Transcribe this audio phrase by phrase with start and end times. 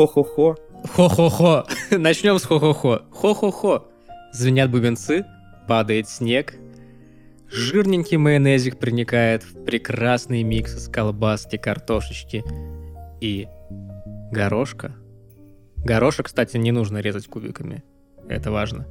[0.00, 0.56] Хо-хо-хо.
[0.94, 1.66] Хо-хо-хо.
[1.90, 3.02] Начнем с хо-хо-хо.
[3.10, 3.86] Хо-хо-хо.
[4.32, 5.26] Звенят бубенцы,
[5.68, 6.54] падает снег.
[7.50, 12.42] Жирненький майонезик проникает в прекрасный микс из колбаски, картошечки
[13.20, 13.46] и
[14.32, 14.96] горошка.
[15.76, 17.84] Горошек, кстати, не нужно резать кубиками.
[18.26, 18.86] Это важно.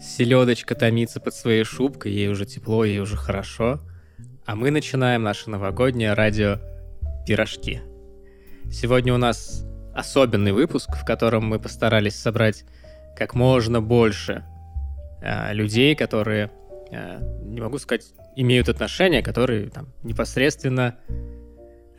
[0.00, 3.78] Селедочка томится под своей шубкой, ей уже тепло, ей уже хорошо.
[4.44, 6.58] А мы начинаем наше новогоднее радио
[7.28, 7.80] «Пирожки».
[8.70, 12.64] Сегодня у нас особенный выпуск, в котором мы постарались собрать
[13.16, 14.44] как можно больше
[15.20, 16.50] э, людей, которые,
[16.90, 18.06] э, не могу сказать,
[18.36, 20.96] имеют отношения, которые там непосредственно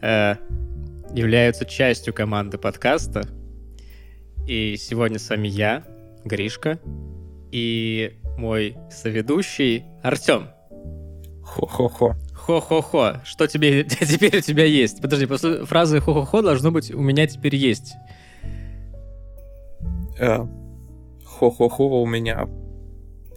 [0.01, 0.35] э,
[1.13, 3.27] являются частью команды подкаста.
[4.47, 5.83] И сегодня с вами я,
[6.25, 6.79] Гришка,
[7.51, 10.49] и мой соведущий Артем.
[11.43, 12.15] Хо-хо-хо.
[12.45, 13.21] Хо-хо-хо.
[13.23, 15.01] Что тебе теперь у тебя есть?
[15.01, 17.93] Подожди, после фразы хо-хо-хо должно быть у меня теперь есть.
[20.19, 20.45] Э,
[21.25, 22.49] Хо-хо-хо, у меня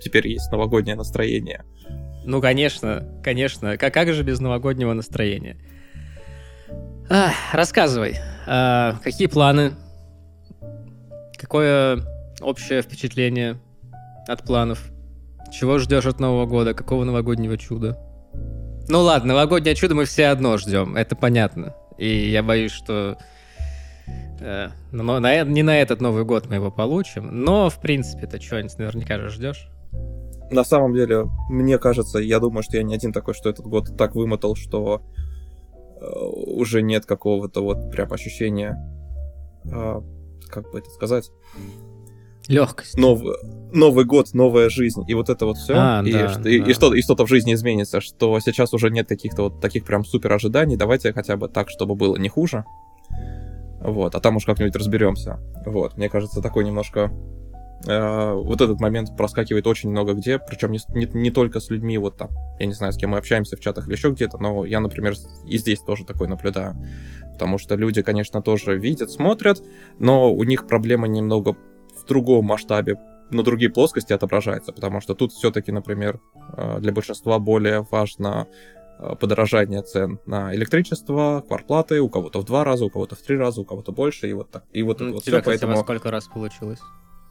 [0.02, 1.64] теперь есть новогоднее настроение.
[2.24, 3.76] Ну, конечно, конечно.
[3.76, 5.56] Как, как же без новогоднего настроения?
[7.08, 8.16] А, рассказывай,
[8.48, 9.74] а, какие планы?
[11.38, 12.02] Какое
[12.40, 13.60] общее впечатление
[14.26, 14.90] от планов?
[15.52, 16.74] Чего ждешь от Нового года?
[16.74, 17.96] Какого новогоднего чуда?
[18.88, 21.74] Ну ладно, новогоднее чудо мы все одно ждем, это понятно.
[21.98, 23.18] И я боюсь, что
[24.40, 27.44] э, но на, не на этот Новый год мы его получим.
[27.44, 29.68] Но, в принципе, ты что-нибудь наверняка же ждешь.
[30.50, 33.96] На самом деле, мне кажется, я думаю, что я не один такой, что этот год
[33.96, 35.02] так вымотал, что
[36.00, 38.76] э, уже нет какого-то вот прям ощущения,
[39.64, 40.00] э,
[40.48, 41.30] как бы это сказать,
[42.48, 42.96] Легкость.
[42.96, 43.36] Новый,
[43.72, 46.70] Новый год, новая жизнь, и вот это вот все, А, и, да, что- и- да.
[46.70, 50.04] и что, и что-то в жизни изменится, что сейчас уже нет каких-то вот таких прям
[50.04, 52.64] супер ожиданий, давайте хотя бы так, чтобы было не хуже,
[53.80, 57.12] вот, а там уж как-нибудь разберемся, вот, мне кажется, такой немножко,
[57.86, 61.98] э, вот этот момент проскакивает очень много где, причем не, не, не только с людьми,
[61.98, 64.64] вот там, я не знаю, с кем мы общаемся в чатах или еще где-то, но
[64.64, 65.14] я, например,
[65.46, 66.74] и здесь тоже такой наблюдаю,
[67.32, 69.62] потому что люди, конечно, тоже видят, смотрят,
[69.98, 71.54] но у них проблемы немного
[72.06, 72.96] в другом масштабе,
[73.30, 76.20] на другие плоскости отображается, потому что тут все-таки, например,
[76.56, 78.46] э, для большинства более важно
[78.98, 83.36] э, подорожание цен на электричество, квартплаты, у кого-то в два раза, у кого-то в три
[83.36, 84.64] раза, у кого-то больше, и вот так.
[84.72, 86.78] И вот, Ну, вот у тебя, всё, кстати, во поэтому, сколько раз получилось?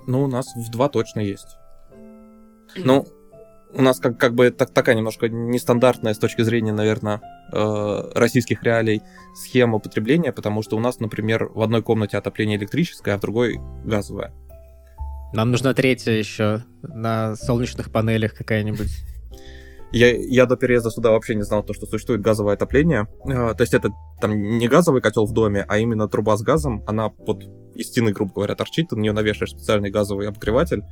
[0.06, 1.58] ну, у нас в два точно есть.
[2.76, 3.06] Ну,
[3.74, 7.22] у нас как, как бы так, такая немножко нестандартная с точки зрения, наверное,
[7.52, 9.02] э, российских реалий
[9.36, 13.60] схема потребления, потому что у нас, например, в одной комнате отопление электрическое, а в другой
[13.84, 14.34] газовое.
[15.34, 18.90] Нам нужна третья еще на солнечных панелях какая-нибудь.
[19.92, 23.08] Я, я до переезда сюда вообще не знал, то, что существует газовое отопление.
[23.26, 26.84] Э, то есть это там не газовый котел в доме, а именно труба с газом.
[26.86, 27.44] Она под
[27.76, 28.90] из стены, грубо говоря, торчит.
[28.90, 30.84] Ты на нее навешаешь специальный газовый обогреватель.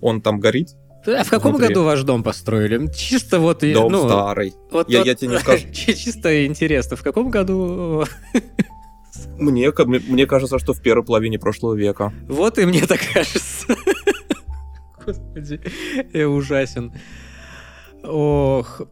[0.00, 0.70] Он там горит.
[1.06, 1.68] А в каком Внутри.
[1.68, 2.90] году ваш дом построили?
[2.92, 3.60] Чисто вот...
[3.60, 4.54] Дом ну, старый.
[4.70, 5.66] Вот, Я- вот я тебе не скажу.
[5.72, 8.04] чи- Чисто интересно, в каком году...
[9.38, 9.70] Мне,
[10.08, 12.12] мне кажется, что в первой половине прошлого века.
[12.28, 13.76] Вот и мне так кажется.
[15.04, 15.60] Господи,
[16.12, 16.92] я ужасен.
[18.02, 18.82] Ох.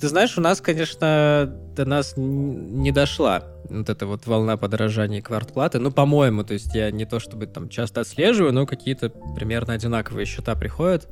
[0.00, 5.78] Ты знаешь, у нас, конечно, до нас не дошла вот эта вот волна подорожания квартплаты.
[5.78, 10.26] Ну, по-моему, то есть я не то чтобы там часто отслеживаю, но какие-то примерно одинаковые
[10.26, 11.08] счета приходят.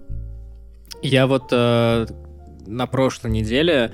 [1.03, 2.07] Я вот э,
[2.67, 3.93] на прошлой неделе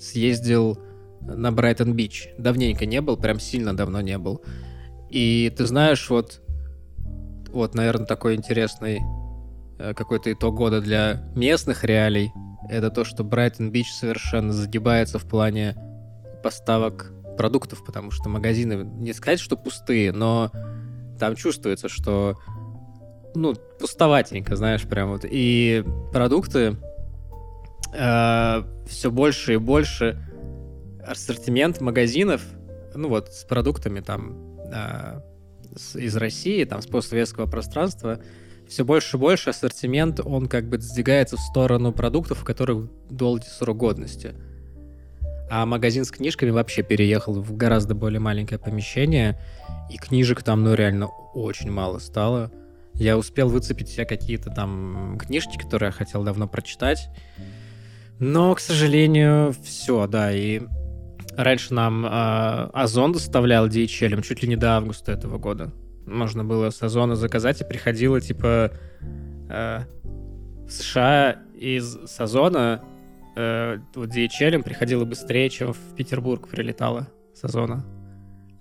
[0.00, 0.78] съездил
[1.26, 2.30] на Брайтон-Бич.
[2.38, 4.42] Давненько не был, прям сильно давно не был.
[5.10, 6.40] И ты знаешь, вот,
[7.50, 9.00] вот, наверное, такой интересный
[9.78, 12.32] э, какой-то итог года для местных реалий.
[12.68, 15.76] Это то, что Брайтон-Бич совершенно загибается в плане
[16.42, 20.50] поставок продуктов, потому что магазины, не сказать, что пустые, но
[21.18, 22.38] там чувствуется, что
[23.34, 25.24] ну, пустоватенько, знаешь, прям вот.
[25.24, 26.76] И продукты
[27.92, 30.31] все больше и больше
[31.06, 32.42] ассортимент магазинов,
[32.94, 35.20] ну вот, с продуктами там э,
[35.76, 38.20] с- из России, там, с постсоветского пространства,
[38.68, 43.48] все больше и больше ассортимент, он как бы сдвигается в сторону продуктов, у которых долгий
[43.48, 44.34] срок годности.
[45.50, 49.38] А магазин с книжками вообще переехал в гораздо более маленькое помещение,
[49.90, 52.50] и книжек там, ну, реально очень мало стало.
[52.94, 57.08] Я успел выцепить себе какие-то там книжки, которые я хотел давно прочитать.
[58.18, 60.62] Но, к сожалению, все, да, и
[61.36, 62.08] раньше нам э,
[62.72, 65.72] Озон доставлял DHL чуть ли не до августа этого года.
[66.06, 68.72] Можно было с Озона заказать, и приходило, типа,
[69.48, 69.80] э,
[70.66, 77.84] в США из с э, вот DHL приходило быстрее, чем в Петербург прилетало с Озона.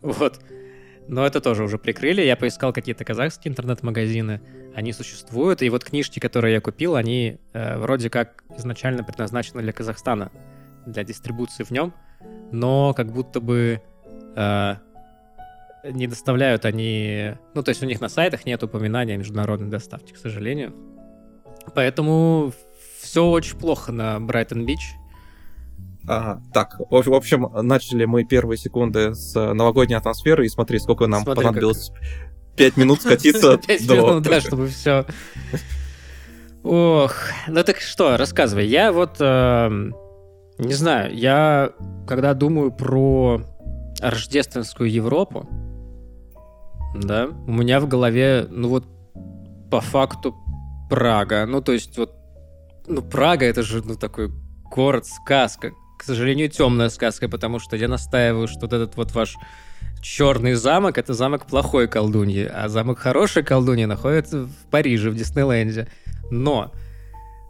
[0.02, 0.40] Вот.
[1.08, 2.22] но это тоже уже прикрыли.
[2.22, 4.42] Я поискал какие-то казахские интернет-магазины.
[4.76, 5.62] Они существуют.
[5.62, 10.32] И вот книжки, которые я купил, они э, вроде как изначально предназначены для Казахстана,
[10.86, 11.94] для дистрибуции в нем.
[12.52, 13.82] Но как будто бы
[14.36, 14.76] э,
[15.84, 17.34] не доставляют они...
[17.54, 20.74] Ну, то есть у них на сайтах нет упоминания о международной доставке, к сожалению.
[21.74, 22.52] Поэтому
[23.00, 24.94] все очень плохо на Брайтон-Бич.
[26.08, 31.08] Ага, так, в, в общем, начали мы первые секунды с новогодней атмосферы, и смотри, сколько
[31.08, 31.90] нам смотри, понадобилось.
[31.90, 32.58] Как...
[32.58, 35.06] Пять минут скатиться Пять минут, да, чтобы все...
[36.64, 37.16] Ох,
[37.48, 38.68] ну так что, рассказывай.
[38.68, 39.96] Я вот, эм,
[40.66, 41.72] не знаю, я
[42.08, 43.42] когда думаю про
[44.02, 45.48] рождественскую Европу,
[46.96, 48.86] да, у меня в голове, ну вот,
[49.70, 50.36] по факту
[50.90, 51.46] Прага.
[51.46, 52.14] Ну, то есть, вот,
[52.86, 54.30] ну, Прага это же, ну, такой
[54.70, 55.72] город-сказка.
[55.98, 59.38] К сожалению, темная сказка, потому что я настаиваю, что вот этот вот ваш
[60.02, 65.88] черный замок это замок плохой колдуньи, а замок хорошей колдуньи находится в Париже, в Диснейленде.
[66.30, 66.74] Но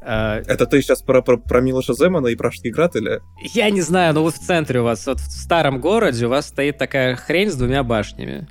[0.01, 3.21] Uh, это ты сейчас про, про, про Милоша Земана и Пражский град или?
[3.53, 6.47] Я не знаю, но вот в центре у вас, вот в старом городе у вас
[6.47, 8.47] стоит такая хрень с двумя башнями.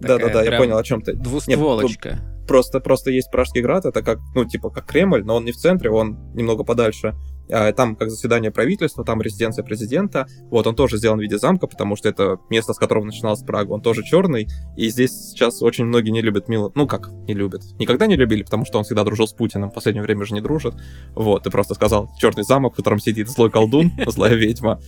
[0.00, 1.12] Да-да-да, я понял, о чем ты.
[1.12, 2.10] Двустволочка.
[2.10, 5.52] Нет, просто, просто есть Пражский град, это как, ну, типа, как Кремль, но он не
[5.52, 7.14] в центре, он немного подальше.
[7.50, 10.26] А, там как заседание правительства, там резиденция президента.
[10.50, 13.72] Вот, он тоже сделан в виде замка, потому что это место, с которого начиналась Прага.
[13.72, 14.48] Он тоже черный.
[14.76, 16.70] И здесь сейчас очень многие не любят Мила.
[16.74, 17.62] Ну как, не любят.
[17.78, 19.70] Никогда не любили, потому что он всегда дружил с Путиным.
[19.70, 20.74] В последнее время же не дружит.
[21.14, 24.80] Вот, ты просто сказал черный замок, в котором сидит злой колдун, злая ведьма.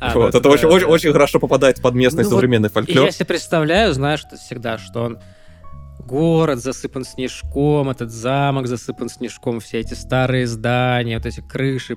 [0.00, 3.04] А, вот, это, очень, очень, очень хорошо попадает под местный ну, современный вот фольклор.
[3.04, 5.18] Я себе представляю, знаешь, всегда, что он
[6.10, 11.96] город засыпан снежком, этот замок засыпан снежком, все эти старые здания, вот эти крыши.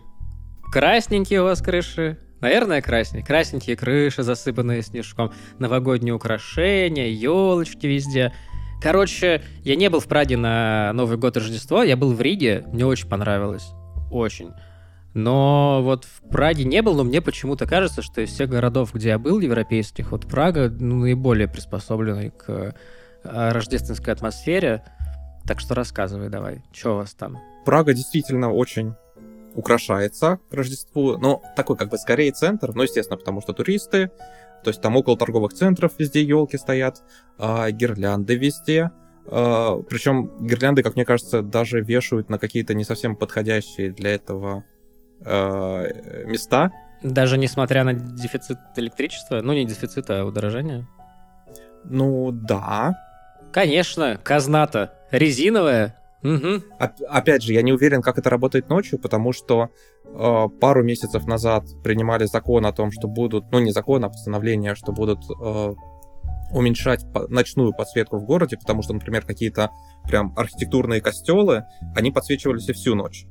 [0.71, 3.25] Красненькие у вас крыши, Наверное, красненькие.
[3.25, 8.33] Красненькие крыши, засыпанные снежком, новогодние украшения, елочки везде.
[8.81, 12.65] Короче, я не был в Праге на Новый год и Рождество, я был в Риге,
[12.68, 13.69] мне очень понравилось.
[14.12, 14.51] Очень.
[15.13, 19.10] Но вот в Праге не был, но мне почему-то кажется, что из всех городов, где
[19.10, 22.75] я был, европейских, вот Прага ну, наиболее приспособленный к
[23.24, 24.84] рождественской атмосфере.
[25.46, 27.38] Так что рассказывай давай, что у вас там?
[27.66, 28.96] Прага действительно очень
[29.56, 34.12] украшается к Рождеству, но такой как бы скорее центр, ну, естественно, потому что туристы,
[34.64, 37.04] то есть там около торговых центров везде елки стоят,
[37.38, 38.92] а, гирлянды везде,
[39.28, 44.64] а, причем гирлянды, как мне кажется, даже вешают на какие-то не совсем подходящие для этого
[45.25, 45.84] а,
[46.25, 46.72] места.
[47.04, 50.88] Даже несмотря на дефицит электричества, ну не дефицит, а удорожание.
[51.84, 52.94] Ну да,
[53.53, 55.95] Конечно, казна-то резиновая.
[56.23, 56.63] Угу.
[57.07, 59.69] Опять же, я не уверен, как это работает ночью, потому что
[60.05, 64.73] э, пару месяцев назад принимали закон о том, что будут, ну не закон, а постановление,
[64.73, 65.73] что будут э,
[66.51, 69.69] уменьшать ночную подсветку в городе, потому что, например, какие-то
[70.07, 71.65] прям архитектурные костелы,
[71.95, 73.25] они подсвечивались и всю ночь.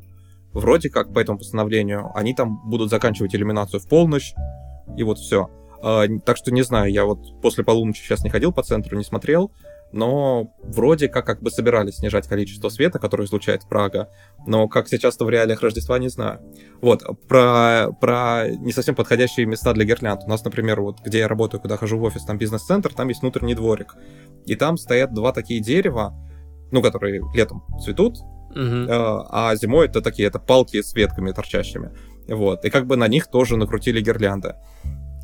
[0.53, 4.35] Вроде как по этому постановлению они там будут заканчивать иллюминацию в полночь,
[4.97, 5.51] и вот все.
[5.83, 9.05] Э, так что не знаю, я вот после полуночи сейчас не ходил по центру, не
[9.05, 9.51] смотрел,
[9.93, 14.09] но вроде как как бы собирались снижать количество света, которое излучает Прага,
[14.47, 16.41] но как сейчас-то в реалиях Рождества, не знаю.
[16.81, 20.23] Вот, про, про не совсем подходящие места для гирлянд.
[20.25, 23.23] У нас, например, вот где я работаю, когда хожу в офис, там бизнес-центр, там есть
[23.23, 23.95] внутренний дворик,
[24.47, 26.15] и там стоят два такие дерева,
[26.71, 28.19] ну, которые летом цветут,
[28.55, 31.91] uh а зимой это такие, это палки с ветками торчащими.
[32.29, 34.55] Вот, и как бы на них тоже накрутили гирлянды.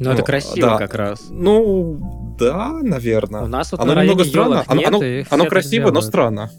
[0.00, 0.78] Ну, это красиво да.
[0.78, 1.26] как раз.
[1.30, 3.42] Ну, да, наверное.
[3.42, 4.64] У нас вот оно на немного странно.
[4.66, 5.00] Оно, оно,
[5.30, 5.94] оно красиво, сделают.
[5.94, 6.50] но странно.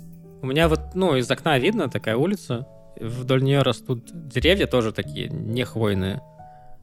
[0.42, 2.68] У меня вот, ну, из окна видно такая улица.
[3.00, 6.22] Вдоль нее растут деревья тоже такие, не хвойные.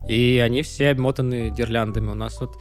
[0.08, 2.10] И они все обмотаны гирляндами.
[2.10, 2.56] У нас вот...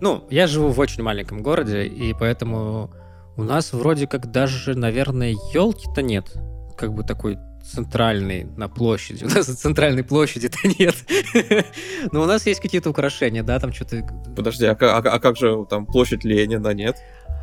[0.00, 2.90] Ну, я живу в очень маленьком городе, и поэтому
[3.36, 6.32] у нас вроде как даже, наверное, елки-то нет.
[6.76, 9.24] Как бы такой центральный на площади.
[9.26, 10.94] У нас центральной площади-то нет.
[12.12, 14.02] Но у нас есть какие-то украшения, да, там что-то...
[14.34, 16.96] Подожди, а, а, а как же там площадь Ленина, нет?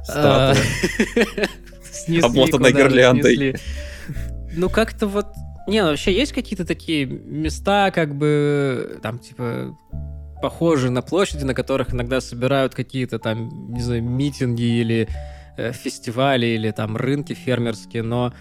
[0.10, 0.54] А,
[2.22, 3.56] Обмотанная гирляндой.
[4.54, 5.28] Ну, как-то вот...
[5.68, 9.76] Не, ну вообще есть какие-то такие места, как бы, там, типа,
[10.42, 15.08] похожие на площади, на которых иногда собирают какие-то там, не знаю, митинги или
[15.58, 18.32] э, фестивали, или там рынки фермерские, но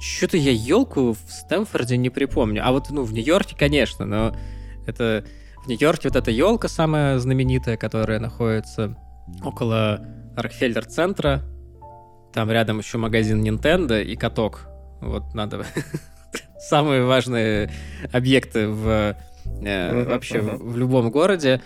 [0.00, 2.62] что-то я елку в Стэнфорде не припомню.
[2.64, 4.34] А вот, ну, в Нью-Йорке, конечно, но
[4.86, 5.24] это...
[5.64, 8.96] В Нью-Йорке вот эта елка самая знаменитая, которая находится
[9.42, 11.42] около Рокфеллер-центра.
[12.32, 14.68] Там рядом еще магазин Nintendo и каток.
[15.00, 15.66] Вот надо...
[16.58, 17.70] Самые важные
[18.12, 19.16] объекты в...
[19.62, 21.60] Э, вообще в любом городе.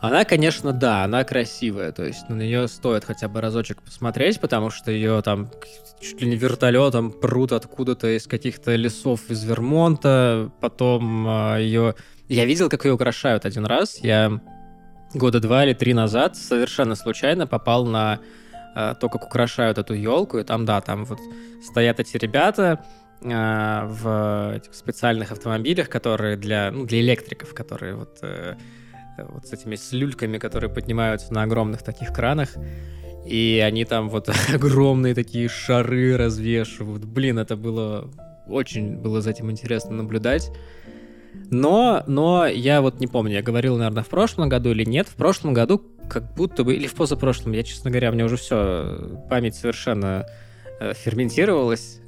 [0.00, 4.70] Она, конечно, да, она красивая, то есть на нее стоит хотя бы разочек посмотреть, потому
[4.70, 5.50] что ее там
[6.00, 11.94] чуть ли не вертолетом прут откуда-то из каких-то лесов из Вермонта, потом а, ее...
[12.28, 14.40] Я видел, как ее украшают один раз, я
[15.12, 18.20] года два или три назад совершенно случайно попал на
[18.74, 21.18] а, то, как украшают эту елку, и там, да, там вот
[21.62, 22.82] стоят эти ребята,
[23.22, 28.56] а, в специальных автомобилях, которые для, ну, для электриков, которые вот э,
[29.18, 32.50] вот с этими с люльками, которые поднимаются на огромных таких кранах.
[33.26, 37.04] И они там вот огромные такие шары развешивают.
[37.04, 38.10] Блин, это было
[38.46, 40.50] очень было за этим интересно наблюдать.
[41.50, 45.08] Но, но я вот не помню, я говорил, наверное, в прошлом году или нет.
[45.08, 49.20] В прошлом году как будто бы, или в позапрошлом, я, честно говоря, мне уже все,
[49.28, 50.26] память совершенно
[50.82, 52.00] Э, ферментировалась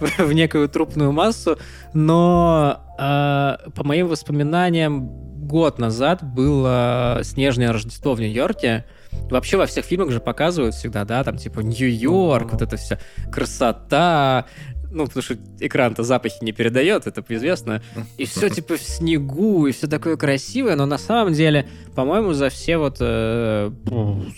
[0.00, 1.56] в некую трупную массу,
[1.94, 5.06] но а, по моим воспоминаниям
[5.46, 8.86] год назад было снежное Рождество в Нью-Йорке.
[9.30, 12.98] Вообще во всех фильмах же показывают всегда, да, там типа Нью-Йорк, вот это вся
[13.30, 14.46] красота,
[14.90, 17.82] ну, потому что экран-то запахи не передает, это известно.
[18.18, 22.48] И все типа в снегу, и все такое красивое, но на самом деле, по-моему, за
[22.48, 23.70] все вот э,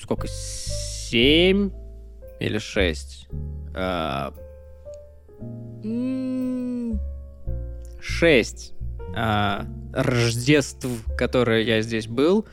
[0.03, 0.27] сколько
[1.11, 1.71] 7
[2.41, 3.29] или 6.
[3.75, 4.35] А,
[8.01, 8.75] 6
[9.17, 10.87] а, Рождеств,
[11.17, 12.47] которые я здесь был,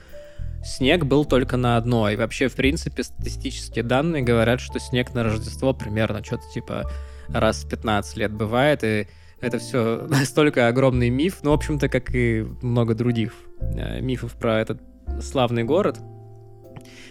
[0.64, 2.10] снег был только на одно.
[2.10, 6.90] И вообще, в принципе, статистические данные говорят, что снег на Рождество примерно что-то типа
[7.28, 9.08] раз в 15 лет бывает, и
[9.42, 14.62] это все настолько огромный миф, ну, в общем-то, как и много других э, мифов про
[14.62, 14.82] этот
[15.22, 16.00] славный город.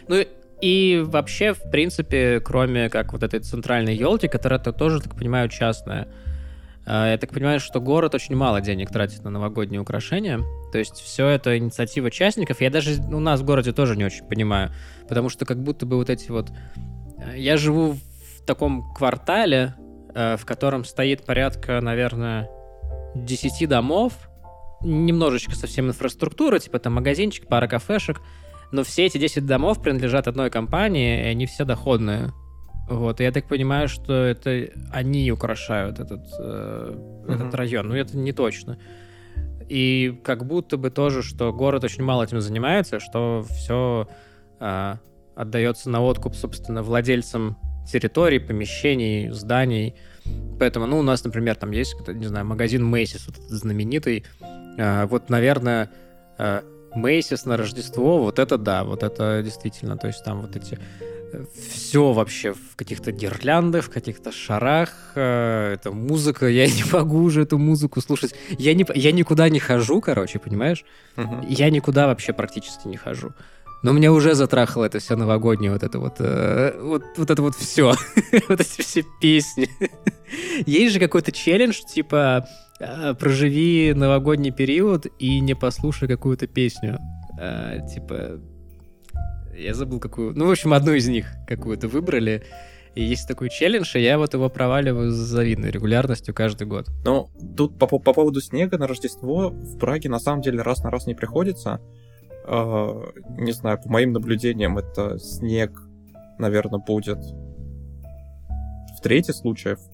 [0.09, 0.25] Ну,
[0.61, 5.49] и вообще, в принципе, кроме как вот этой центральной елки, которая -то тоже, так понимаю,
[5.49, 6.09] частная,
[6.87, 10.41] э, я так понимаю, что город очень мало денег тратит на новогодние украшения.
[10.73, 12.61] То есть все это инициатива частников.
[12.61, 14.71] Я даже у нас в городе тоже не очень понимаю.
[15.09, 16.51] Потому что как будто бы вот эти вот...
[17.19, 19.75] Э, я живу в таком квартале,
[20.15, 22.49] э, в котором стоит порядка, наверное,
[23.15, 24.13] 10 домов.
[24.83, 28.21] Немножечко совсем инфраструктура, типа там магазинчик, пара кафешек
[28.75, 32.33] но все эти 10 домов принадлежат одной компании, и они все доходные.
[32.89, 37.35] Вот, и я так понимаю, что это они украшают этот, э, uh-huh.
[37.35, 37.89] этот район.
[37.89, 38.79] Ну, это не точно.
[39.69, 44.09] И как будто бы тоже, что город очень мало этим занимается, что все
[44.61, 44.95] э,
[45.37, 47.57] отдается на откуп, собственно, владельцам
[47.91, 49.95] территорий, помещений, зданий.
[50.59, 54.25] Поэтому, ну, у нас, например, там есть, не знаю, магазин Macy's, вот этот знаменитый.
[54.77, 55.91] Э, вот, наверное,
[56.39, 56.61] э,
[56.95, 60.79] Мейсис на Рождество, вот это да, вот это действительно, то есть там вот эти
[61.33, 67.23] э, все вообще в каких-то гирляндах, в каких-то шарах, э, это музыка, я не могу
[67.23, 68.35] уже эту музыку слушать.
[68.59, 70.85] Я, не, я никуда не хожу, короче, понимаешь?
[71.17, 71.47] Uh-huh.
[71.49, 73.33] Я никуда вообще практически не хожу.
[73.85, 77.55] Но меня уже затрахало это все новогоднее, вот это вот, э, вот, вот это вот
[77.55, 77.95] все,
[78.49, 79.69] вот эти все песни.
[80.65, 82.47] Есть же какой-то челлендж, типа,
[82.79, 86.99] проживи новогодний период и не послушай какую-то песню.
[87.39, 88.41] А, типа,
[89.57, 90.37] я забыл какую.
[90.37, 92.43] Ну, в общем, одну из них какую-то выбрали.
[92.95, 96.87] И есть такой челлендж, и я вот его проваливаю с завидной регулярностью каждый год.
[97.05, 100.91] Ну, тут по, по поводу снега на Рождество в Праге на самом деле раз на
[100.91, 101.81] раз не приходится.
[102.47, 105.73] Э, не знаю, по моим наблюдениям, это снег,
[106.39, 109.81] наверное, будет в трети случаев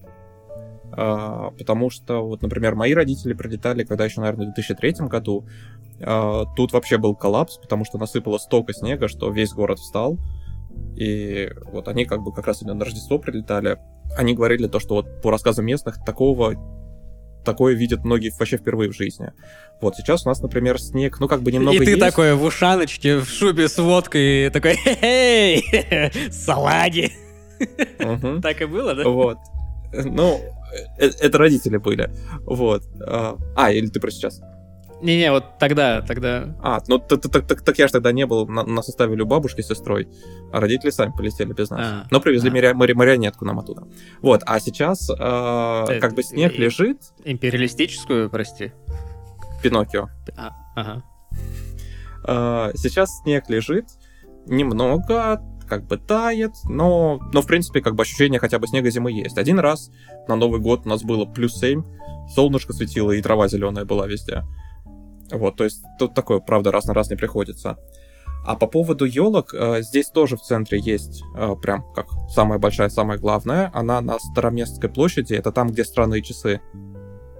[0.95, 5.45] потому что, вот, например, мои родители прилетали, когда еще, наверное, в 2003 году,
[6.03, 10.17] а, тут вообще был коллапс, потому что насыпало столько снега, что весь город встал,
[10.95, 13.77] и вот они как бы как раз на Рождество прилетали,
[14.17, 16.55] они говорили то, что вот по рассказам местных такого
[17.43, 19.31] такое видят многие вообще впервые в жизни.
[19.81, 21.99] Вот сейчас у нас, например, снег, ну как бы немного И ты есть.
[21.99, 27.11] такой в ушаночке, в шубе с водкой, такой, хе-хей, салаги.
[28.41, 29.07] Так и было, да?
[29.07, 29.37] Вот.
[29.93, 30.39] Ну,
[30.97, 32.11] это родители были.
[32.45, 32.83] Вот.
[33.05, 34.41] А, а, или ты про сейчас?
[35.01, 36.55] Не-не, вот тогда, тогда...
[36.61, 39.25] А, ну так, так, так, так я же тогда не был, на, нас оставили у
[39.25, 40.07] бабушки с сестрой,
[40.53, 41.79] а родители сами полетели без нас.
[41.81, 42.53] А, Но привезли а.
[42.53, 43.87] Мари, мари, марионетку нам оттуда.
[44.21, 47.01] Вот, а сейчас э, как бы снег и, лежит...
[47.23, 48.73] Империалистическую, прости.
[49.63, 50.09] Пиноккио.
[50.37, 51.03] А, ага.
[52.27, 53.85] Э, сейчас снег лежит,
[54.45, 59.13] немного, как бы тает, но, но в принципе, как бы ощущение хотя бы снега зимы
[59.13, 59.37] есть.
[59.37, 59.89] Один раз
[60.27, 61.81] на Новый год у нас было плюс 7,
[62.35, 64.43] солнышко светило и трава зеленая была везде.
[65.31, 67.77] Вот, то есть тут такое, правда, раз на раз не приходится.
[68.45, 72.89] А по поводу елок, э, здесь тоже в центре есть э, прям как самая большая,
[72.89, 73.71] самая главная.
[73.73, 76.59] Она на Староместской площади, это там, где странные часы,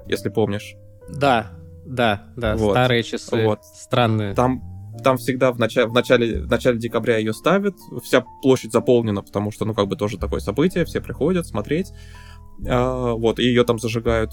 [0.08, 0.78] если помнишь.
[1.10, 1.52] Да,
[1.86, 2.72] Да, да, Вот.
[2.72, 3.44] старые часы.
[3.44, 3.66] Вот.
[3.66, 4.34] Странные.
[4.36, 4.71] Там,
[5.04, 9.52] там всегда в, начале, в, начале, в начале декабря ее ставят, вся площадь заполнена, потому
[9.52, 11.92] что, ну, как бы тоже такое событие, все приходят смотреть.
[12.68, 14.32] А, вот, и ее там зажигают.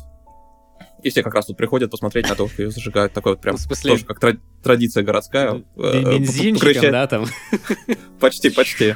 [1.02, 3.12] И все как раз тут приходят посмотреть на то, как ее зажигают.
[3.12, 5.54] Такой вот прям В смысле- тоже как тра- традиция городская.
[5.54, 7.26] э, по- Бензинчиком, да, там?
[8.20, 8.94] Почти, почти.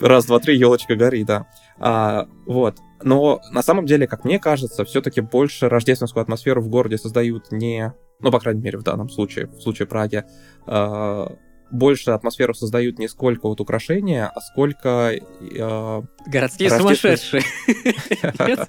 [0.00, 1.46] Раз, два, три, елочка горит, да.
[1.78, 2.76] А, вот.
[3.02, 7.92] Но на самом деле, как мне кажется, все-таки больше рождественскую атмосферу в городе создают не,
[8.22, 10.24] ну, по крайней мере, в данном случае, в случае Праги,
[10.66, 11.36] а,
[11.70, 15.12] больше атмосферу создают не сколько вот украшения, а сколько...
[15.58, 18.68] а, Городские Рождественские- сумасшедшие.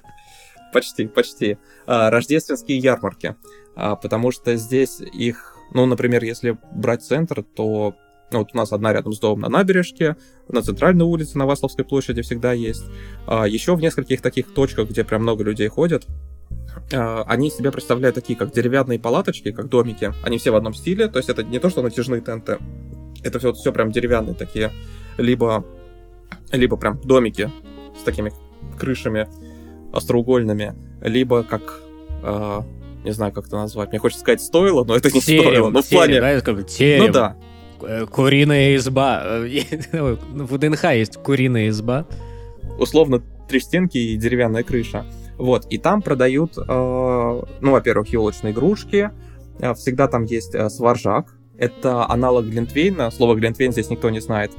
[0.72, 1.58] Почти, почти.
[1.86, 3.36] А, рождественские ярмарки.
[3.76, 7.94] А, потому что здесь их, ну, например, если брать центр, то
[8.32, 10.16] ну, вот у нас одна рядом с домом на набережке,
[10.48, 12.84] на центральной улице на Васловской площади всегда есть.
[13.28, 16.06] А, еще в нескольких таких точках, где прям много людей ходят,
[16.90, 20.12] они себе представляют такие, как деревянные палаточки, как домики.
[20.22, 22.58] Они все в одном стиле, то есть это не то, что натяжные тенты,
[23.22, 24.70] это все, все прям деревянные такие,
[25.16, 25.64] либо,
[26.52, 27.50] либо прям домики
[27.98, 28.32] с такими
[28.78, 29.28] крышами
[29.92, 31.80] остроугольными, либо как,
[32.22, 32.64] а,
[33.04, 35.82] не знаю, как это назвать, мне хочется сказать стоило, но это не стоило, Терем, ну
[35.82, 37.06] в плане, да, это как терем.
[37.06, 37.36] ну да,
[37.86, 39.22] Э, Куриная изба.
[39.24, 39.46] Э,
[40.32, 42.06] В ДНХ есть куриная изба.
[42.78, 45.04] условно три стенки и деревянная крыша.
[45.38, 49.10] Вот, и там продают, э, ну, во-первых, елочные игрушки,
[49.58, 54.52] э, всегда там есть э, сваржак, это аналог Глинтвейна, слово Глинтвейн здесь никто не знает,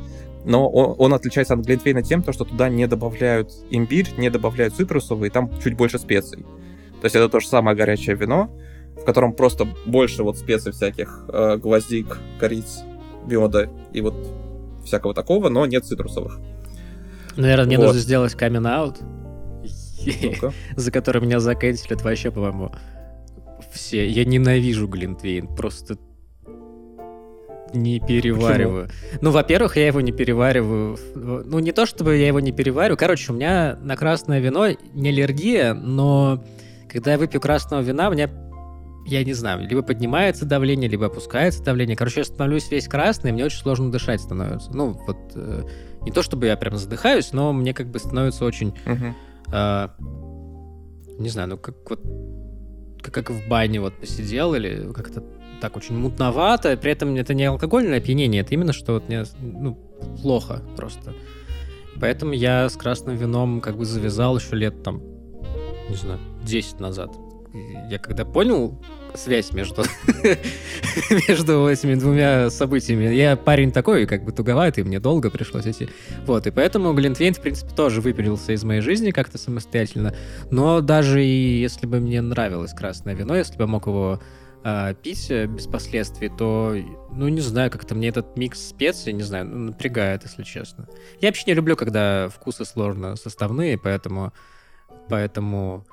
[0.46, 4.76] но он, он отличается от Глинтвейна тем, то, что туда не добавляют имбирь, не добавляют
[4.76, 6.46] цитрусовый, там чуть больше специй.
[7.02, 8.50] То есть это то же самое горячее вино,
[8.96, 12.84] в котором просто больше вот специй всяких, э, гвоздик, кориц,
[13.26, 14.16] меда и вот
[14.86, 16.40] всякого такого, но нет цитрусовых.
[17.36, 17.88] Наверное, мне Вот.
[17.88, 18.98] нужно сделать камин-аут,
[20.76, 22.72] За который меня заканчивают вообще, по-моему,
[23.72, 24.08] все.
[24.08, 25.98] Я ненавижу Глинтвейн, просто
[27.74, 28.90] не перевариваю.
[29.22, 30.98] Ну, во-первых, я его не перевариваю.
[31.16, 32.98] Ну, не то, чтобы я его не перевариваю.
[32.98, 36.44] Короче, у меня на красное вино не аллергия, но
[36.90, 38.30] когда я выпью красного вина, у меня
[39.06, 41.96] я не знаю, либо поднимается давление, либо опускается давление.
[41.96, 44.72] Короче, я становлюсь весь красный, и мне очень сложно дышать становится.
[44.74, 45.64] Ну, вот, э,
[46.02, 49.16] не то чтобы я прям задыхаюсь, но мне как бы становится очень Мгм.
[49.52, 49.96] А,
[51.20, 52.02] не знаю, ну как вот
[53.02, 55.24] как, в бане вот посидел или как-то
[55.62, 59.76] так очень мутновато, при этом это не алкогольное опьянение, это именно что вот мне ну,
[60.22, 61.14] плохо просто.
[62.00, 65.02] Поэтому я с красным вином как бы завязал еще лет там,
[65.90, 67.12] не знаю, 10 назад.
[67.90, 68.82] Я когда понял
[69.18, 69.84] связь между,
[71.28, 75.90] между этими двумя событиями, я парень такой, как бы туговатый, мне долго пришлось идти.
[76.26, 80.16] Вот, и поэтому Глинтвейн, в принципе, тоже выпилился из моей жизни как-то самостоятельно.
[80.52, 84.20] Но даже и если бы мне нравилось красное вино, если бы я мог его
[84.68, 86.76] а, пить э, без последствий, то,
[87.12, 90.88] ну, не знаю, как-то мне этот микс специй, не знаю, ну, напрягает, если честно.
[91.22, 94.34] Я вообще не люблю, когда вкусы сложно составные, поэтому...
[95.08, 95.86] Поэтому...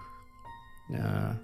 [0.90, 1.37] а,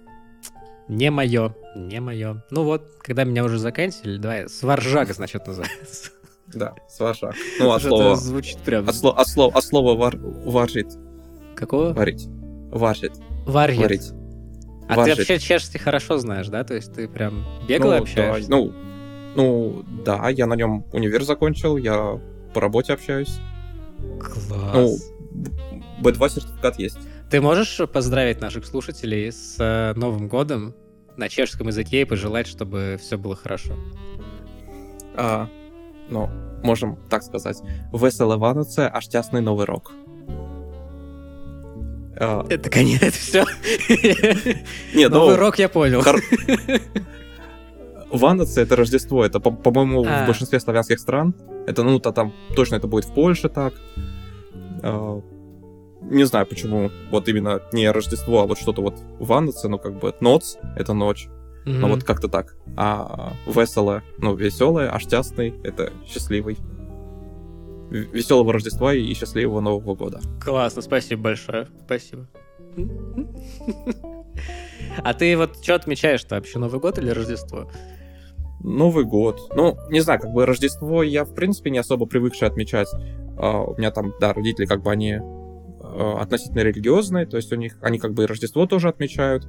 [0.89, 2.43] не мое, не мое.
[2.49, 6.11] Ну вот, когда меня уже заканчивали, давай, сваржак, значит, называется.
[6.47, 7.35] Да, сваржак.
[7.59, 8.15] Ну, от слова...
[8.15, 8.89] звучит прям...
[8.89, 10.97] От, сло- от, слова, от слова вар, варить.
[11.55, 11.93] Какого?
[11.93, 12.25] Варить.
[12.71, 13.11] Варить.
[13.45, 13.81] Варьет.
[13.81, 14.11] Варить.
[14.89, 15.17] А Варжит.
[15.17, 16.63] ты вообще чешский хорошо знаешь, да?
[16.63, 18.49] То есть ты прям бегло ну, общаешься?
[18.49, 18.73] Да, ну,
[19.35, 22.19] ну, да, я на нем универ закончил, я
[22.55, 23.39] по работе общаюсь.
[24.19, 24.73] Класс.
[24.73, 24.97] Ну,
[26.01, 26.97] B2 сертификат есть.
[27.29, 30.73] Ты можешь поздравить наших слушателей с э, Новым годом
[31.15, 33.75] на чешском языке и пожелать, чтобы все было хорошо?
[35.15, 35.47] А,
[36.09, 36.27] ну,
[36.63, 37.61] можем так сказать.
[37.93, 39.91] Веселе Вануце, а щастный Новый рок.
[42.15, 43.45] А, Это конец, это все.
[44.95, 46.01] Нет, Новый ну, рок я понял.
[46.01, 46.21] Хор-
[48.11, 50.23] это Рождество, это, по- по-моему, А.
[50.23, 51.35] в большинстве славянских стран.
[51.67, 53.75] Это, ну, то там точно это будет в Польше так.
[54.81, 55.21] А,
[56.01, 60.13] Не знаю, почему вот именно не Рождество, а вот что-то вот Вануце, ну, как бы,
[60.21, 61.27] ноц— это ночь.
[61.65, 61.89] Ну, Мгм.
[61.89, 62.55] вот как-то так.
[62.77, 66.57] А весело, ну, веселое, а счастный— это счастливый.
[67.91, 70.21] Веселого Рождества и счастливого Нового года.
[70.41, 71.67] Классно, спасибо большое.
[71.85, 72.27] Спасибо.
[75.03, 77.69] А ты вот что отмечаешь-то вообще, Новый год или Рождество?
[78.61, 79.51] Новый год.
[79.55, 82.89] Ну, не знаю, как бы Рождество я, в принципе, не особо привыкший отмечать.
[83.37, 85.19] А, у меня там, да, родители, как бы они
[86.19, 89.47] относительно религиозные, то есть у них, они как бы и Рождество тоже отмечают.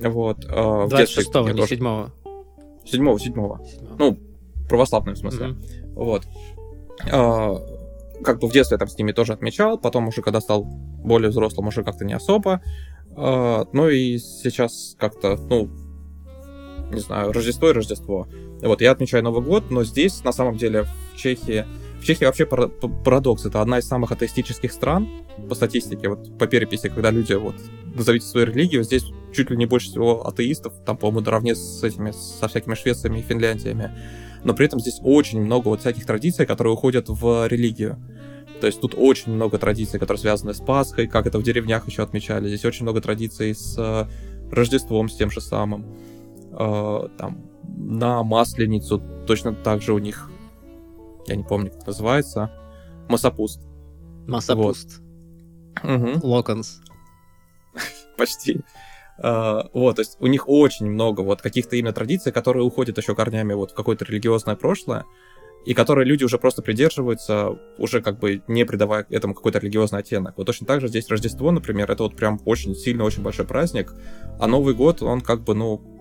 [0.00, 0.44] Вот.
[0.48, 2.10] а, в детстве 26-го, я не тоже- 7-го.
[2.84, 3.60] Седьмого, седьмого.
[3.98, 4.18] Ну,
[4.68, 5.48] православные в смысле.
[5.48, 5.62] Мгм.
[5.94, 6.22] Вот.
[7.10, 7.56] А,
[8.22, 11.30] как бы в детстве я там с ними тоже отмечал, потом уже, когда стал более
[11.30, 12.62] взрослым, уже как-то не особо.
[13.16, 15.68] А, ну и сейчас как-то, ну,
[16.92, 18.26] не знаю, Рождество и Рождество.
[18.62, 21.64] Вот, я отмечаю Новый год, но здесь, на самом деле, в Чехии...
[22.00, 23.44] В Чехии вообще парадокс.
[23.46, 25.08] Это одна из самых атеистических стран
[25.48, 27.56] по статистике, вот по переписи, когда люди, вот,
[27.94, 32.12] назовите свою религию, здесь чуть ли не больше всего атеистов, там, по-моему, наравне с этими,
[32.12, 33.90] со всякими Швециями и Финляндиями.
[34.44, 37.98] Но при этом здесь очень много вот всяких традиций, которые уходят в религию.
[38.60, 42.02] То есть тут очень много традиций, которые связаны с Пасхой, как это в деревнях еще
[42.02, 42.48] отмечали.
[42.48, 44.06] Здесь очень много традиций с э,
[44.52, 45.86] Рождеством, с тем же самым.
[46.52, 47.44] Э, там
[47.76, 50.30] на Масленицу точно так же у них,
[51.28, 52.50] я не помню, как называется,
[53.08, 53.60] Масопуст.
[54.26, 55.00] Масопуст.
[55.82, 56.22] Вот.
[56.22, 56.80] Локонс.
[58.16, 58.60] Почти.
[59.20, 63.16] Uh, вот, то есть у них очень много вот каких-то именно традиций, которые уходят еще
[63.16, 65.06] корнями вот в какое-то религиозное прошлое
[65.64, 70.34] и которые люди уже просто придерживаются, уже как бы не придавая этому какой-то религиозный оттенок.
[70.36, 73.92] Вот точно так же здесь Рождество, например, это вот прям очень сильно, очень большой праздник,
[74.38, 75.97] а Новый год, он как бы, ну,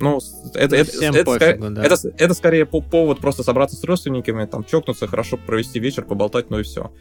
[0.00, 0.20] ну,
[0.54, 1.84] это, это, это, пофигу, скорее, да.
[1.84, 6.60] это, это скорее повод просто собраться с родственниками, там, чокнуться, хорошо провести вечер, поболтать, ну
[6.60, 6.92] и все.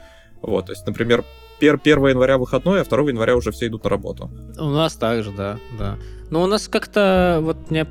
[0.41, 1.23] Вот, то есть, например,
[1.59, 4.31] 1 января выходной, а 2 января уже все идут на работу.
[4.57, 5.97] У нас также, да, да.
[6.29, 7.85] Но у нас как-то вот мне...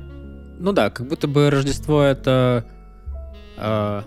[0.59, 2.65] Ну да, как будто бы Рождество это
[3.57, 4.01] э,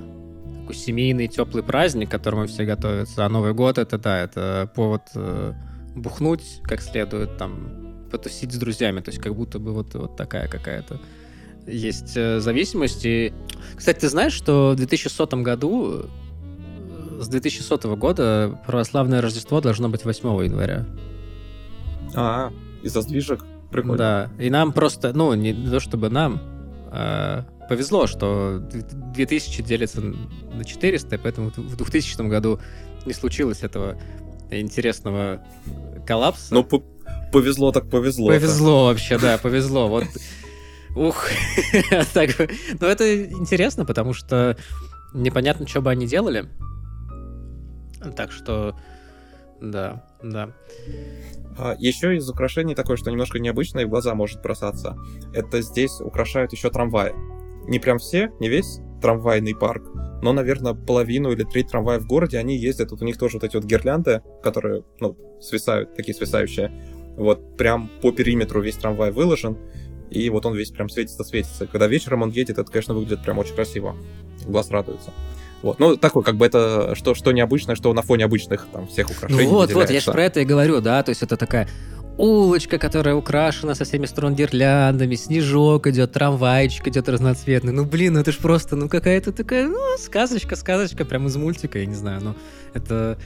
[0.70, 3.26] такой семейный теплый праздник, к которому все готовятся.
[3.26, 5.52] А Новый год это да, это повод э,
[5.94, 7.79] бухнуть как следует, там
[8.10, 9.00] потусить с друзьями.
[9.00, 11.00] То есть как будто бы вот, вот такая какая-то
[11.66, 13.04] есть э, зависимость.
[13.04, 13.32] И,
[13.76, 16.06] кстати, ты знаешь, что в 2100 году
[17.20, 20.86] с 2100 года православное Рождество должно быть 8 января.
[22.14, 23.44] А, из-за сдвижек?
[23.70, 23.96] Прикольно.
[23.96, 26.40] Да, и нам просто, ну, не то чтобы нам,
[26.90, 32.58] а повезло, что 2000 делится на 400, поэтому в 2000 году
[33.06, 33.96] не случилось этого
[34.50, 35.40] интересного
[36.04, 36.52] коллапса.
[36.52, 36.64] Ну,
[37.32, 38.28] повезло так повезло.
[38.28, 39.88] Повезло вообще, да, повезло.
[39.88, 40.04] Вот
[40.96, 41.28] Ух,
[42.14, 42.30] так,
[42.80, 44.56] но это интересно, потому что
[45.14, 46.46] непонятно, что бы они делали.
[48.16, 48.74] Так что,
[49.60, 50.52] да, да.
[51.56, 54.96] А, еще из украшений такое, что немножко необычное и в глаза может бросаться.
[55.32, 57.14] Это здесь украшают еще трамваи
[57.70, 59.82] не прям все, не весь трамвайный парк,
[60.22, 63.44] но, наверное, половину или треть трамваев в городе, они ездят, вот у них тоже вот
[63.44, 66.70] эти вот гирлянды, которые, ну, свисают, такие свисающие,
[67.20, 69.56] вот прям по периметру весь трамвай выложен,
[70.10, 71.66] и вот он весь прям светится-светится.
[71.66, 73.94] Когда вечером он едет, это, конечно, выглядит прям очень красиво.
[74.46, 75.12] Глаз радуется.
[75.62, 79.10] Вот, ну, такой, как бы это, что, что необычное, что на фоне обычных там всех
[79.10, 81.68] украшений Ну вот, вот, я же про это и говорю, да, то есть это такая
[82.16, 87.72] улочка, которая украшена со всеми сторон гирляндами, снежок идет, трамвайчик идет разноцветный.
[87.72, 91.78] Ну, блин, ну это ж просто, ну, какая-то такая, ну, сказочка, сказочка, прям из мультика,
[91.78, 92.34] я не знаю, ну,
[92.72, 93.18] это...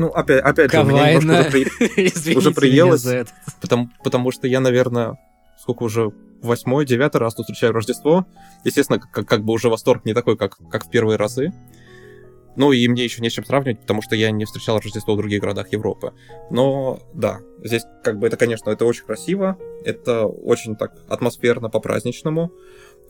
[0.00, 2.36] Ну, опять, опять же, меня уже, при...
[2.36, 3.06] уже приелось,
[3.60, 5.18] потому, потому что я, наверное,
[5.58, 6.10] сколько уже
[6.40, 8.26] восьмой, девятый раз тут встречаю Рождество.
[8.64, 11.52] Естественно, как, как бы уже восторг не такой, как, как в первые разы.
[12.56, 15.18] Ну и мне еще не с чем сравнивать, потому что я не встречал Рождество в
[15.18, 16.14] других городах Европы.
[16.50, 22.50] Но да, здесь как бы это, конечно, это очень красиво, это очень так атмосферно по-праздничному.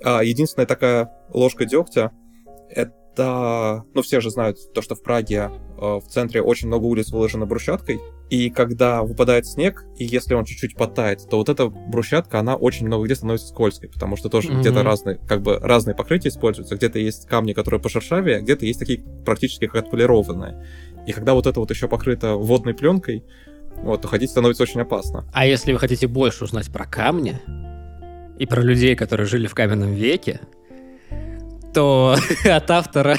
[0.02, 2.10] А единственная такая ложка дегтя
[2.68, 6.84] это это, ну, все же знают то, что в Праге э, в центре очень много
[6.84, 11.68] улиц выложено брусчаткой, и когда выпадает снег, и если он чуть-чуть подтает, то вот эта
[11.68, 14.60] брусчатка, она очень много где становится скользкой, потому что тоже mm-hmm.
[14.60, 18.78] где-то разные, как бы разные покрытия используются, где-то есть камни, которые пошершавее, а где-то есть
[18.78, 20.64] такие практически как отполированные.
[21.06, 23.24] И когда вот это вот еще покрыто водной пленкой,
[23.82, 25.24] вот, то ходить становится очень опасно.
[25.32, 27.40] А если вы хотите больше узнать про камни
[28.38, 30.40] и про людей, которые жили в каменном веке,
[31.72, 33.16] то от автора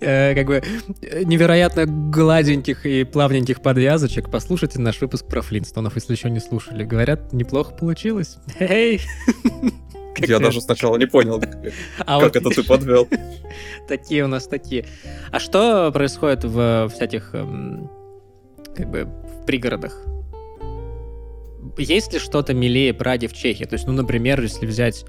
[0.00, 0.62] э, как бы
[1.24, 6.84] невероятно гладеньких и плавненьких подвязочек послушайте наш выпуск про Флинстонов, если еще не слушали.
[6.84, 8.36] Говорят, неплохо получилось.
[8.58, 9.00] Эй!
[10.18, 11.40] Я даже сначала не понял,
[12.00, 13.08] а как это ты подвел.
[13.86, 14.86] Такие у нас такие.
[15.30, 17.88] А что происходит в всяких эм,
[18.76, 19.96] как бы в пригородах?
[21.76, 23.64] Есть ли что-то милее Праги в Чехии?
[23.64, 25.04] То есть, ну, например, если взять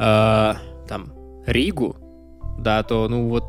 [0.00, 0.54] э,
[0.86, 1.12] там
[1.46, 1.96] Ригу,
[2.58, 3.44] да, то, ну вот,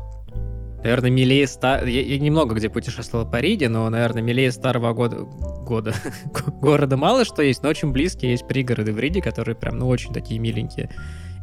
[0.82, 1.46] наверное, милее...
[1.46, 1.80] Ста...
[1.80, 5.18] Я, я немного где путешествовал по Риге, но, наверное, милее старого года,
[5.66, 5.94] года
[6.60, 10.12] города мало что есть, но очень близкие есть пригороды в Риге, которые прям, ну, очень
[10.12, 10.90] такие миленькие.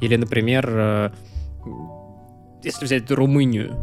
[0.01, 1.11] Или, например, э,
[2.63, 3.75] если взять Румынию,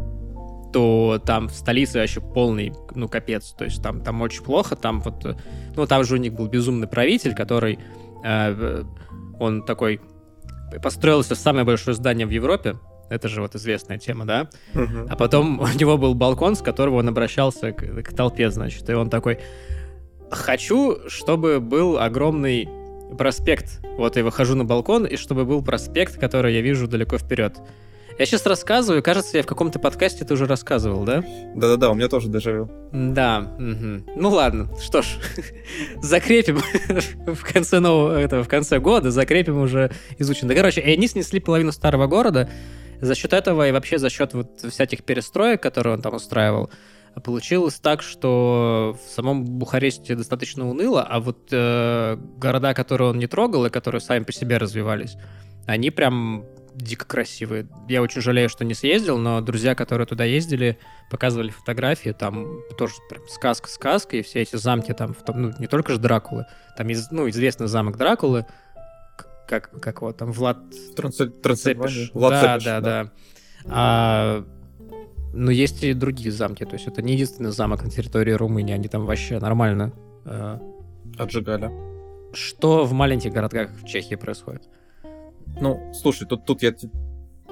[0.73, 3.51] то там в столице вообще полный, ну, капец.
[3.51, 5.37] То есть там, там очень плохо, там вот...
[5.75, 7.79] Ну, там же у них был безумный правитель, который...
[8.23, 8.83] Э,
[9.39, 9.99] он такой
[10.79, 12.77] построился самое большое здание в Европе,
[13.09, 14.49] это же вот известная тема, да?
[14.73, 15.07] Uh-huh.
[15.09, 18.93] А потом у него был балкон, с которого он обращался к, к толпе, значит, и
[18.93, 19.39] он такой,
[20.29, 22.69] хочу, чтобы был огромный
[23.17, 23.81] проспект.
[23.97, 27.57] Вот я выхожу на балкон, и чтобы был проспект, который я вижу далеко вперед.
[28.21, 31.23] Я сейчас рассказываю, кажется, я в каком-то подкасте это уже рассказывал, да?
[31.55, 32.69] Да-да-да, у меня тоже дежавю.
[32.91, 33.51] Да.
[33.57, 34.13] Угу.
[34.15, 35.07] Ну ладно, что ж,
[36.03, 36.59] закрепим
[37.25, 40.53] в конце нового, этого, в конце года, закрепим уже изучено.
[40.53, 42.47] короче, и они снесли половину старого города.
[42.99, 46.69] За счет этого и вообще за счет вот всяких перестроек, которые он там устраивал,
[47.23, 53.25] получилось так, что в самом Бухаресте достаточно уныло, а вот э, города, которые он не
[53.25, 55.17] трогал и которые сами по себе развивались,
[55.65, 57.67] они прям дико красивые.
[57.87, 60.77] Я очень жалею, что не съездил, но друзья, которые туда ездили,
[61.09, 65.99] показывали фотографии, там тоже прям сказка-сказка, и все эти замки там, ну, не только же
[65.99, 66.45] Дракулы,
[66.77, 68.45] там, ну, известный замок Дракулы,
[69.47, 70.57] как, как вот там, Влад...
[70.95, 72.09] Трансильвания.
[72.13, 73.11] Влад да, Цепиш, да, да, да.
[73.67, 74.45] А,
[75.33, 78.87] но есть и другие замки, то есть это не единственный замок на территории Румынии, они
[78.87, 79.93] там вообще нормально...
[80.25, 80.57] Э...
[81.17, 81.69] Отжигали.
[82.33, 84.63] Что в маленьких городках в Чехии происходит?
[85.59, 86.73] Ну, слушай, тут, тут я,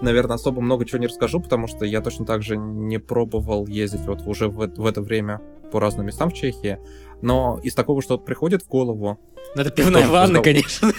[0.01, 4.01] наверное, особо много чего не расскажу, потому что я точно так же не пробовал ездить
[4.01, 6.79] вот уже в, в это время по разным местам в Чехии.
[7.21, 9.19] Но из такого, что приходит в голову...
[9.55, 10.91] Ну, это пивная ванна, конечно.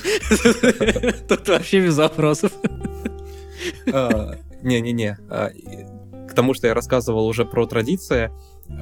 [1.29, 2.53] Тут вообще без вопросов.
[3.93, 5.19] А, не-не-не.
[5.29, 5.51] А,
[6.29, 8.31] к тому, что я рассказывал уже про традиции,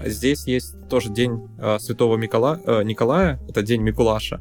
[0.04, 4.40] здесь есть тоже день а, Святого Николая, это день Микулаша.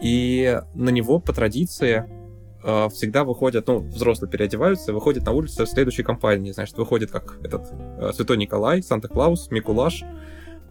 [0.00, 2.08] И на него по традиции
[2.62, 6.52] э, всегда выходят, ну, взрослые переодеваются, выходят на улицу в следующей компании.
[6.52, 10.04] Значит, выходит как этот э, Святой Николай, Санта-Клаус, Микулаш.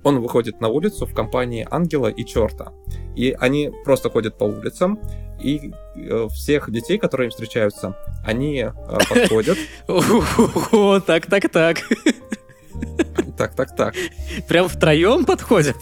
[0.03, 2.71] Он выходит на улицу в компании ангела и черта.
[3.15, 4.99] И они просто ходят по улицам,
[5.41, 7.95] и э, всех детей, которые им встречаются,
[8.25, 8.71] они э,
[9.09, 9.57] подходят.
[9.87, 11.77] О, так, так, так.
[13.37, 13.95] Так, так, так.
[14.47, 15.77] Прям втроем подходят?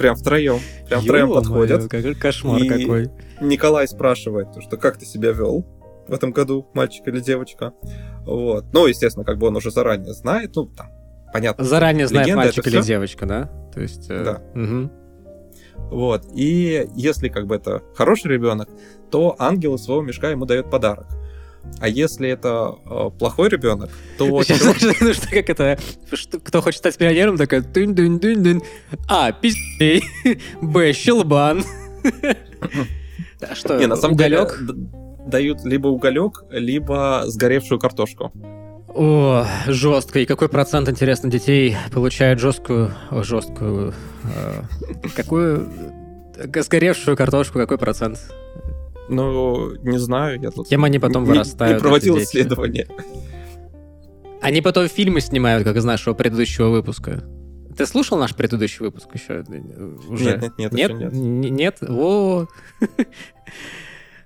[0.00, 0.60] Прям втроем.
[0.88, 1.88] Прям втроем подходят.
[1.88, 3.10] Какой кошмар какой.
[3.40, 5.66] Николай спрашивает, что как ты себя вел
[6.08, 7.74] в этом году, мальчик или девочка.
[8.24, 8.64] Вот.
[8.72, 10.90] Ну, естественно, как бы он уже заранее знает, ну, там,
[11.34, 11.64] понятно.
[11.64, 13.50] Заранее знает, мальчик или девочка, да?
[13.74, 14.10] То есть...
[14.10, 14.60] Э, да.
[14.60, 14.90] Угу.
[15.90, 16.24] Вот.
[16.34, 18.70] И если как бы это хороший ребенок,
[19.10, 21.08] то ангел из своего мешка ему дает подарок.
[21.78, 24.42] А если это э, плохой ребенок, то...
[24.42, 25.78] Сейчас, ну что, как это...
[26.44, 27.62] Кто хочет стать миллионером, такая...
[27.62, 28.62] Дын -дын -дын -дын.
[29.08, 30.04] А, пиздей.
[30.60, 31.64] Б, щелбан.
[33.42, 34.58] А что, Не, на самом уголек?
[34.58, 34.74] деле
[35.26, 38.32] дают либо уголек, либо сгоревшую картошку.
[38.88, 40.18] О, жестко.
[40.18, 42.92] И какой процент, интересно, детей получает жесткую...
[43.10, 43.94] О, жесткую...
[44.24, 44.62] Э,
[45.14, 45.70] какую...
[46.54, 48.18] Сгоревшую картошку, какой процент?
[49.10, 50.68] Ну, не знаю, я тут...
[50.68, 51.78] Кем они потом вырастают?
[51.78, 52.86] Не проводил исследования.
[54.40, 57.24] Они потом фильмы снимают, как из нашего предыдущего выпуска.
[57.76, 59.44] Ты слушал наш предыдущий выпуск еще?
[60.08, 60.38] Уже?
[60.38, 61.12] Нет, нет, нет, нет.
[61.12, 61.82] Нет?
[61.82, 62.46] О,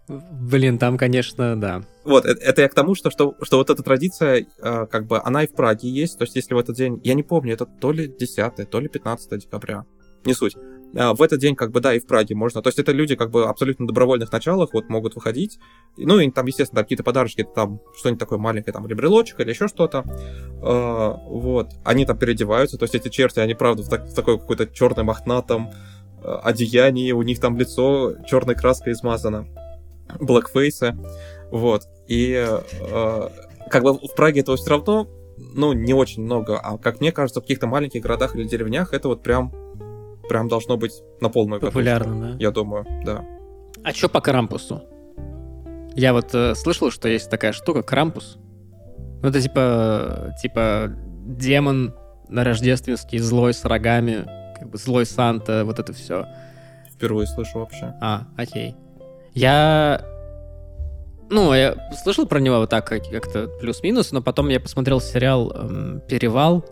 [0.07, 1.83] Блин, там, конечно, да.
[2.05, 5.19] Вот, это, это я к тому, что, что, что вот эта традиция, э, как бы,
[5.19, 6.19] она и в Праге есть.
[6.19, 8.89] То есть, если в этот день, я не помню, это то ли 10, то ли
[8.89, 9.87] 15 декабря,
[10.27, 10.57] не суть.
[10.97, 12.63] А, в этот день, как бы, да, и в Праге можно.
[12.63, 15.59] То есть это люди, как бы, абсолютно добровольных началах, вот, могут выходить.
[15.97, 20.05] Ну, и там, естественно, какие-то подарочки, там, что-нибудь такое маленькое, там, ребрелочек или еще что-то.
[20.63, 21.71] А, вот.
[21.85, 25.05] Они там переодеваются, то есть эти черти, они, правда, в, так, в такой какой-то черной
[25.05, 25.71] мохнатом
[26.23, 29.47] а, одеянии, у них там лицо черной краской измазано.
[30.21, 30.97] Блэкфейсы.
[31.51, 31.85] Вот.
[32.09, 32.47] И
[33.71, 37.41] как бы в Праге этого все равно ну, не очень много, а как мне кажется,
[37.41, 39.53] в каких-то маленьких городах или деревнях это вот прям
[40.29, 42.45] прям должно быть на полную Популярно, катушку, да?
[42.45, 43.25] Я думаю, да.
[43.83, 44.83] А что по Крампусу?
[45.95, 48.39] Я вот э, слышал, что есть такая штука, Крампус.
[49.23, 50.93] Ну, это типа, типа
[51.27, 51.95] демон
[52.29, 54.27] на рождественский, злой с рогами,
[54.59, 56.27] как бы злой Санта, вот это все.
[56.93, 57.95] Впервые слышу вообще.
[58.01, 58.75] А, окей.
[59.33, 60.05] Я...
[61.31, 66.03] Ну, я слышал про него вот так как-то плюс-минус, но потом я посмотрел сериал эм,
[66.07, 66.65] «Перевал»,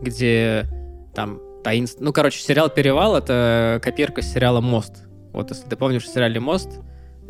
[0.00, 0.66] где
[1.14, 2.00] там таинств...
[2.00, 5.04] Ну, короче, сериал «Перевал»— это копирка сериала «Мост».
[5.32, 6.80] Вот, если ты помнишь в сериале «Мост»,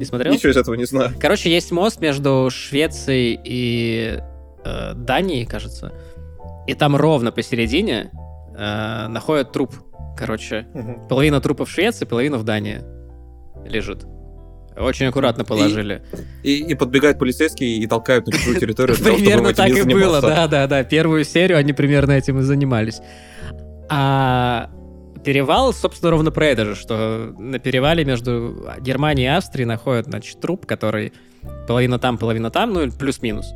[0.01, 0.33] не смотрел?
[0.33, 1.13] Ничего из этого не знаю.
[1.21, 4.19] Короче, есть мост между Швецией и
[4.65, 5.93] э, Данией, кажется.
[6.67, 8.11] И там ровно посередине
[8.57, 9.75] э, находят труп.
[10.17, 11.07] Короче, угу.
[11.09, 12.81] половина трупа в Швеции, половина в Дании
[13.67, 14.07] лежит.
[14.75, 16.03] Очень аккуратно положили.
[16.43, 18.97] И, и, и подбегают полицейские и толкают на чужую территорию.
[18.97, 20.85] Примерно так и было, да, да, да.
[20.85, 23.03] Первую серию они примерно этим и занимались.
[23.91, 24.71] А
[25.25, 30.41] перевал, собственно, ровно про это же, что на перевале между Германией и Австрией находят, значит,
[30.41, 31.13] труп, который
[31.67, 33.53] половина там, половина там, ну, плюс-минус.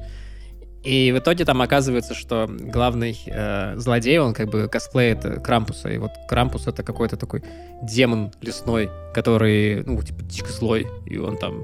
[0.83, 5.89] И в итоге там оказывается, что главный э, злодей, он как бы косплеит Крампуса.
[5.89, 7.43] И вот Крампус это какой-то такой
[7.83, 10.87] демон лесной, который, ну, типа, дико злой.
[11.07, 11.63] И он там,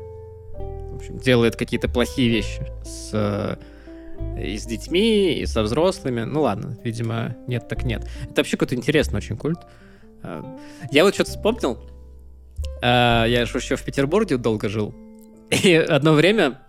[0.55, 3.57] в общем, делает какие-то плохие вещи с, э,
[4.39, 6.23] и с детьми, и со взрослыми.
[6.23, 8.09] Ну ладно, видимо, нет так нет.
[8.25, 9.61] Это вообще какой-то интересный очень культ.
[10.23, 10.43] Э,
[10.91, 11.79] я вот что-то вспомнил.
[12.83, 14.95] Э, я же еще в Петербурге долго жил.
[15.51, 16.61] И одно время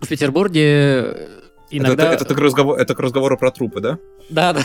[0.00, 1.28] в Петербурге
[1.70, 2.04] иногда...
[2.04, 3.98] Это, это, это, к разговор, это к разговору про трупы, да?
[4.30, 4.62] Да, да.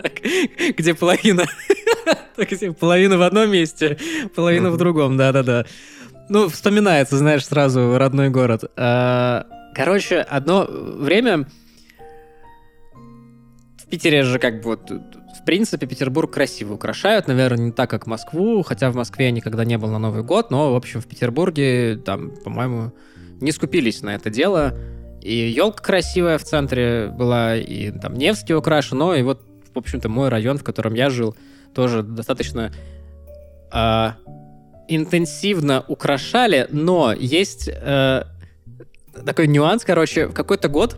[0.76, 1.44] Где половина...
[2.80, 3.98] Половина в одном месте,
[4.34, 5.66] половина в другом, да-да-да.
[6.28, 8.64] Ну, вспоминается, знаешь, сразу родной город.
[9.74, 11.46] Короче, одно время
[13.78, 14.90] в Питере же как бы вот
[15.42, 19.64] в принципе, Петербург красиво украшают, наверное, не так, как Москву, хотя в Москве я никогда
[19.64, 22.92] не был на Новый год, но, в общем, в Петербурге, там, по-моему,
[23.40, 24.78] не скупились на это дело.
[25.20, 29.42] И елка красивая в центре была, и там Невский украшен, но и вот,
[29.74, 31.36] в общем-то, мой район, в котором я жил,
[31.74, 32.72] тоже достаточно
[33.72, 34.10] э,
[34.88, 38.24] интенсивно украшали, но есть э,
[39.12, 40.96] такой нюанс, короче, в какой-то год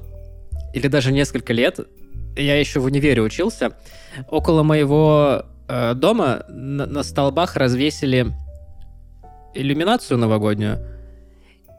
[0.73, 1.81] или даже несколько лет,
[2.37, 3.73] я еще в универе учился,
[4.29, 8.33] около моего э, дома на, на столбах развесили
[9.55, 10.79] иллюминацию новогоднюю,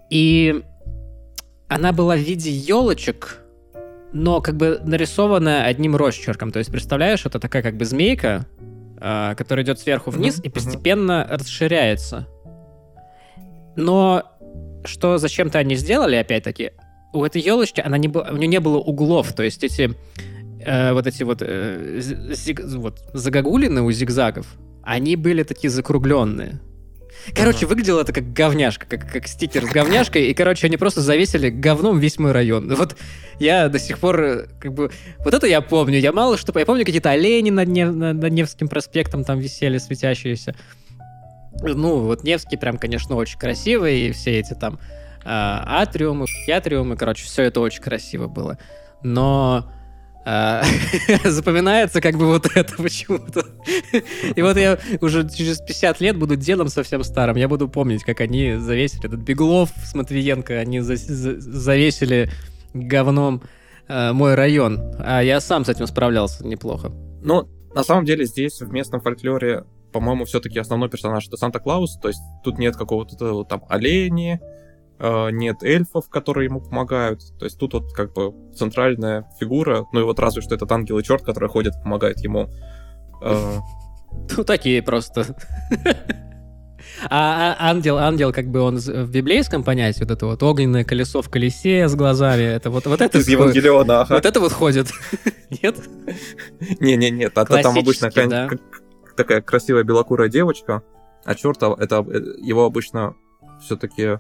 [0.10, 0.64] и
[1.68, 3.42] она была в виде елочек,
[4.14, 6.52] но как бы нарисованная одним росчерком.
[6.52, 8.46] То есть, представляешь, это такая как бы змейка,
[9.00, 10.46] э, которая идет сверху вниз mm-hmm.
[10.46, 11.38] и постепенно mm-hmm.
[11.38, 12.28] расширяется.
[13.76, 14.35] Но
[14.86, 16.72] что зачем-то они сделали, опять-таки,
[17.14, 19.94] у этой елочки она не была, у нее не было углов, то есть эти
[20.66, 24.48] э, вот эти вот, э, зиг, вот загогулины у зигзагов,
[24.84, 26.60] они были такие закругленные.
[27.34, 31.50] Короче, выглядело это как говняшка, как, как стикер с говняшкой, и, короче, они просто завесили
[31.50, 32.74] говном весь мой район.
[32.76, 32.96] Вот
[33.40, 36.00] я до сих пор, э, как бы, вот это я помню.
[36.00, 36.58] Я мало что...
[36.58, 37.94] Я помню, какие-то олени над, Нев...
[37.94, 40.56] над Невским проспектом там висели, светящиеся.
[41.62, 44.80] Ну, вот Невский прям, конечно, очень красивый, и все эти там
[45.24, 48.58] э, атриумы, атриумы, короче, все это очень красиво было.
[49.02, 49.72] Но
[50.28, 50.64] а,
[51.24, 53.46] запоминается как бы вот это почему-то.
[54.36, 57.38] И вот я уже через 50 лет буду дедом совсем старым.
[57.38, 62.32] Я буду помнить, как они завесили этот Беглов с Матвиенко, они за за завесили
[62.74, 63.44] говном
[63.88, 64.80] э, мой район.
[64.98, 66.92] А я сам с этим справлялся неплохо.
[67.22, 69.64] Ну, на самом деле здесь в местном фольклоре,
[69.96, 74.40] по-моему, все-таки основной персонаж это Санта-Клаус, то есть тут нет какого-то там олени,
[74.98, 77.20] Э, нет эльфов, которые ему помогают.
[77.38, 80.98] То есть тут вот как бы центральная фигура, ну и вот разве что этот ангел
[81.00, 82.50] и черт, который ходит, помогает ему.
[83.22, 83.58] Э,
[84.38, 85.36] ну, такие просто.
[87.10, 91.22] А, а ангел, ангел, как бы он в библейском понятии, вот это вот огненное колесо
[91.22, 93.18] в колесе с глазами, это вот, вот это...
[93.18, 94.16] Из Евангелиона, ага.
[94.16, 94.88] Вот это вот ходит.
[95.62, 95.76] Нет?
[96.80, 98.12] Не-не, нет, а там обычно
[99.16, 100.84] такая красивая белокурая девочка,
[101.24, 103.16] а черт, это э, его обычно
[103.62, 104.20] все-таки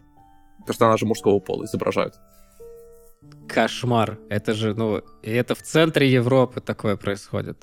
[0.65, 2.15] персонажа мужского пола изображают.
[3.47, 4.17] Кошмар.
[4.29, 7.57] Это же, ну, это в центре Европы такое происходит.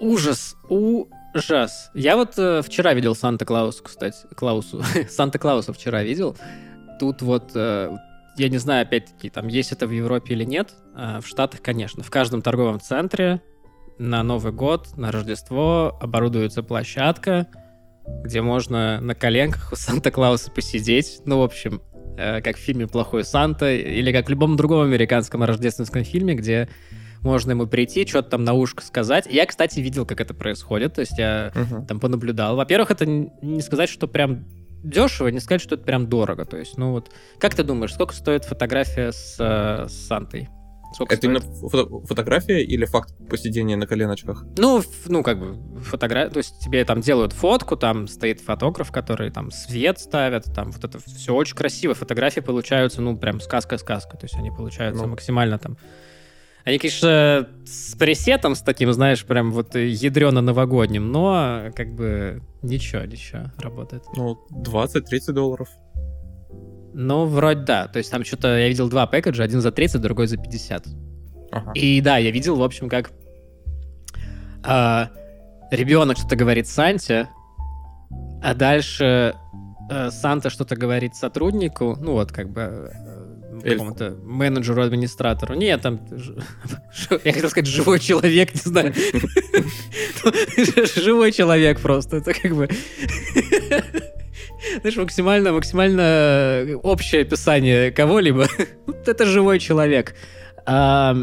[0.00, 1.90] Ужас, ужас.
[1.94, 4.82] Я вот э, вчера видел Санта-Клаусу, кстати, Клаусу.
[5.08, 6.36] Санта-Клауса вчера видел.
[6.98, 7.96] Тут вот, э,
[8.36, 10.74] я не знаю, опять-таки, там есть это в Европе или нет.
[10.94, 12.02] А в Штатах, конечно.
[12.02, 13.42] В каждом торговом центре
[14.02, 17.46] на Новый год, на Рождество оборудуется площадка,
[18.24, 21.20] где можно на коленках у Санта-Клауса посидеть.
[21.24, 21.80] Ну, в общем,
[22.18, 26.68] э, как в фильме «Плохой Санта» или как в любом другом американском рождественском фильме, где
[27.20, 29.28] можно ему прийти, что-то там на ушко сказать.
[29.30, 31.86] Я, кстати, видел, как это происходит, то есть я uh-huh.
[31.86, 32.56] там понаблюдал.
[32.56, 34.44] Во-первых, это не сказать, что прям
[34.82, 36.44] дешево, не сказать, что это прям дорого.
[36.44, 40.48] То есть, ну вот, как ты думаешь, сколько стоит фотография с, э, с Сантой?
[40.92, 41.42] Сколько это стоит?
[41.42, 44.44] именно фото- фотография или факт посидения на коленочках?
[44.56, 49.30] Ну, ну, как бы фотография, то есть тебе там делают фотку, там стоит фотограф, который
[49.30, 51.94] там свет ставят, там вот это все очень красиво.
[51.94, 55.10] Фотографии получаются, ну, прям сказка-сказка, то есть они получаются ну.
[55.10, 55.76] максимально там
[56.64, 63.50] они, конечно, с пресетом, с таким, знаешь, прям вот ядрено-новогодним, но как бы ничего, ничего,
[63.58, 64.04] работает.
[64.14, 65.68] Ну, 20-30 долларов.
[66.94, 67.88] Ну, вроде да.
[67.88, 70.86] То есть там что-то я видел два пэкэджа, один за 30, другой за 50.
[71.50, 71.72] Ага.
[71.74, 73.10] И да, я видел, в общем, как
[74.64, 75.06] э,
[75.70, 77.28] ребенок что-то говорит Санте,
[78.42, 79.34] а дальше
[79.90, 85.54] э, Санта что-то говорит сотруднику, ну вот как бы э, какому-то менеджеру, администратору.
[85.54, 86.00] Нет, там,
[87.24, 88.94] я хотел сказать, живой человек, не знаю.
[90.96, 92.68] Живой человек просто, это как бы...
[94.80, 98.46] знаешь, максимально, максимально общее описание кого-либо.
[99.06, 100.14] Это живой человек.
[100.66, 101.16] А,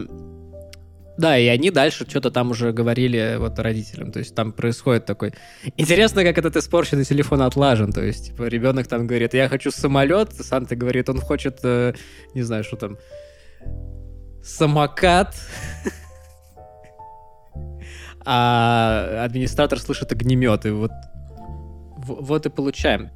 [1.20, 4.14] да, и они дальше что-то там уже говорили вот родителям.
[4.14, 5.34] То есть там происходит такой...
[5.76, 7.92] Интересно, как этот испорченный телефон отлажен.
[7.92, 11.94] То есть, типа, ребенок там говорит, я хочу самолет, Санта говорит, он хочет, э,
[12.34, 12.98] не знаю, что там,
[14.42, 15.36] самокат.
[18.32, 20.92] А администратор слышит огнемет, и вот,
[22.06, 23.10] вот и получаем.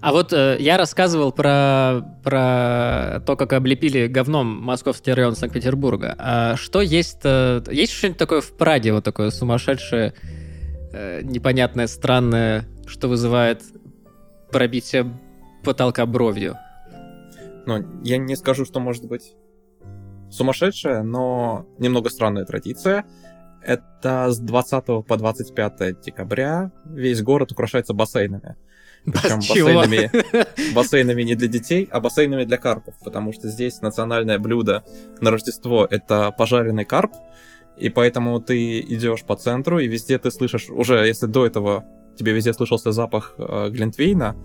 [0.00, 6.14] А вот э, я рассказывал про, про то, как облепили говном московский район Санкт-Петербурга.
[6.18, 7.20] А что есть...
[7.24, 10.14] Э, есть что-нибудь такое в Праге, вот такое сумасшедшее,
[10.92, 13.62] э, непонятное, странное, что вызывает
[14.50, 15.06] пробитие
[15.64, 16.56] потолка бровью?
[17.66, 19.34] Ну, я не скажу, что может быть
[20.30, 23.04] сумасшедшая, но немного странная традиция.
[23.62, 28.56] Это с 20 по 25 декабря весь город украшается бассейнами.
[29.04, 30.10] Причем бассейнами,
[30.74, 34.82] бассейнами не для детей, а бассейнами для карпов, потому что здесь национальное блюдо
[35.20, 37.12] на Рождество— это пожаренный карп,
[37.76, 41.84] и поэтому ты идешь по центру, и везде ты слышишь, уже если до этого
[42.16, 44.36] тебе везде слышался запах э, глинтвейна,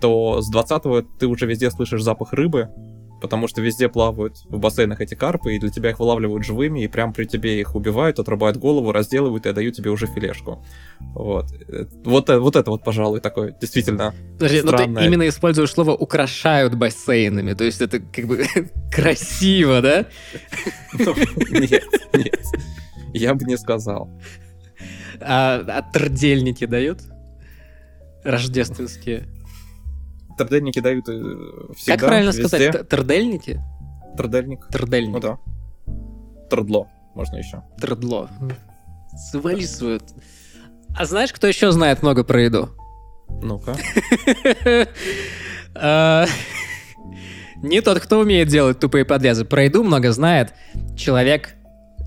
[0.00, 2.68] то с 20-го ты уже везде слышишь запах рыбы,
[3.20, 6.88] потому что везде плавают в бассейнах эти карпы, и для тебя их вылавливают живыми, и
[6.88, 10.64] прям при тебе их убивают, отрубают голову, разделывают и дают тебе уже филешку.
[11.14, 11.46] Вот.
[12.04, 14.86] Вот, вот это вот, пожалуй, такое действительно Подожди, странное.
[14.86, 18.44] но ты именно используешь слово «украшают бассейнами», то есть это как бы
[18.92, 20.06] красиво, да?
[20.92, 21.14] Ну,
[21.50, 22.44] нет, нет.
[23.12, 24.10] Я бы не сказал.
[25.20, 27.00] А, а трдельники дают?
[28.24, 29.26] Рождественские?
[30.38, 31.12] Трдельники дают э,
[31.76, 32.48] всегда, Как правильно везде.
[32.48, 32.88] сказать?
[32.88, 33.60] Трдельники?
[34.16, 34.66] Трдельник.
[34.68, 35.12] Трдельник.
[35.12, 35.38] Ну да.
[36.48, 37.62] Трдло можно еще.
[37.80, 38.30] Трдло.
[39.30, 40.00] Свали свою...
[40.96, 42.70] А знаешь, кто еще знает много про еду?
[43.42, 43.76] Ну-ка.
[45.80, 46.26] А,
[47.62, 49.44] не тот, кто умеет делать тупые подрезы.
[49.44, 50.54] Про еду много знает
[50.96, 51.54] человек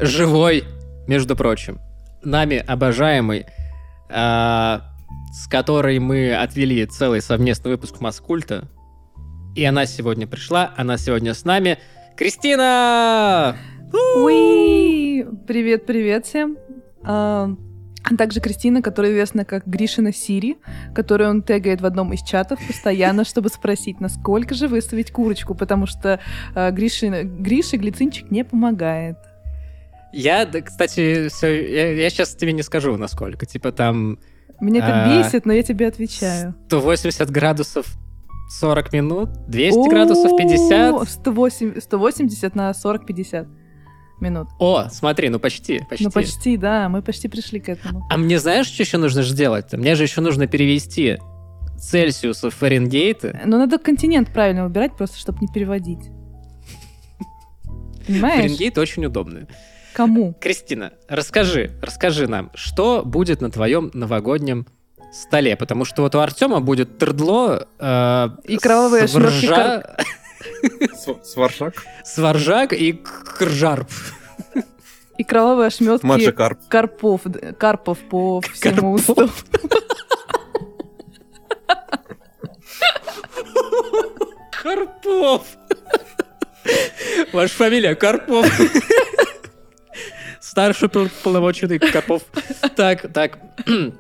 [0.02, 0.66] живой,
[1.08, 1.80] между прочим.
[2.24, 3.46] Нами обожаемый
[4.10, 4.91] а,
[5.32, 8.68] с которой мы отвели целый совместный выпуск Маскульта.
[9.56, 11.78] И она сегодня пришла, она сегодня с нами.
[12.18, 13.56] Кристина!
[13.94, 15.26] Уи!
[15.48, 16.58] Привет, привет всем.
[17.04, 17.50] А,
[18.18, 20.58] также Кристина, которая известна как Гришина Сири,
[20.94, 25.86] которую он тегает в одном из чатов постоянно, чтобы спросить, насколько же выставить курочку, потому
[25.86, 26.20] что
[26.56, 29.18] а, Грише, Грише глицинчик не помогает.
[30.14, 33.46] Я, кстати, все, я, я сейчас тебе не скажу, насколько.
[33.46, 34.20] Типа там
[34.66, 36.56] меня это а, бесит, но я тебе отвечаю.
[36.68, 37.88] 180 градусов
[38.60, 41.10] 40 минут, 200 градусов 50.
[41.10, 43.48] 180, 180 на 40-50
[44.20, 44.48] минут.
[44.60, 46.06] О, смотри, ну почти, почти.
[46.06, 48.06] Ну почти, да, мы почти пришли к этому.
[48.10, 49.74] А мне знаешь, что еще нужно сделать?
[49.74, 51.18] Мне же еще нужно перевести
[51.80, 53.40] Цельсиуса в Фаренгейты.
[53.46, 56.10] Ну надо континент правильно выбирать, просто чтобы не переводить.
[58.08, 58.42] Понимаешь?
[58.42, 59.48] Фаренгейт очень удобный.
[59.94, 60.34] Кому?
[60.40, 64.66] Кристина, расскажи, расскажи нам, что будет на твоем новогоднем
[65.12, 69.98] столе, потому что вот у Артема будет трдло э, и кровавые сваржа...
[71.24, 71.76] Сваржак?
[72.04, 72.94] Сваржак и
[73.38, 73.90] кржарп.
[75.18, 76.60] И кровавые ошметки Маджикарп.
[76.68, 77.22] карпов,
[77.58, 79.30] карпов по всему усту.
[84.64, 85.44] Карпов.
[87.34, 88.48] Ваша фамилия Карпов
[90.52, 92.24] старший полномоченный Карпов.
[92.76, 93.40] Так, так.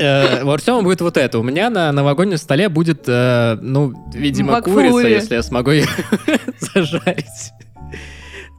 [0.00, 1.40] Э, у Артема будет вот это.
[1.40, 5.86] У меня на новогоднем столе будет, э, ну, видимо, курица, если я смогу ее
[6.60, 7.52] зажарить.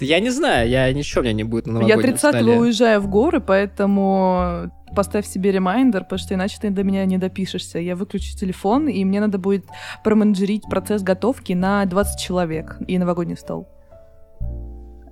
[0.01, 3.07] Я не знаю, я ничего у меня не будет на новогоднем Я 30 уезжаю в
[3.07, 7.79] горы, поэтому поставь себе ремайдер, потому что иначе ты до меня не допишешься.
[7.79, 9.63] Я выключу телефон, и мне надо будет
[10.03, 13.65] променеджерить процесс готовки на 20 человек и новогодний стол.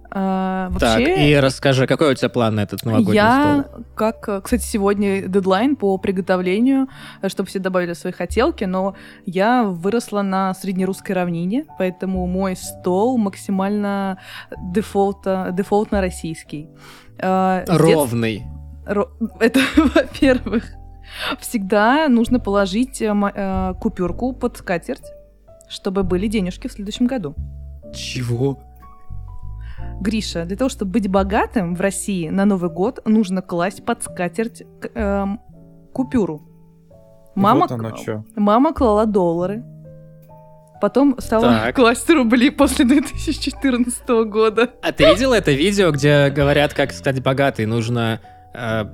[0.10, 3.84] А, вообще, так, и расскажи, какой у тебя план на этот новогодний я, стол?
[3.96, 6.88] как, кстати, сегодня дедлайн по приготовлению,
[7.28, 8.96] чтобы все добавили свои хотелки, но
[9.26, 14.20] я выросла на среднерусской равнине, поэтому мой стол максимально
[14.74, 16.70] дефолта, дефолтно российский.
[17.20, 18.46] А, Ровный.
[18.86, 19.10] Ро...
[19.40, 20.64] Это, во-первых,
[21.40, 25.12] всегда нужно положить э, э, купюрку под скатерть,
[25.68, 27.36] чтобы были денежки в следующем году.
[27.94, 28.60] Чего?
[30.02, 34.64] Гриша, для того, чтобы быть богатым в России на Новый год, нужно класть под скатерть
[34.94, 35.26] э,
[35.94, 36.44] купюру.
[37.36, 39.64] Мама, вот мама клала доллары.
[40.80, 41.76] Потом стала так.
[41.76, 44.72] класть рубли после 2014 года.
[44.82, 47.66] А ты видела это видео, где говорят, как стать богатой?
[47.66, 48.22] Нужно
[48.54, 48.86] э,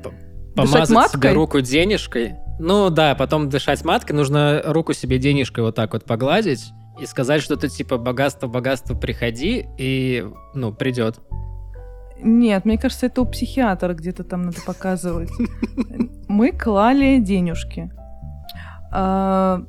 [0.56, 2.36] помазать себе руку денежкой.
[2.60, 7.42] Ну да, потом дышать маткой, нужно руку себе денежкой вот так вот погладить и сказать
[7.42, 11.20] что-то типа «богатство, богатство, приходи», и, ну, придет.
[12.22, 15.32] Нет, мне кажется, это у психиатра где-то там надо показывать.
[16.28, 17.92] Мы клали денежки.
[18.92, 19.64] А,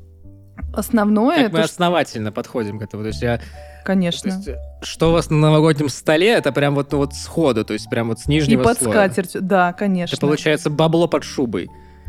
[0.73, 1.45] основное...
[1.45, 3.03] Как мы основательно подходим к этому.
[3.03, 3.41] То есть я...
[3.85, 4.31] Конечно.
[4.31, 4.51] То есть,
[4.83, 8.09] что у вас на новогоднем столе, это прям вот, ну, вот сходу, то есть прям
[8.09, 8.93] вот с нижнего И под слоя.
[8.93, 10.15] скатертью, да, конечно.
[10.15, 11.69] Это получается бабло под шубой.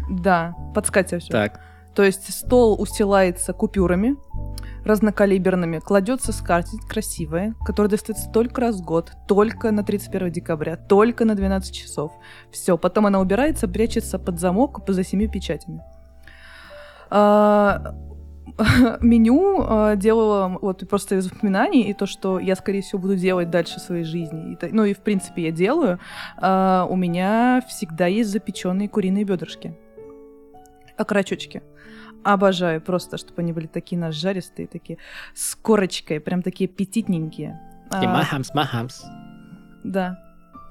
[0.10, 1.32] Да, под скатертью.
[1.32, 1.60] Так.
[1.96, 4.18] То есть стол устилается купюрами
[4.84, 11.26] разнокалиберными, кладется скатерть красивая, которая достается только раз в год, только на 31 декабря, только
[11.26, 12.12] на 12 часов.
[12.52, 15.82] Все, потом она убирается, прячется под замок за семью печатями.
[17.10, 17.96] А,
[19.02, 23.50] меню э, делала вот просто из воспоминаний, и то, что я, скорее всего, буду делать
[23.50, 24.58] дальше в своей жизни.
[24.72, 26.00] Ну и, в принципе, я делаю.
[26.40, 29.76] Э, у меня всегда есть запеченные куриные бедрышки.
[30.98, 31.64] Окорочочки.
[32.26, 34.98] Обожаю просто, чтобы они были такие нажаристые, такие
[35.36, 37.62] с корочкой, прям такие аппетитненькие.
[37.92, 39.04] Такие махамс, махамс.
[39.84, 40.20] Да.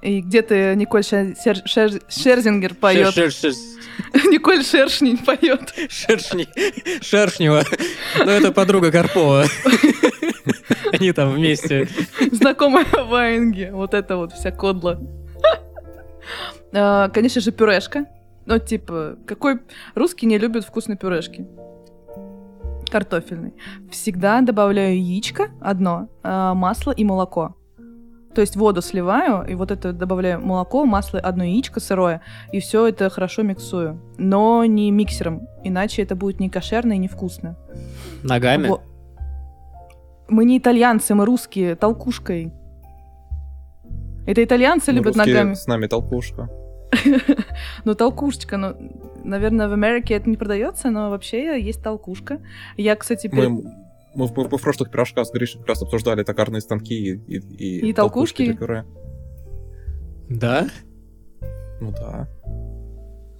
[0.02, 1.36] И где-то Николь Шер...
[1.64, 2.00] Шер...
[2.08, 3.14] Шерзингер поет.
[3.14, 3.30] Шер...
[3.30, 3.52] Шер...
[4.32, 5.72] Николь Шершнин поет.
[5.88, 6.48] Шершни.
[7.00, 7.62] Шершнева.
[8.18, 9.44] Ну, это подруга Карпова.
[10.92, 11.86] Они там вместе.
[12.32, 13.70] Знакомая Ваенги.
[13.72, 15.00] Вот это вот вся кодла.
[16.76, 18.06] А, конечно же, пюрешка.
[18.46, 19.60] Ну, типа, какой
[19.94, 21.46] русский не любит вкусной пюрешки?
[22.90, 23.54] Картофельный.
[23.90, 27.56] Всегда добавляю яичко одно, а, масло и молоко.
[28.34, 32.20] То есть воду сливаю, и вот это добавляю молоко, масло, одно яичко сырое,
[32.52, 34.00] и все это хорошо миксую.
[34.18, 37.56] Но не миксером, иначе это будет не кошерно и не вкусно.
[38.24, 38.68] Ногами?
[38.68, 38.82] Во...
[40.28, 42.52] Мы не итальянцы, мы русские, толкушкой.
[44.26, 45.54] Это итальянцы мы любят ногами.
[45.54, 46.48] с нами толкушка.
[47.84, 48.74] Ну, толкушечка, ну,
[49.24, 52.40] наверное, в Америке это не продается, но вообще есть толкушка.
[52.76, 53.64] Я, кстати, мы, мы,
[54.14, 57.92] мы в прошлых пирожках с Гришей как раз обсуждали токарные станки и, и, и, и
[57.92, 58.52] толкушки.
[58.52, 58.84] толкушки.
[60.28, 60.68] Да?
[61.80, 62.28] Ну да.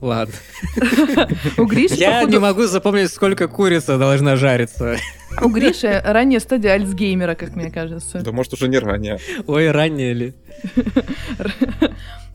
[0.00, 0.34] Ладно.
[1.56, 2.32] У Гриши, Я походу...
[2.32, 4.96] не могу запомнить, сколько курица должна жариться.
[5.40, 8.20] У Гриши ранняя стадия Альцгеймера, как мне кажется.
[8.20, 9.18] Да может уже не ранее.
[9.46, 10.34] Ой, ранее ли?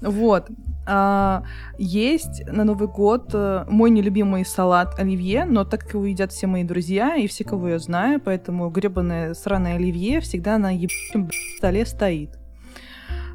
[0.02, 0.48] Вот.
[0.92, 1.44] А,
[1.78, 6.48] есть на Новый год э, мой нелюбимый салат оливье, но так как его едят все
[6.48, 11.86] мои друзья и все, кого я знаю, поэтому гребаное сраное оливье всегда на ебучем столе
[11.86, 12.40] стоит.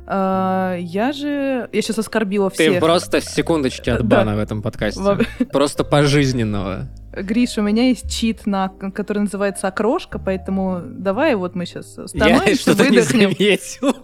[0.06, 1.68] А, я же...
[1.72, 2.74] Я сейчас оскорбила всех.
[2.74, 4.36] Ты просто секундочки от бана да.
[4.36, 5.00] в этом подкасте.
[5.52, 6.88] Просто пожизненного.
[7.12, 12.48] Гриш, у меня есть чит, на, который называется окрошка, поэтому давай вот мы сейчас остановимся,
[12.48, 13.94] Я что-то не заметил.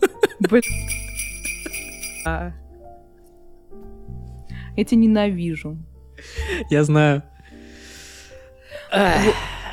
[4.77, 5.77] Я тебя ненавижу.
[6.71, 7.23] Я знаю.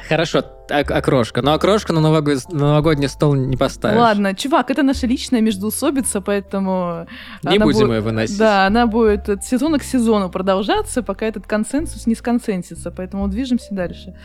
[0.07, 1.41] Хорошо, окрошка.
[1.41, 2.49] Но окрошка на, новогод...
[2.49, 3.99] на новогодний стол не поставишь.
[3.99, 7.07] Ладно, чувак, это наша личная междоусобица, поэтому...
[7.43, 8.37] Не будем ее выносить.
[8.37, 13.75] Да, она будет от сезона к сезону продолжаться, пока этот консенсус не сконсенсится, поэтому движемся
[13.75, 14.15] дальше.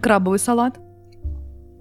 [0.00, 0.78] Крабовый салат.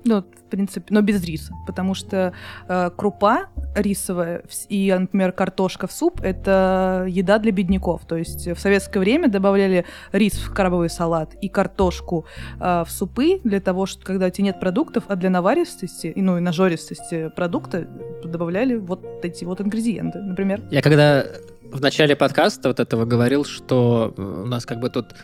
[0.06, 0.24] Ну,
[0.54, 2.34] принципе, но без риса, потому что
[2.68, 8.06] э, крупа рисовая и, например, картошка в суп— это еда для бедняков.
[8.06, 12.26] То есть в советское время добавляли рис в крабовый салат и картошку
[12.60, 16.38] э, в супы для того, что когда у тебя нет продуктов, а для наваристости, ну
[16.38, 17.88] и нажористости продукта
[18.24, 20.62] добавляли вот эти вот ингредиенты, например.
[20.70, 21.26] Я когда
[21.64, 25.16] в начале подкаста вот этого говорил, что у нас как бы тут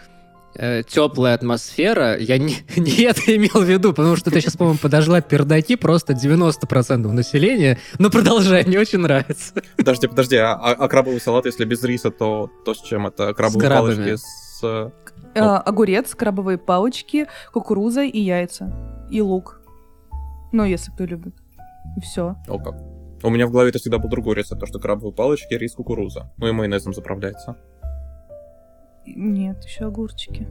[0.55, 4.79] э, теплая атмосфера, я не, не это имел в виду, потому что ты сейчас, по-моему,
[4.79, 9.53] подожгла пердаки просто 90% населения, но продолжай, мне очень нравится.
[9.77, 13.33] Подожди, подожди, а, а, а крабовый салат, если без риса, то, то с чем это?
[13.33, 14.15] Крабовые с палочки
[14.59, 14.63] с...
[14.63, 14.91] Э,
[15.35, 18.73] э, огурец, крабовые палочки, кукуруза и яйца.
[19.09, 19.61] И лук.
[20.51, 21.35] Ну, если кто любит.
[21.97, 22.35] И все.
[22.47, 22.75] О, как.
[23.21, 26.31] У меня в голове это всегда был другой рецепт, то что крабовые палочки, рис, кукуруза.
[26.37, 27.57] Ну и майонезом заправляется.
[29.15, 30.47] Нет, еще огурчики.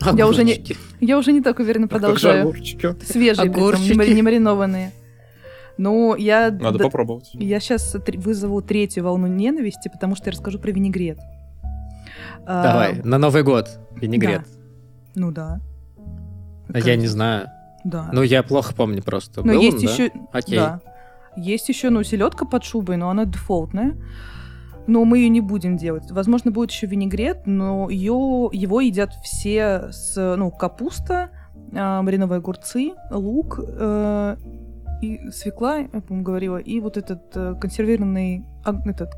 [0.00, 0.18] Огурчики.
[0.18, 0.64] Я уже не,
[1.00, 2.42] я уже не так уверенно продолжаю.
[2.42, 3.04] А как же огурчики?
[3.04, 3.94] Свежие, огурчики.
[3.94, 4.92] Притом, не маринованные.
[5.76, 6.50] Ну, я...
[6.50, 6.84] Надо д...
[6.84, 7.30] попробовать.
[7.32, 11.18] Я сейчас вызову третью волну ненависти, потому что я расскажу про винегрет.
[12.46, 13.06] А, Давай, а...
[13.06, 14.42] на Новый год винегрет.
[14.42, 14.46] Да.
[15.14, 15.60] Ну да.
[16.68, 16.84] А как...
[16.84, 17.48] Я не знаю.
[17.84, 18.10] Да.
[18.12, 19.42] Ну, я плохо помню просто.
[19.42, 20.10] Но Был есть он, еще...
[20.10, 20.20] Да?
[20.32, 20.58] Окей.
[20.58, 20.80] Да.
[21.36, 23.96] Есть еще, ну, селедка под шубой, но она дефолтная
[24.90, 26.10] но мы ее не будем делать.
[26.10, 31.30] Возможно, будет еще винегрет, но ее, его едят все с, ну, капуста,
[31.72, 34.36] э, мариновые огурцы, лук, э,
[35.00, 39.12] и свекла, я, по-моему, говорила, и вот этот э, консервированный а, этот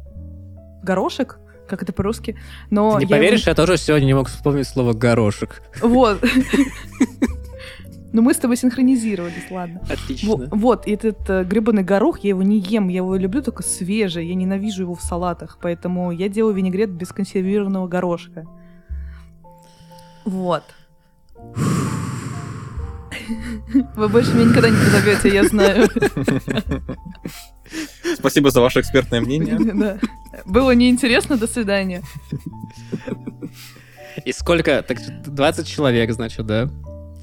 [0.82, 2.36] горошек, как это по-русски.
[2.68, 3.50] Но Ты не я поверишь, его...
[3.50, 5.62] я тоже сегодня не мог вспомнить слово горошек.
[5.80, 6.22] Вот.
[8.12, 9.80] Но мы с тобой синхронизировались, ладно.
[9.90, 10.48] Отлично.
[10.50, 14.34] Вот, этот э, гребаный горох, я его не ем, я его люблю только свежий, я
[14.34, 18.46] ненавижу его в салатах, поэтому я делаю винегрет без консервированного горошка.
[20.24, 20.62] Вот.
[23.96, 25.88] Вы больше меня никогда не позовете, я знаю.
[28.16, 29.58] Спасибо за ваше экспертное мнение.
[29.82, 29.98] Да.
[30.44, 32.02] Было неинтересно, до свидания.
[34.24, 34.82] И сколько?
[34.82, 36.70] Так 20 человек, значит, да?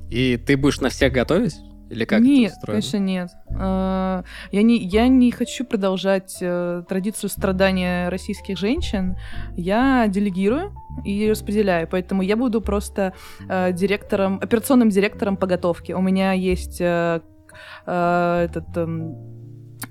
[0.10, 1.56] И ты будешь на всех готовить?
[1.90, 2.82] Или как нет, это устроено?
[2.82, 3.30] конечно, нет.
[3.58, 9.18] А, Я не, я не хочу продолжать э, традицию страдания российских женщин.
[9.56, 10.72] Я делегирую
[11.04, 11.88] и распределяю.
[11.88, 13.14] Поэтому я буду просто
[13.48, 15.96] э, директором, операционным директором по готовке.
[15.96, 17.22] У меня есть э,
[17.86, 19.16] этот эм,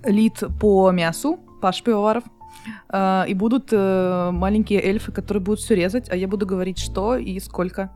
[0.05, 2.25] лид по мясу, Паш Пивоваров.
[2.93, 7.93] И будут маленькие эльфы, которые будут все резать, а я буду говорить, что и сколько.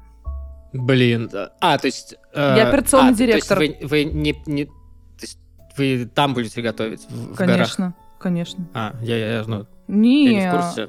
[0.72, 1.28] Блин.
[1.30, 1.52] да.
[1.60, 2.14] А, то есть...
[2.34, 3.58] э, Я операционный а, то есть директор.
[3.58, 4.64] вы, вы не, не...
[4.66, 4.72] То
[5.20, 5.38] есть
[5.76, 7.54] вы там будете готовить, в, в горах?
[7.56, 8.66] Конечно, конечно.
[8.74, 10.88] А, я, я, я, ну, Не, я не в курсе.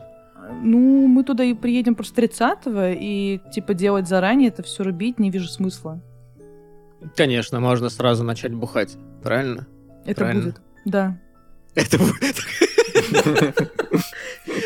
[0.62, 5.32] Ну, мы туда и приедем просто 30-го, и, типа, делать заранее это все рубить не
[5.32, 6.02] вижу смысла.
[7.16, 9.68] Конечно, можно сразу начать бухать, правильно?
[10.06, 10.44] Это Правильно.
[10.44, 10.62] будет.
[10.86, 11.18] Да.
[11.76, 12.36] Это будет...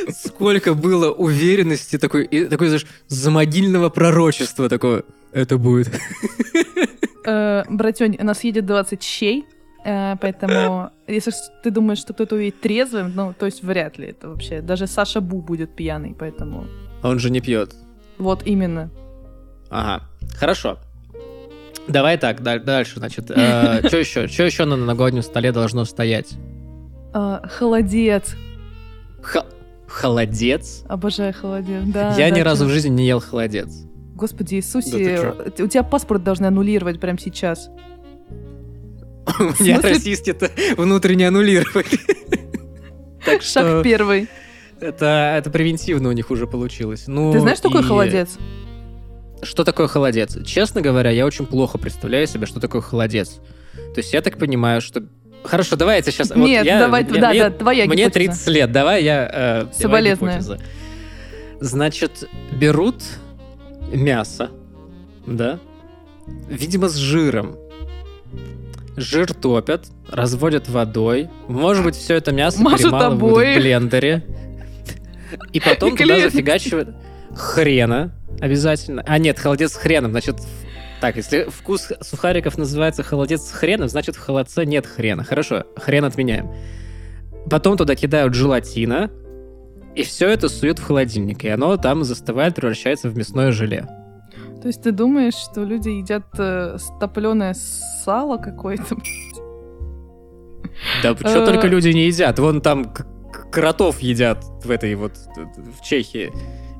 [0.09, 5.03] Сколько было уверенности, такой, и такой, знаешь, замогильного пророчества такое.
[5.31, 5.89] Это будет.
[7.25, 9.45] Э, братень, у нас едет 20 щей,
[9.85, 11.31] э, поэтому если
[11.63, 14.61] ты думаешь, что кто-то уедет трезвым, ну, то есть вряд ли это вообще.
[14.61, 16.67] Даже Саша Бу будет пьяный, поэтому...
[17.01, 17.75] А он же не пьет.
[18.17, 18.89] Вот именно.
[19.69, 20.05] Ага,
[20.39, 20.79] хорошо.
[21.87, 23.25] Давай так, да- дальше, значит.
[23.25, 24.27] Что еще?
[24.27, 26.33] Что еще на новогоднем столе должно стоять?
[27.13, 28.35] Э, холодец.
[29.21, 29.45] Х-
[29.87, 30.83] Холодец?
[30.87, 31.83] Обожаю холодец.
[31.87, 33.69] Да, Я да, ни разу в жизни не ел холодец.
[34.15, 37.69] Господи Иисусе, Да у тебя паспорт должны аннулировать прямо сейчас.
[39.39, 39.89] У меня смысле?
[39.89, 41.85] расисты-то внутренне аннулировали.
[43.25, 44.29] Так Шаг первый.
[44.79, 47.03] это, это превентивно у них уже получилось.
[47.07, 48.37] Ну, Ты знаешь, что такое и- холодец?
[49.43, 50.37] Что такое холодец?
[50.45, 53.41] Честно говоря, я очень плохо представляю себе, что такое холодец.
[53.93, 55.03] То есть я так понимаю, что...
[55.43, 56.35] Хорошо, давай это сейчас...
[56.35, 58.13] Нет, давай, да, мне, да, твоя Мне гипотеза.
[58.13, 59.67] 30 лет, давай я...
[59.71, 60.41] э, Соболезную.
[61.59, 63.01] Значит, берут
[63.91, 64.51] мясо,
[65.25, 65.59] да,
[66.49, 67.55] видимо, с жиром.
[68.95, 71.29] Жир топят, разводят водой.
[71.47, 73.53] Может быть, все это мясо Мажут перемалывают обои.
[73.53, 74.25] в блендере.
[75.53, 76.89] И потом И туда зафигачивают
[77.35, 78.11] хрена
[78.41, 79.03] обязательно.
[79.05, 80.11] А нет, холодец с хреном.
[80.11, 80.37] Значит,
[80.99, 85.23] так, если вкус сухариков называется холодец с хреном, значит в холодце нет хрена.
[85.23, 86.51] Хорошо, хрен отменяем.
[87.49, 89.09] Потом туда кидают желатина,
[89.95, 93.87] и все это суют в холодильник, и оно там застывает, превращается в мясное желе.
[94.61, 98.97] То есть ты думаешь, что люди едят э, топленое сало какое-то?
[101.01, 101.45] Да что Э.
[101.45, 102.37] только люди не едят.
[102.39, 102.93] Вон там
[103.51, 105.45] кротов едят в этой вот, э,
[105.79, 106.31] в Чехии.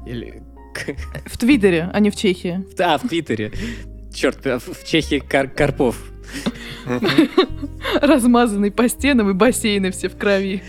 [0.05, 0.43] Или...
[1.26, 2.63] В Твиттере, а не в Чехии.
[2.80, 3.51] А, в Твиттере.
[4.18, 5.95] Черт, в Чехии кар- карпов.
[8.01, 10.63] Размазанный по стенам и бассейны все в крови.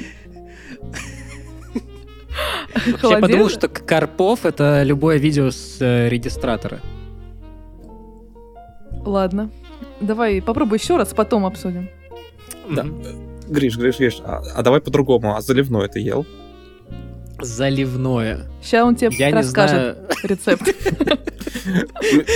[3.02, 6.80] Я подумал, что Карпов— это любое видео с э, регистратора.
[9.06, 9.50] Ладно.
[10.02, 11.88] Давай попробуй еще раз, потом обсудим.
[12.70, 12.84] Да.
[13.48, 15.34] Гриш, Гриш, Гриш, а, а давай по-другому.
[15.34, 16.26] А заливное ты ел?
[17.40, 18.46] Заливное.
[18.62, 20.08] Сейчас он тебе Я расскажет знаю...
[20.24, 20.62] рецепт.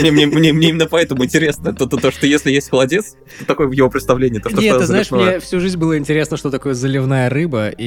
[0.01, 3.47] Мне, мне- мне- мне именно поэтому интересно, то, то, то, что если есть холодец, то
[3.47, 6.51] такое в его представлении, то что Нет, ты знаешь, мне всю жизнь было интересно, что
[6.51, 7.85] такое заливная рыба, и,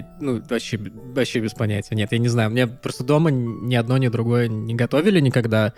[0.00, 1.94] и, ну, вообще, вообще без понятия.
[1.94, 5.72] Нет, я не знаю, мне просто дома ни одно, ни другое не готовили никогда.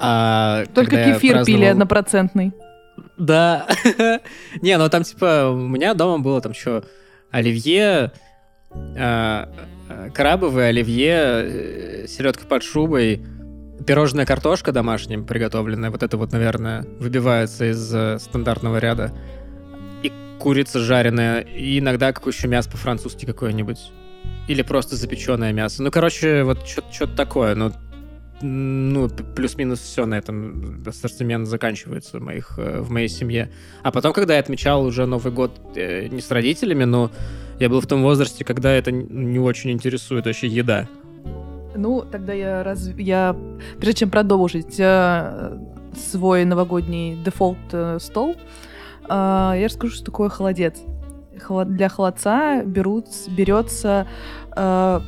[0.00, 2.52] А Только кефир пили однопроцентный.
[3.16, 3.66] Да.
[4.62, 6.84] не, ну там типа у меня дома было там что,
[7.30, 8.12] оливье,
[9.88, 13.22] э, э, крабовое оливье, селедка под шубой,
[13.86, 19.12] пирожная картошка домашняя приготовленная, вот это вот, наверное, выбивается из э, стандартного ряда.
[20.02, 23.92] И курица жареная, и иногда какое еще мясо по-французски какое-нибудь.
[24.48, 25.82] Или просто запеченное мясо.
[25.82, 27.54] Ну, короче, вот что-то такое.
[27.54, 27.72] Ну,
[28.40, 33.50] ну, плюс-минус все на этом ассортимент заканчивается в, моих, э, в моей семье.
[33.82, 37.10] А потом, когда я отмечал уже Новый год э, не с родителями, но
[37.60, 40.86] я был в том возрасте, когда это не очень интересует вообще еда.
[41.74, 42.88] Ну, тогда я раз...
[42.96, 43.36] я
[43.78, 45.58] прежде чем продолжить э,
[45.96, 48.34] свой новогодний дефолт э, стол,
[49.04, 50.78] э, я расскажу, что такое холодец.
[51.40, 54.06] Холо- Для холодца берут, берется
[54.56, 55.00] э,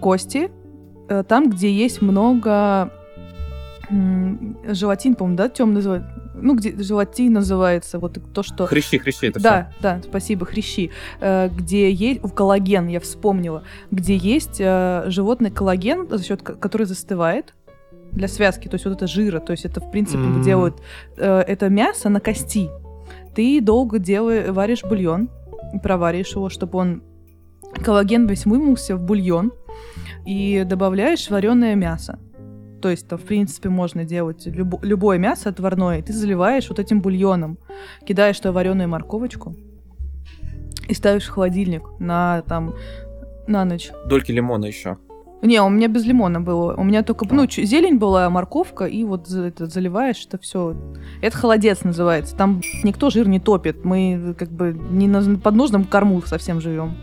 [0.00, 0.50] кости
[1.08, 2.92] э, там, где есть много
[3.90, 6.04] желатин, по-моему, да, темный называют?
[6.34, 8.66] Ну, где желатин называется, вот то, что...
[8.66, 9.82] Хрящи, хрящи, это Да, все.
[9.82, 10.90] да, спасибо, хрящи.
[11.20, 12.22] Э, где есть...
[12.22, 13.62] В коллаген, я вспомнила.
[13.90, 17.54] Где есть э, животный коллаген, за счет который застывает
[18.12, 20.44] для связки, то есть вот это жира, то есть это, в принципе, mm-hmm.
[20.44, 20.82] делают...
[21.16, 22.70] Э, это мясо на кости.
[23.34, 25.30] Ты долго делаешь, варишь бульон,
[25.82, 27.02] проваришь его, чтобы он...
[27.82, 29.52] Коллаген весь вымылся в бульон,
[30.24, 32.18] и добавляешь вареное мясо.
[32.84, 36.78] То есть, то, в принципе, можно делать любо, любое мясо отварное, и ты заливаешь вот
[36.78, 37.56] этим бульоном,
[38.06, 39.56] кидаешь туда вареную морковочку
[40.86, 42.74] и ставишь в холодильник на там
[43.46, 43.90] на ночь.
[44.06, 44.98] Дольки лимона еще.
[45.40, 46.74] Не, у меня без лимона было.
[46.74, 50.76] У меня только, ну, зелень была, морковка, и вот это заливаешь, это все.
[51.22, 52.36] Это холодец называется.
[52.36, 53.82] Там никто жир не топит.
[53.82, 56.98] Мы как бы не на подножном корму совсем живем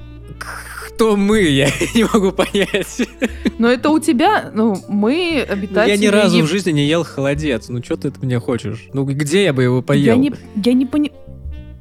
[1.02, 3.10] кто мы, я не могу понять.
[3.58, 5.96] Но это у тебя, ну, мы обитатели...
[5.96, 7.70] Я ни разу в жизни не ел холодец.
[7.70, 8.88] Ну, что ты от меня хочешь?
[8.94, 10.16] Ну, где я бы его поел?
[10.16, 10.32] Я не,
[10.64, 11.20] я не понимаю...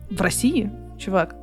[0.09, 1.37] В России, чувак?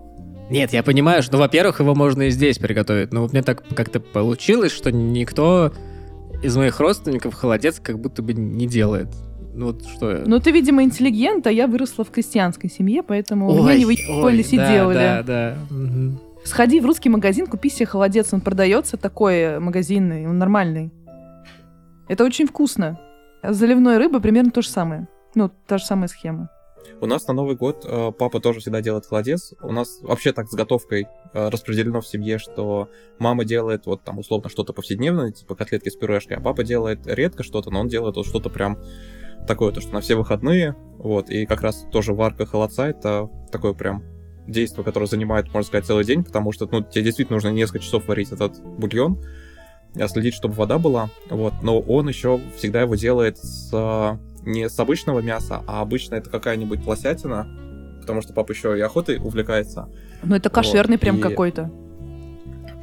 [0.50, 3.14] Нет, я понимаю, что, ну, во-первых, его можно и здесь приготовить.
[3.14, 5.72] Но вот мне так как-то получилось, что никто
[6.42, 9.10] из моих родственников холодец как будто бы не делает.
[9.54, 13.60] Ну вот что Ну ты, видимо, интеллигент, а я выросла в крестьянской семье, поэтому ой,
[13.60, 14.44] у меня не выебали.
[14.54, 15.58] Да, да, да.
[15.70, 16.27] Угу.
[16.48, 20.94] Сходи в русский магазин, купи себе холодец, он продается такой магазинный, он нормальный.
[22.08, 22.98] Это очень вкусно.
[23.42, 25.10] А заливной рыбой примерно то же самое.
[25.36, 26.50] Ну, та же самая схема.
[27.02, 29.56] У нас на Новый год э, папа тоже всегда делает холодец.
[29.62, 32.90] У нас вообще так с готовкой э, распределено в семье, что
[33.20, 37.44] мама делает вот там условно что-то повседневное, типа котлетки с пюрешкой, а папа делает редко
[37.44, 38.78] что-то, но он делает вот что-то прям
[39.48, 43.74] такое, то что на все выходные, вот, и как раз тоже варка холодца это такое
[43.74, 44.17] прям
[44.48, 48.08] действие, которое занимает, можно сказать, целый день, потому что, ну, тебе действительно нужно несколько часов
[48.08, 49.22] варить этот бульон,
[50.08, 55.20] следить, чтобы вода была, вот, но он еще всегда его делает с, не с обычного
[55.20, 57.48] мяса, а обычно это какая-нибудь лосятина,
[58.02, 59.90] потому что папа еще и охотой увлекается.
[60.24, 61.22] Ну, это кошерный вот, прям и...
[61.22, 61.72] какой-то.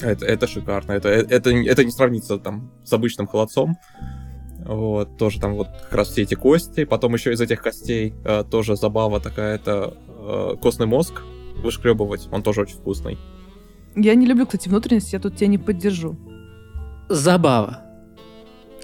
[0.01, 3.79] Это, это шикарно, это, это, это не сравнится там с обычным холодцом.
[4.65, 8.45] Вот, тоже там вот как раз все эти кости, потом еще из этих костей э,
[8.51, 11.21] тоже забава такая, это э, костный мозг,
[11.63, 12.29] вышкребывать.
[12.33, 13.19] Он тоже очень вкусный.
[13.97, 16.17] Я не люблю, кстати, внутренности, я тут тебя не поддержу.
[17.09, 17.85] Забава.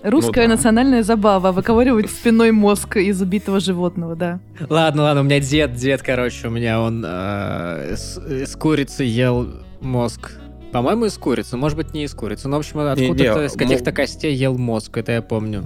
[0.02, 0.56] Русская ну, да.
[0.56, 4.40] национальная забава выковыривать спиной мозг из убитого животного, да.
[4.68, 9.46] Ладно, ладно, у меня дед, дед, короче, у меня он э, с, из курицы ел
[9.80, 10.32] мозг.
[10.72, 14.34] По-моему, из курицы, может быть, не из курицы, но, в общем, откуда-то из каких-то костей
[14.34, 15.64] ел мозг, это я помню.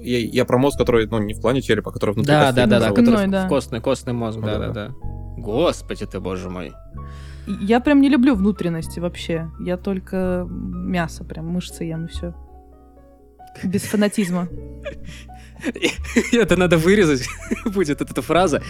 [0.00, 2.66] Я, я про мозг, который, ну, не в плане черепа, а который внутри Да, да,
[2.66, 3.48] да, да, который да.
[3.48, 4.94] костный, костный мозг, да-да-да.
[5.46, 6.72] Господи ты, боже мой.
[7.46, 9.48] Я прям не люблю внутренности вообще.
[9.60, 12.34] Я только мясо, прям мышцы ем и все.
[13.62, 14.48] Без фанатизма.
[16.32, 17.28] Это надо вырезать,
[17.64, 18.60] будет эта фраза.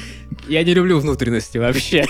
[0.48, 2.04] Я не люблю внутренности вообще.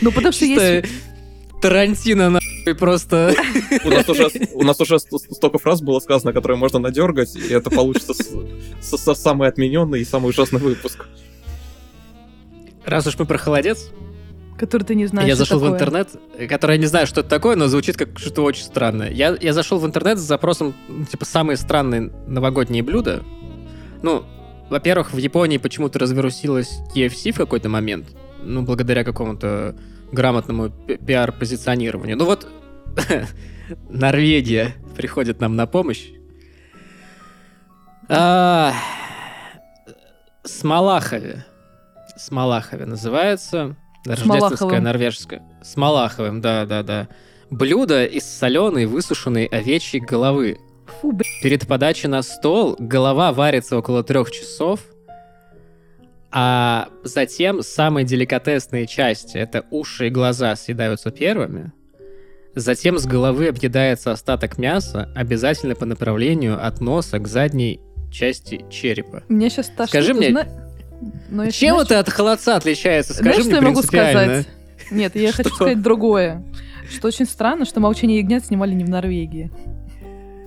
[0.00, 0.88] Ну, потому что есть...
[1.60, 2.40] Тарантино на
[2.78, 3.34] просто...
[3.84, 7.68] У нас уже, у нас уже столько фраз было сказано, которые можно надергать, и это
[7.68, 8.14] получится
[8.80, 11.06] самый отмененный и самый ужасный выпуск.
[12.84, 13.90] Раз уж мы про холодец,
[14.58, 15.28] который ты не знаешь.
[15.28, 15.70] Я зашел такое.
[15.70, 16.08] в интернет,
[16.48, 19.10] который я не знаю, что это такое, но звучит как что-то очень странное.
[19.10, 20.74] Я, я зашел в интернет с запросом,
[21.10, 23.22] типа, самые странные новогодние блюда.
[24.02, 24.24] Ну,
[24.70, 28.08] во-первых, в Японии почему-то разверусилась KFC в какой-то момент.
[28.42, 29.76] Ну, благодаря какому-то
[30.12, 32.16] грамотному пиар-позиционированию.
[32.16, 32.46] Ну вот,
[33.88, 36.10] Норвегия приходит нам на помощь.
[38.08, 38.72] А,
[40.44, 41.44] Смолахове
[42.16, 43.76] Смолахове называется.
[44.04, 45.42] Рождественская норвежская.
[45.62, 47.08] С Малаховым, да-да-да.
[47.50, 50.58] Блюдо из соленой высушенной овечьей головы.
[51.00, 54.80] Фу, Перед подачей на стол голова варится около трех часов,
[56.30, 61.72] а затем самые деликатесные части, это уши и глаза, съедаются первыми.
[62.54, 69.22] Затем с головы объедается остаток мяса, обязательно по направлению от носа к задней части черепа.
[69.28, 70.46] Мне сейчас Скажи мне, зна...
[71.28, 73.14] Но Чем знаешь, это от холодца отличается?
[73.14, 74.46] Скажи знаешь, мне что я могу сказать?
[74.90, 76.44] Нет, я хочу сказать другое.
[76.90, 79.50] Что очень странно, что «Молчание ягнят» снимали не в Норвегии.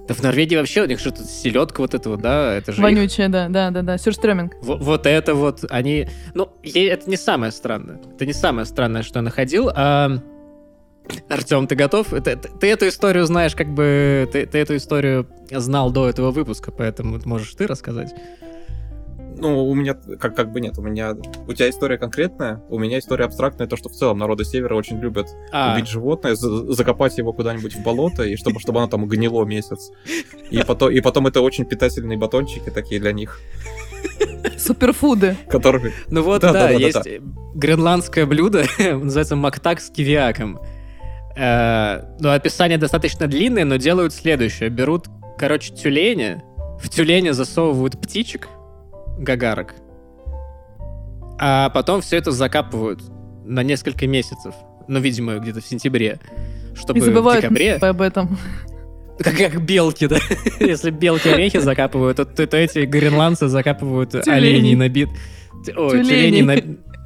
[0.07, 3.31] Да в Норвегии вообще у них что-то селедка вот этого, да, это же Вонючая, их...
[3.31, 4.53] да, да, да, да, сюрстрёминг.
[4.61, 6.07] Вот, вот это вот, они...
[6.35, 7.99] Ну, это не самое странное.
[8.13, 10.19] Это не самое странное, что я находил, а...
[11.29, 12.09] Артем, ты готов?
[12.09, 14.29] Ты, ты, ты эту историю знаешь, как бы...
[14.31, 18.13] Ты, ты эту историю знал до этого выпуска, поэтому можешь ты рассказать.
[19.37, 21.15] Ну, у меня, как, как бы нет, у меня...
[21.47, 24.99] У тебя история конкретная, у меня история абстрактная, то, что в целом народы Севера очень
[24.99, 25.73] любят а.
[25.73, 29.91] убить животное, закопать его куда-нибудь в болото, и чтобы, чтобы оно там гнило месяц.
[30.49, 33.39] И потом, и потом это очень питательные батончики такие для них.
[34.57, 35.35] Суперфуды.
[35.49, 35.93] Которые...
[36.07, 37.09] Ну вот, да, да, да есть да, да.
[37.55, 40.59] гренландское блюдо, называется мактак с кивиаком.
[41.35, 44.69] Э, ну, описание достаточно длинное, но делают следующее.
[44.69, 45.07] Берут,
[45.37, 46.43] короче, тюленя,
[46.79, 48.47] в тюленя засовывают птичек,
[49.17, 49.75] гагарок,
[51.39, 53.01] а потом все это закапывают
[53.45, 54.55] на несколько месяцев.
[54.87, 56.19] Ну, видимо, где-то в сентябре.
[56.75, 57.75] Чтобы И забывают в декабре...
[57.81, 58.37] об этом.
[59.19, 60.17] Как, как белки, да?
[60.59, 65.09] Если белки орехи закапывают, то, то, то эти гренландцы закапывают оленей набит...
[65.75, 66.55] О, тюленей, на,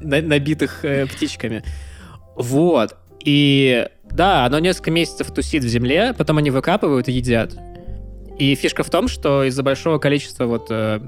[0.02, 1.62] на, набитых э, птичками.
[2.36, 2.96] Вот.
[3.24, 7.54] И да, оно несколько месяцев тусит в земле, потом они выкапывают и едят.
[8.38, 11.00] И фишка в том, что из-за большого количества вот э,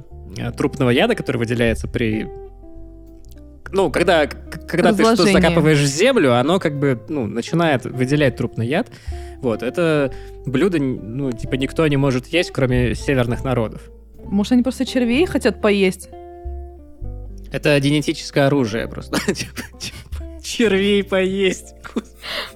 [0.57, 2.28] трупного яда, который выделяется при
[3.72, 8.66] ну, когда, когда ты что закапываешь в землю, оно как бы, ну, начинает выделять трупный
[8.66, 8.91] яд.
[9.39, 10.12] Вот, это
[10.45, 13.83] блюдо, ну, типа, никто не может есть, кроме северных народов.
[14.24, 16.11] Может, они просто червей хотят поесть?
[17.51, 19.18] Это генетическое оружие просто.
[19.35, 21.74] Типа, типа, червей поесть.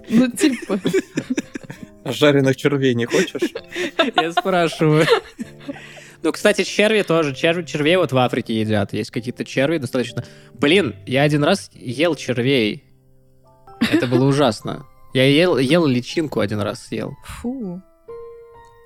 [0.09, 0.81] Ну, типа...
[2.05, 3.53] Жареных червей не хочешь?
[4.15, 5.07] Я спрашиваю.
[6.27, 7.33] Ну, кстати, черви тоже.
[7.33, 8.93] Черви, червей вот в Африке едят.
[8.93, 10.25] Есть какие-то черви достаточно...
[10.55, 12.83] Блин, я один раз ел червей.
[13.79, 14.87] Это было ужасно.
[15.15, 17.15] Я ел, ел личинку один раз съел.
[17.25, 17.81] Фу.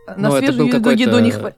[0.06, 1.54] На ну, свежую еду, еду не хва...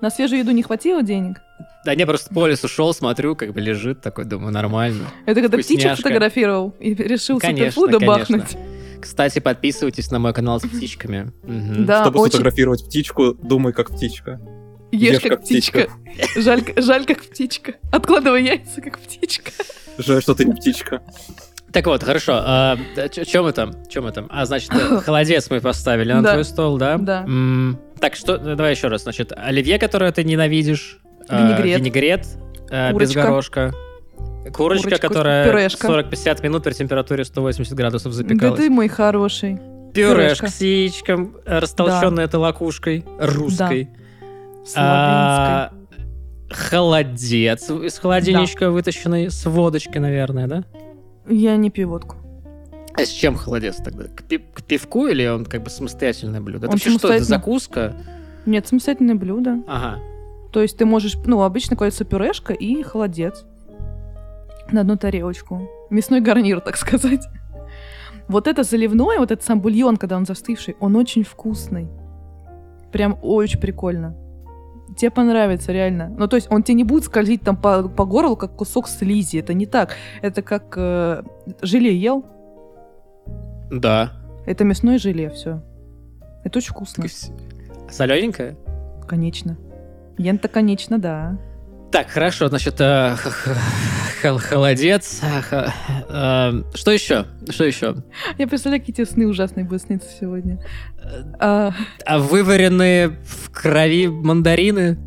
[0.00, 1.36] На свежую еду не хватило денег?
[1.84, 5.04] Да не, просто по лесу шел, смотрю, как бы лежит такой, думаю, нормально.
[5.26, 8.38] Это когда птичек фотографировал и решил конечно, суперфуда конечно.
[8.38, 8.56] бахнуть.
[9.02, 11.30] Кстати, подписывайтесь на мой канал с птичками.
[11.44, 12.30] Да, Чтобы очень...
[12.30, 14.40] сфотографировать птичку, думай как птичка.
[14.96, 15.88] Ешь, Ешь как, как птичка.
[16.04, 16.40] птичка.
[16.40, 17.74] Жаль, жаль, как птичка.
[17.92, 19.50] Откладывай яйца, как птичка.
[19.98, 21.02] Жаль, что ты не птичка.
[21.72, 22.40] Так вот, хорошо.
[22.42, 22.78] А,
[23.26, 23.74] Чем мы там?
[23.88, 24.26] Чем мы там?
[24.30, 24.70] А, значит,
[25.04, 26.96] холодец мы поставили на твой стол, да?
[26.96, 27.26] Да.
[28.00, 29.02] Так, что, давай еще раз.
[29.02, 31.00] Значит, оливье, которое ты ненавидишь.
[31.28, 31.78] А, винегрет.
[31.80, 32.26] Винегрет
[32.70, 33.74] а, без горошка.
[34.54, 38.58] Курочка, Курочка которая 40-50 минут при температуре 180 градусов запекалась.
[38.58, 39.58] Да ты мой хороший.
[39.92, 42.32] Пюрешка с яичком, растолченная да.
[42.32, 43.84] толокушкой, русской.
[43.84, 44.05] Да.
[44.74, 45.72] А,
[46.50, 48.70] холодец из холодильничка да.
[48.70, 50.64] вытащенный с водочкой, наверное, да?
[51.28, 52.16] Я не пью водку.
[52.94, 54.04] А с чем холодец тогда?
[54.04, 56.66] К, пи- к пивку или он как бы самостоятельное блюдо?
[56.66, 57.94] Это он вообще что, это закуска?
[58.46, 59.58] Нет, самостоятельное блюдо.
[59.66, 60.00] Ага.
[60.52, 63.44] То есть ты можешь, ну, обычно кладется пюрешка и холодец
[64.70, 65.68] на одну тарелочку.
[65.90, 67.26] Мясной гарнир, так сказать.
[68.28, 71.88] Вот это заливное, вот этот сам бульон, когда он застывший, он очень вкусный.
[72.92, 74.16] Прям очень прикольно
[74.96, 76.08] тебе понравится, реально.
[76.16, 79.38] Ну, то есть он тебе не будет скользить там по, по горлу, как кусок слизи.
[79.38, 79.96] Это не так.
[80.22, 81.22] Это как э,
[81.62, 82.24] желе ел?
[83.70, 84.12] Да.
[84.46, 85.62] Это мясное желе, все.
[86.44, 87.04] Это очень вкусно.
[87.90, 88.56] Солененькое?
[89.06, 89.56] Конечно.
[90.18, 91.38] Ента, конечно, да.
[91.90, 93.16] Так, хорошо, значит, э,
[94.22, 95.20] холодец.
[96.08, 97.26] Э, что еще?
[97.48, 97.96] Что еще?
[98.38, 100.58] Я представляю, какие тебе сны ужасные будут сниться сегодня.
[101.38, 101.72] А,
[102.04, 104.98] а вываренные в крови мандарины?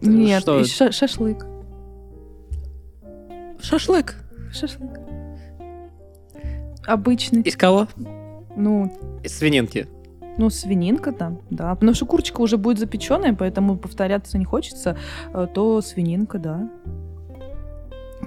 [0.00, 0.64] Нет, что?
[0.64, 1.46] Ша шашлык.
[3.62, 4.16] Шашлык?
[4.52, 4.98] Шашлык.
[6.86, 7.42] Обычный.
[7.42, 7.88] Из кого?
[8.56, 9.20] Ну...
[9.22, 9.88] Из свининки.
[10.38, 11.74] Ну, свининка там, да.
[11.74, 14.96] Потому что курочка уже будет запеченная, поэтому повторяться не хочется,
[15.32, 16.70] э, то свининка, да.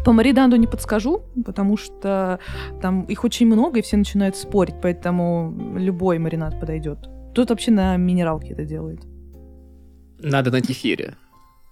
[0.06, 2.40] По маринаду не подскажу, потому что
[2.82, 7.10] там их очень много, и все начинают спорить, поэтому любой маринад подойдет.
[7.34, 9.02] Тут вообще на минералке это делают.
[10.20, 11.16] Надо на кефире.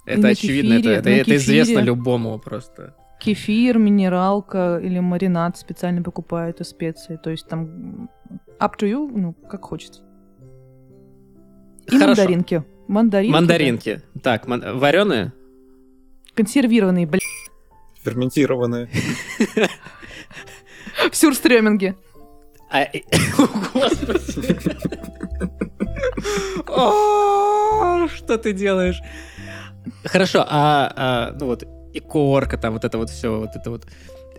[0.06, 2.94] Это очевидно, кефире, это, это, это известно любому просто.
[3.20, 7.18] Кефир, минералка или маринад специально покупают из специи.
[7.24, 8.10] То есть там
[8.60, 10.05] up to you, ну, как хочется.
[11.88, 12.22] И Хорошо.
[12.22, 12.64] мандаринки.
[12.88, 13.34] Мандаринки.
[13.34, 14.02] Мандаринки.
[14.14, 14.22] Да.
[14.22, 15.34] Так, ман- вареные?
[16.34, 17.22] Консервированные, блядь.
[18.04, 18.90] Ферментированные.
[21.12, 21.96] В сюрстреминге.
[22.72, 22.86] А,
[23.74, 24.56] господи.
[28.16, 29.00] Что ты делаешь?
[30.04, 31.64] Хорошо, а, а ну вот
[31.94, 33.86] и корка там вот это вот все, вот это вот.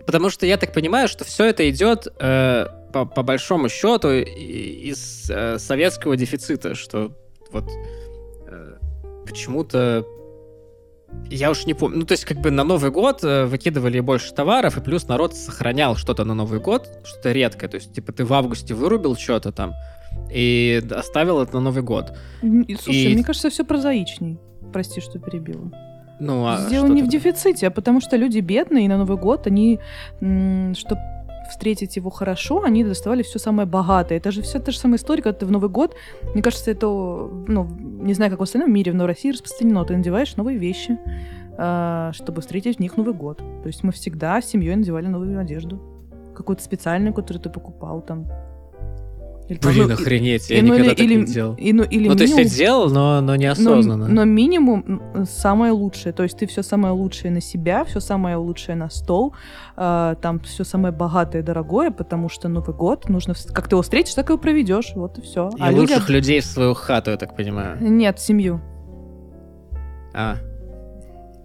[0.05, 5.29] Потому что я так понимаю, что все это идет э, по, по большому счету из
[5.29, 7.11] э, советского дефицита, что
[7.51, 7.65] вот
[8.47, 8.75] э,
[9.25, 10.05] почему-то
[11.29, 11.99] я уж не помню.
[11.99, 15.35] Ну, то есть, как бы на Новый год э, выкидывали больше товаров, и плюс народ
[15.35, 17.67] сохранял что-то на Новый год, что-то редкое.
[17.67, 19.73] То есть, типа, ты в августе вырубил что-то там
[20.33, 22.13] и оставил это на Новый год.
[22.41, 23.13] Слушай, и...
[23.13, 24.39] мне кажется, все прозаичней.
[24.73, 25.71] Прости, что перебила.
[26.19, 29.47] Ну, а Дело не в дефиците, а потому что люди бедные, и на Новый год
[29.47, 29.79] они,
[30.19, 31.01] чтобы
[31.49, 34.17] встретить его хорошо, они доставали все самое богатое.
[34.17, 35.95] Это же все та же самая история, когда ты в Новый год,
[36.33, 39.85] мне кажется, это, ну, не знаю, как в остальном мире, но в России распространено.
[39.85, 40.97] Ты надеваешь новые вещи,
[41.57, 43.37] а, чтобы встретить в них Новый год.
[43.37, 45.81] То есть мы всегда с семьей надевали новую одежду.
[46.35, 48.27] Какую-то специальную, которую ты покупал там.
[49.49, 51.55] Или, Блин, ну, охренеть, и, я ну, никогда или, так или, не делал.
[51.55, 54.07] И, ну, или ну, минимум, то есть ты делал, но, но неосознанно.
[54.07, 56.11] Но, но минимум самое лучшее.
[56.11, 59.33] То есть ты все самое лучшее на себя, все самое лучшее на стол,
[59.77, 63.35] э, там все самое богатое, дорогое, потому что Новый год нужно...
[63.53, 65.49] Как ты его встретишь, так его проведешь, вот и все.
[65.57, 66.11] И а лучших люди...
[66.11, 67.77] людей в свою хату, я так понимаю.
[67.79, 68.59] Нет, семью.
[70.13, 70.37] А,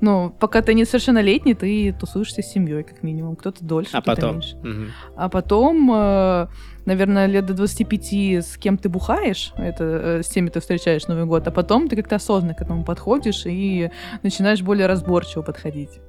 [0.03, 3.37] ну, пока ты несовершеннолетний, ты тусуешься с семьей, как минимум.
[3.37, 4.35] Кто-то дольше, а кто-то потом?
[4.35, 4.57] меньше.
[4.57, 4.91] Угу.
[5.17, 6.49] А потом, э,
[6.87, 8.13] наверное, лет до 25
[8.45, 11.95] с кем ты бухаешь, это э, с теми ты встречаешь Новый год, а потом ты
[11.95, 13.93] как-то осознанно к этому подходишь и
[14.25, 16.01] начинаешь более разборчиво подходить.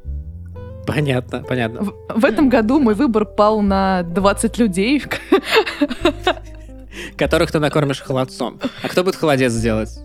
[0.87, 1.83] Понятно, понятно.
[1.83, 5.03] В, в этом году мой выбор пал на 20 людей.
[7.15, 8.59] Которых ты накормишь холодцом.
[8.81, 9.99] А кто будет холодец делать?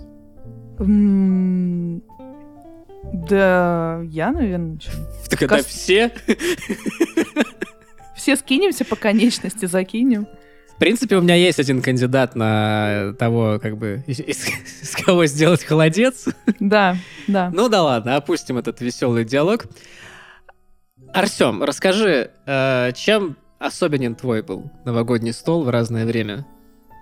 [3.13, 4.79] Да, я, наверное.
[5.29, 6.13] Так это все?
[8.17, 10.27] Все скинемся по конечности, закинем.
[10.75, 15.65] В принципе, у меня есть один кандидат на того, как бы, из, из кого сделать
[15.65, 16.27] холодец.
[16.61, 16.97] Да,
[17.27, 17.51] да.
[17.53, 19.67] Ну да ладно, опустим этот веселый диалог.
[21.13, 26.47] Артем, расскажи, э, чем особенен твой был новогодний стол в разное время?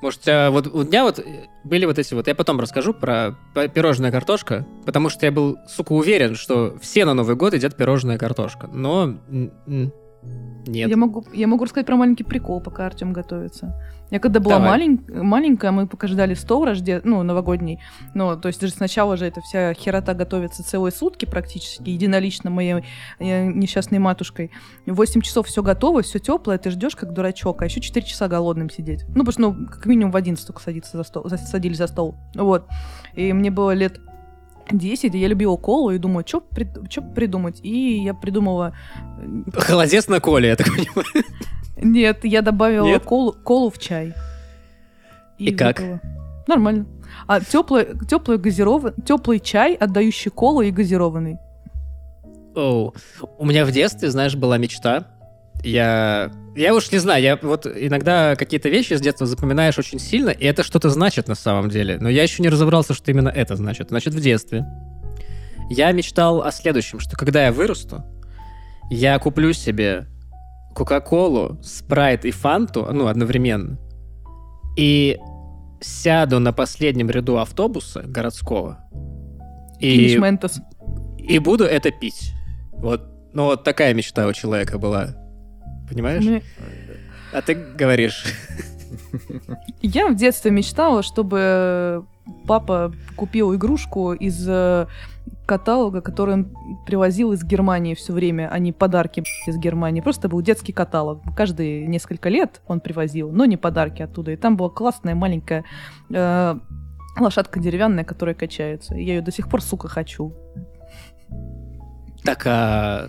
[0.02, 1.24] Может, вот у меня вот
[1.64, 2.26] были вот эти вот...
[2.28, 7.14] Я потом расскажу про пирожная картошка, потому что я был, сука, уверен, что все на
[7.14, 8.66] Новый год едят пирожная картошка.
[8.66, 9.14] Но
[9.66, 10.88] нет.
[10.88, 13.80] Я могу, я могу рассказать про маленький прикол, пока Артем готовится.
[14.10, 17.00] Я когда была малень, маленькая, мы пока ждали стол рожде...
[17.04, 17.80] ну, новогодний.
[18.14, 22.84] Ну, то есть даже сначала же эта вся херота готовится целые сутки практически, единолично моей
[23.18, 24.52] э, несчастной матушкой.
[24.86, 28.28] В 8 часов все готово, все теплое, ты ждешь как дурачок, а еще 4 часа
[28.28, 29.04] голодным сидеть.
[29.08, 32.14] Ну, потому что, ну, как минимум в 11 только садиться за стол, садились за стол.
[32.34, 32.68] Вот.
[33.14, 34.00] И мне было лет
[34.70, 36.64] 10, и я любила колу, и думаю, что при...
[37.14, 37.60] придумать?
[37.62, 38.76] И я придумала...
[39.18, 41.06] Э, Холодец на коле, я так понимаю.
[41.76, 43.04] Нет, я добавила Нет?
[43.04, 44.14] Колу, колу в чай.
[45.38, 45.82] И, и как?
[46.46, 46.86] Нормально.
[47.26, 51.38] А теплый, теплый газированный, теплый чай, отдающий колу и газированный.
[52.54, 52.94] Оу.
[53.38, 55.15] У меня в детстве, знаешь, была мечта.
[55.64, 60.30] Я я уж не знаю, я вот иногда какие-то вещи с детства запоминаешь очень сильно,
[60.30, 61.98] и это что-то значит на самом деле.
[62.00, 63.88] Но я еще не разобрался, что именно это значит.
[63.88, 64.64] Значит, в детстве
[65.68, 68.04] я мечтал о следующем, что когда я вырасту,
[68.90, 70.06] я куплю себе
[70.74, 73.78] Кока-Колу, Спрайт и Фанту, ну, одновременно,
[74.76, 75.18] и
[75.80, 78.78] сяду на последнем ряду автобуса городского
[79.78, 82.32] и, и буду это пить.
[82.72, 83.02] Вот,
[83.34, 85.14] ну, вот такая мечта у человека была.
[85.88, 86.24] Понимаешь?
[86.24, 86.42] Мне...
[87.32, 88.24] А ты говоришь.
[89.82, 92.04] Я в детстве мечтала, чтобы
[92.46, 94.86] папа купил игрушку из э,
[95.46, 96.56] каталога, который он
[96.86, 100.00] привозил из Германии все время, а не подарки из Германии.
[100.00, 101.22] Просто был детский каталог.
[101.36, 104.32] Каждые несколько лет он привозил, но не подарки оттуда.
[104.32, 105.64] И там была классная маленькая
[106.12, 106.54] э,
[107.18, 108.94] лошадка деревянная, которая качается.
[108.94, 110.32] И я ее до сих пор, сука, хочу.
[112.24, 113.08] Так, а...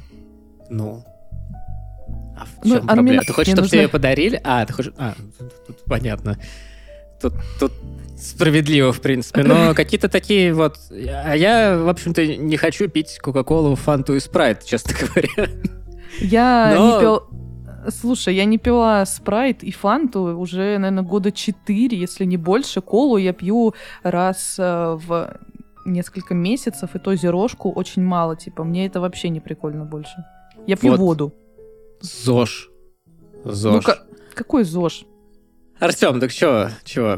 [0.69, 1.03] Ну,
[2.37, 3.23] а в ну, чем а проблема?
[3.23, 3.71] Ты хочешь, чтобы нужно...
[3.71, 4.41] тебе ее подарили?
[4.43, 4.93] А, ты хочешь...
[4.97, 6.37] А, тут, тут понятно.
[7.21, 7.71] Тут, тут
[8.17, 9.43] справедливо, в принципе.
[9.43, 10.77] Но какие-то такие вот...
[10.89, 15.49] А я, в общем-то, не хочу пить Кока-Колу, Фанту и Спрайт, честно говоря.
[16.19, 16.95] Я Но...
[16.95, 17.23] не пил...
[17.89, 22.81] Слушай, я не пила спрайт и фанту уже, наверное, года четыре, если не больше.
[22.81, 25.37] Колу я пью раз э, в
[25.85, 28.35] несколько месяцев, и то зерошку очень мало.
[28.35, 30.25] Типа, мне это вообще не прикольно больше.
[30.65, 30.99] Я пью вот.
[30.99, 31.33] воду.
[32.01, 32.69] ЗОЖ.
[33.43, 33.85] ЗОЖ.
[33.85, 33.93] Ну,
[34.33, 35.05] какой ЗОЖ?
[35.79, 36.69] Артем, так чё?
[36.83, 37.17] Чего?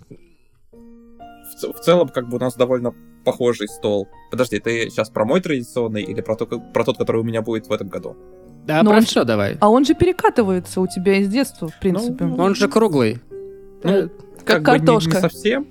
[0.00, 4.08] В, в целом, как бы у нас довольно похожий стол.
[4.30, 7.66] Подожди, ты сейчас про мой традиционный или про, то, про тот, который у меня будет
[7.66, 8.16] в этом году?
[8.64, 9.56] Да, Но про что давай?
[9.60, 12.24] А он же перекатывается у тебя из детства, в принципе.
[12.24, 13.18] Ну, он же круглый.
[13.82, 14.10] Ну,
[14.44, 15.10] как, как картошка.
[15.10, 15.68] Бы не, не совсем.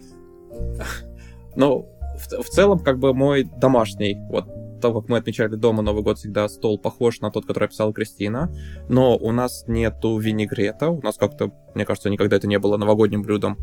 [1.55, 1.85] Но
[2.17, 4.45] в, в целом, как бы мой домашний, вот
[4.79, 8.53] того, как мы отмечали дома Новый год, всегда стол похож на тот, который писала Кристина,
[8.89, 13.21] но у нас нету винегрета, у нас как-то, мне кажется, никогда это не было новогодним
[13.21, 13.57] блюдом.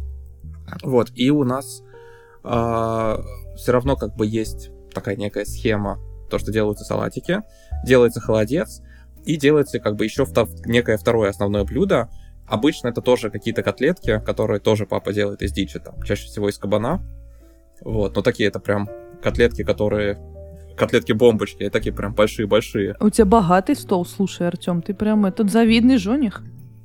[0.83, 1.85] Вот, и у нас э,
[2.45, 3.21] а,
[3.57, 5.99] все равно как бы есть такая некая схема,
[6.31, 7.43] то, что делаются салатики,
[7.85, 8.81] делается холодец,
[9.25, 12.09] и делается как бы еще втор- некое второе основное блюдо.
[12.47, 16.59] Обычно это тоже какие-то котлетки, которые тоже папа делает из дичи, там, чаще всего из
[16.59, 17.03] кабана.
[17.81, 18.89] Вот, но такие это прям
[19.23, 20.19] котлетки, которые
[20.77, 22.97] котлетки-бомбочки, такие прям большие-большие.
[23.01, 26.43] У тебя богатый стол, слушай, Артем, ты прям этот завидный жених.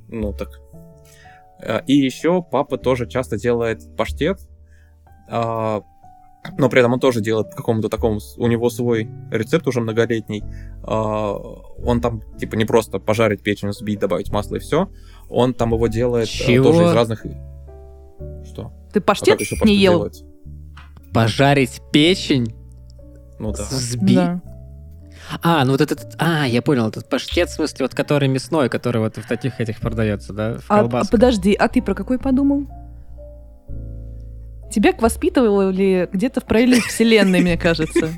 [0.08, 0.48] Ну так.
[1.62, 4.38] Э, и еще папа тоже часто делает паштет,
[5.28, 5.82] а,
[6.56, 10.42] но при этом он тоже делает какому-то такому, у него свой рецепт уже многолетний.
[10.82, 14.90] А, он там, типа, не просто пожарить печень, взбить, добавить масло и все.
[15.28, 16.64] Он там его делает Чего?
[16.64, 17.24] тоже из разных...
[18.44, 18.72] Что?
[18.92, 19.92] Ты а паштет, а паштет не ел?
[19.92, 20.24] Делать?
[21.12, 22.54] Пожарить печень?
[23.40, 23.64] Ну да.
[23.70, 24.16] Взбить?
[24.16, 24.40] Да.
[25.42, 28.98] А, ну вот этот, а, я понял, этот паштет, в смысле, вот который мясной, который
[28.98, 32.66] вот в таких этих продается, да, в а, а подожди, а ты про какой подумал?
[34.70, 38.10] Тебя воспитывали где-то в параллельной вселенной, мне кажется.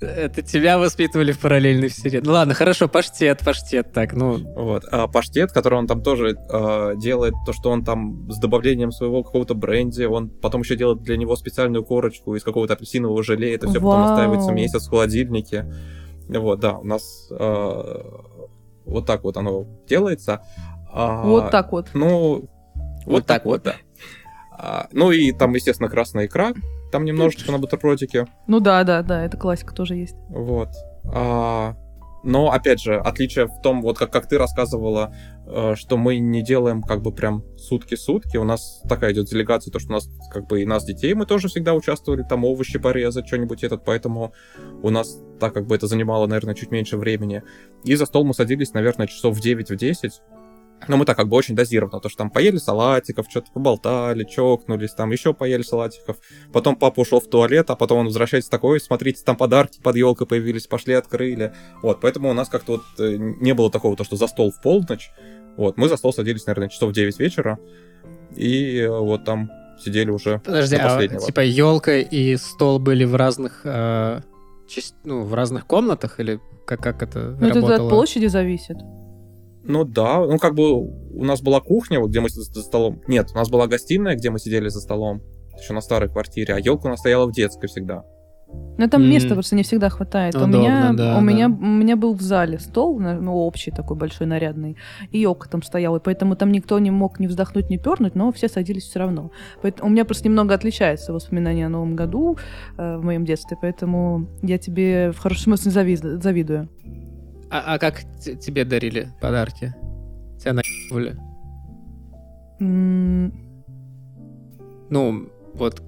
[0.00, 2.26] Это тебя воспитывали в параллельной вселенной.
[2.26, 4.38] Ну ладно, хорошо, паштет, паштет, так, ну...
[4.54, 8.92] Вот, а паштет, который он там тоже э, делает, то, что он там с добавлением
[8.92, 13.54] своего какого-то бренди, он потом еще делает для него специальную корочку из какого-то апельсинового желе,
[13.54, 13.92] это все Вау.
[13.92, 15.72] потом настаивается месяц в холодильнике.
[16.28, 18.02] Вот, да, у нас э,
[18.84, 20.42] вот так вот оно делается.
[20.92, 21.88] А, вот так вот.
[21.94, 22.48] Ну,
[23.04, 23.76] вот, вот так вот, да.
[24.52, 26.52] А, ну и там, естественно, красная икра,
[26.90, 28.26] там немножечко на бутербродике.
[28.46, 30.16] Ну да, да, да, это классика тоже есть.
[30.28, 30.68] Вот.
[31.04, 31.74] А,
[32.22, 35.14] но, опять же, отличие в том, вот как, как ты рассказывала,
[35.46, 38.36] э, что мы не делаем как бы прям сутки-сутки.
[38.36, 41.24] У нас такая идет делегация, то, что у нас как бы и нас детей мы
[41.24, 44.32] тоже всегда участвовали, там овощи порезать, что-нибудь этот, поэтому
[44.82, 47.42] у нас так как бы это занимало, наверное, чуть меньше времени.
[47.84, 50.20] И за стол мы садились, наверное, часов в 9 в 10
[50.88, 54.92] но мы так как бы очень дозированно, то что там поели салатиков, что-то поболтали, чокнулись,
[54.92, 56.16] там еще поели салатиков.
[56.52, 60.26] Потом папа ушел в туалет, а потом он возвращается такой, смотрите, там подарки под елкой
[60.26, 61.52] появились, пошли открыли.
[61.82, 64.60] Вот, поэтому у нас как-то вот э, не было такого, то что за стол в
[64.60, 65.10] полночь.
[65.56, 67.58] Вот, мы за стол садились, наверное, часов 9 вечера.
[68.34, 71.22] И э, вот там сидели уже Подожди, до а последнего.
[71.22, 74.20] а типа елка и стол были в разных, э,
[74.68, 77.72] часть, ну, в разных комнатах или как, как это ну, работало?
[77.72, 78.76] это от площади зависит.
[79.62, 83.02] Ну да, ну как бы у нас была кухня, вот где мы за столом.
[83.06, 85.22] Нет, у нас была гостиная, где мы сидели за столом,
[85.58, 88.04] еще на старой квартире, а елка у нас стояла в детской всегда.
[88.78, 89.06] Ну там mm.
[89.06, 90.34] места просто не всегда хватает.
[90.34, 91.20] Удобно, у меня, да, у да.
[91.20, 94.76] меня, у меня был в зале стол, ну общий такой большой нарядный,
[95.10, 98.32] и елка там стояла, и поэтому там никто не мог ни вздохнуть, ни пернуть, но
[98.32, 99.30] все садились все равно.
[99.60, 102.38] Поэтому у меня просто немного отличается воспоминания о Новом году
[102.78, 106.68] э, в моем детстве, поэтому я тебе в хорошем смысле завид- завидую.
[107.50, 109.74] А, а как тебе дарили подарки?
[110.38, 111.16] Тебя наебывали?
[112.60, 113.32] Mm.
[114.90, 115.82] Ну, вот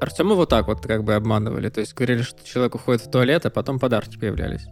[0.00, 1.68] Артема вот так вот как бы обманывали.
[1.68, 4.66] То есть говорили, что человек уходит в туалет, а потом подарки появлялись.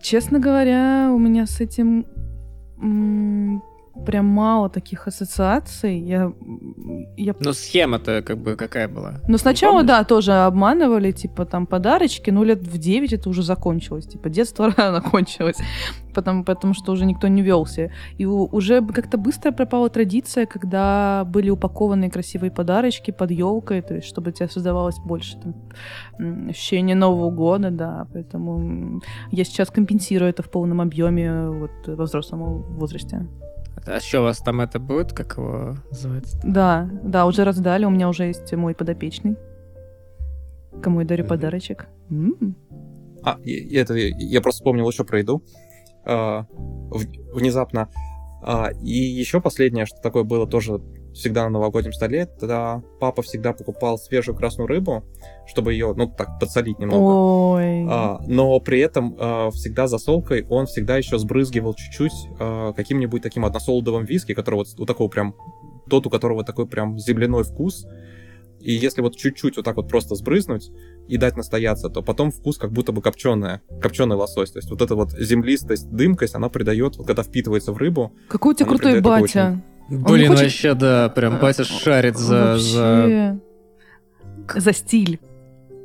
[0.00, 2.06] Честно говоря, у меня с этим
[4.04, 5.98] прям мало таких ассоциаций.
[5.98, 6.32] Я,
[7.16, 7.34] я...
[7.40, 9.14] Но схема-то как бы какая была?
[9.28, 14.06] Ну, сначала, да, тоже обманывали, типа, там, подарочки, ну, лет в 9 это уже закончилось,
[14.06, 15.58] типа, детство рано кончилось,
[16.14, 17.90] потому, потому что уже никто не велся.
[18.18, 23.94] И у, уже как-то быстро пропала традиция, когда были упакованы красивые подарочки под елкой, то
[23.94, 30.30] есть, чтобы у тебя создавалось больше там, ощущения Нового года, да, поэтому я сейчас компенсирую
[30.30, 33.26] это в полном объеме вот во взрослом возрасте.
[33.86, 36.38] А что, у вас там это будет, как его называется?
[36.44, 39.36] Да, да, уже раздали, у меня уже есть мой подопечный.
[40.82, 41.28] Кому я дарю mm-hmm.
[41.28, 41.88] подарочек.
[42.10, 42.54] Mm-hmm.
[43.22, 45.42] А, это, я просто вспомнил еще про еду.
[46.04, 46.46] А,
[47.32, 47.88] внезапно.
[48.42, 50.80] А, и еще последнее, что такое было тоже
[51.12, 55.04] всегда на новогоднем столе, тогда папа всегда покупал свежую красную рыбу,
[55.46, 57.02] чтобы ее, ну, так, подсолить немного.
[57.02, 57.86] Ой.
[57.88, 63.22] А, но при этом а, всегда за солкой он всегда еще сбрызгивал чуть-чуть а, каким-нибудь
[63.22, 65.34] таким односолодовым виски, который вот у такого прям,
[65.88, 67.86] тот, у которого такой прям земляной вкус.
[68.60, 70.70] И если вот чуть-чуть вот так вот просто сбрызнуть
[71.08, 74.50] и дать настояться, то потом вкус как будто бы копченая, копченый лосось.
[74.50, 78.12] То есть вот эта вот землистость, дымкость, она придает, вот когда впитывается в рыбу.
[78.28, 79.22] Какой у тебя крутой батя.
[79.22, 79.69] Очень...
[79.90, 80.44] Блин, хочет...
[80.44, 82.52] вообще, да, прям батя шарит за...
[82.52, 83.38] Вообще...
[84.54, 84.60] За...
[84.60, 85.20] за стиль.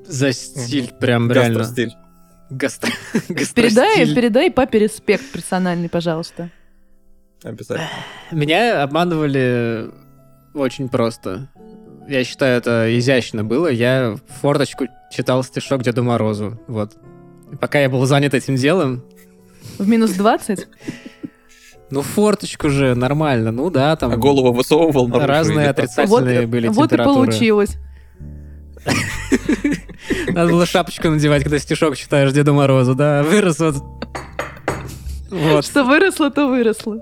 [0.05, 1.59] За стиль, прям реально.
[1.59, 1.95] Гастростиль.
[2.49, 2.91] Гастро...
[3.55, 6.51] Передай, передай папе респект персональный, пожалуйста.
[7.43, 7.89] Обязательно.
[8.31, 9.89] Меня обманывали
[10.53, 11.49] очень просто.
[12.07, 13.67] Я считаю, это изящно было.
[13.67, 16.61] Я в форточку читал стишок Деду Морозу.
[16.67, 16.95] Вот.
[17.51, 19.03] И пока я был занят этим делом...
[19.79, 20.67] В минус 20?
[21.91, 24.11] Ну, форточку же нормально, ну да, там...
[24.11, 25.27] А голову высовывал наружу.
[25.27, 27.17] Разные отрицательные вот, были вот температуры.
[27.17, 27.77] Вот и получилось.
[30.29, 33.75] Надо было шапочку надевать, когда стишок читаешь Деду Морозу, да, вырос вот...
[35.29, 35.65] вот.
[35.65, 36.99] Что выросло, то выросло.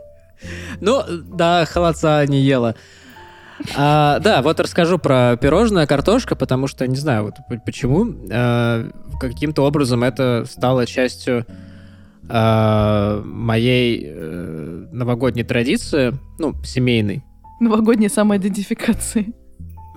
[0.82, 2.76] Ну, да, холодца не ела.
[3.76, 7.36] А, да, вот расскажу про пирожное картошка, потому что не знаю, вот
[7.66, 8.90] почему а,
[9.20, 11.46] каким-то образом это стало частью
[12.30, 17.24] а, моей а, новогодней традиции, ну, семейной.
[17.60, 19.34] Новогодней самоидентификации.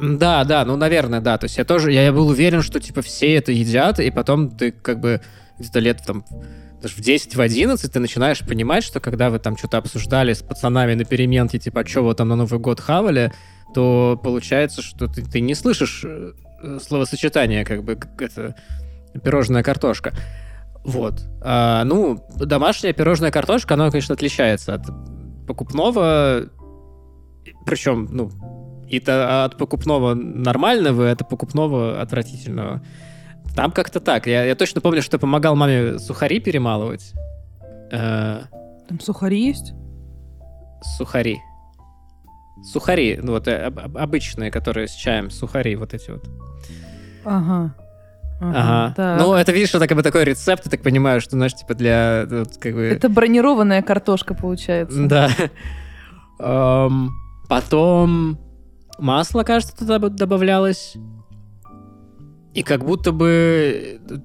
[0.00, 1.38] Да, да, ну, наверное, да.
[1.38, 4.50] То есть я тоже, я, я был уверен, что, типа, все это едят, и потом
[4.50, 5.20] ты, как бы,
[5.58, 6.24] где-то лет, там,
[6.82, 10.42] даже в 10, в 11 ты начинаешь понимать, что когда вы там что-то обсуждали с
[10.42, 13.32] пацанами на переменке, типа, а что вы там на Новый год хавали,
[13.74, 16.32] то получается, что ты, ты не слышишь э,
[16.82, 18.54] словосочетание, как бы, это,
[19.24, 20.12] пирожная картошка.
[20.86, 21.24] Вот.
[21.42, 24.82] А, ну, домашняя пирожная картошка, она, конечно, отличается от
[25.46, 26.44] покупного,
[27.64, 28.30] причем, ну,
[28.88, 32.82] это от покупного нормального, это покупного отвратительного.
[33.56, 34.28] Там как-то так.
[34.28, 37.14] Я, я точно помню, что помогал маме сухари перемалывать.
[37.90, 38.42] Э,
[38.88, 39.72] Там сухари есть?
[40.82, 41.40] Сухари.
[42.62, 46.24] Сухари, ну вот э, обычные, которые с чаем, сухари вот эти вот.
[47.24, 47.74] Ага.
[48.40, 48.94] Ага.
[48.96, 49.16] ага.
[49.18, 52.26] Ну, это, видишь, это как бы такой рецепт, я так понимаю, что, знаешь, типа для...
[52.28, 52.82] Вот, как бы...
[52.82, 55.06] Это бронированная картошка, получается.
[55.06, 55.30] Да.
[56.38, 57.08] Um,
[57.48, 58.38] потом
[58.98, 60.96] масло, кажется, туда добавлялось.
[62.52, 64.16] И как будто бы э,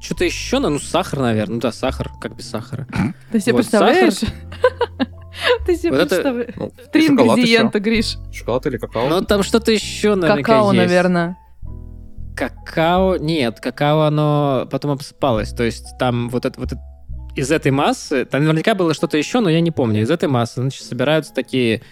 [0.00, 1.56] что-то еще, ну, сахар, наверное.
[1.56, 2.86] Ну да, сахар, как без сахара.
[3.30, 4.20] Ты себе вот, представляешь?
[5.66, 6.54] Ты себе вот представляешь?
[6.56, 8.16] Ну, Три ингредиента, Гриш.
[8.32, 9.08] Шоколад или какао?
[9.08, 11.36] Ну, там что-то еще, наверное, Какао, наверное.
[12.36, 13.16] Какао...
[13.16, 15.50] Нет, какао, оно потом обсыпалось.
[15.52, 16.60] То есть там вот это...
[16.60, 16.80] Вот это
[17.34, 20.00] из этой массы, там наверняка было что-то еще, но я не помню.
[20.00, 21.82] Из этой массы, значит, собираются такие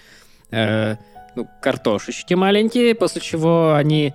[0.50, 0.96] э,
[1.36, 4.14] ну, картошечки маленькие, после чего они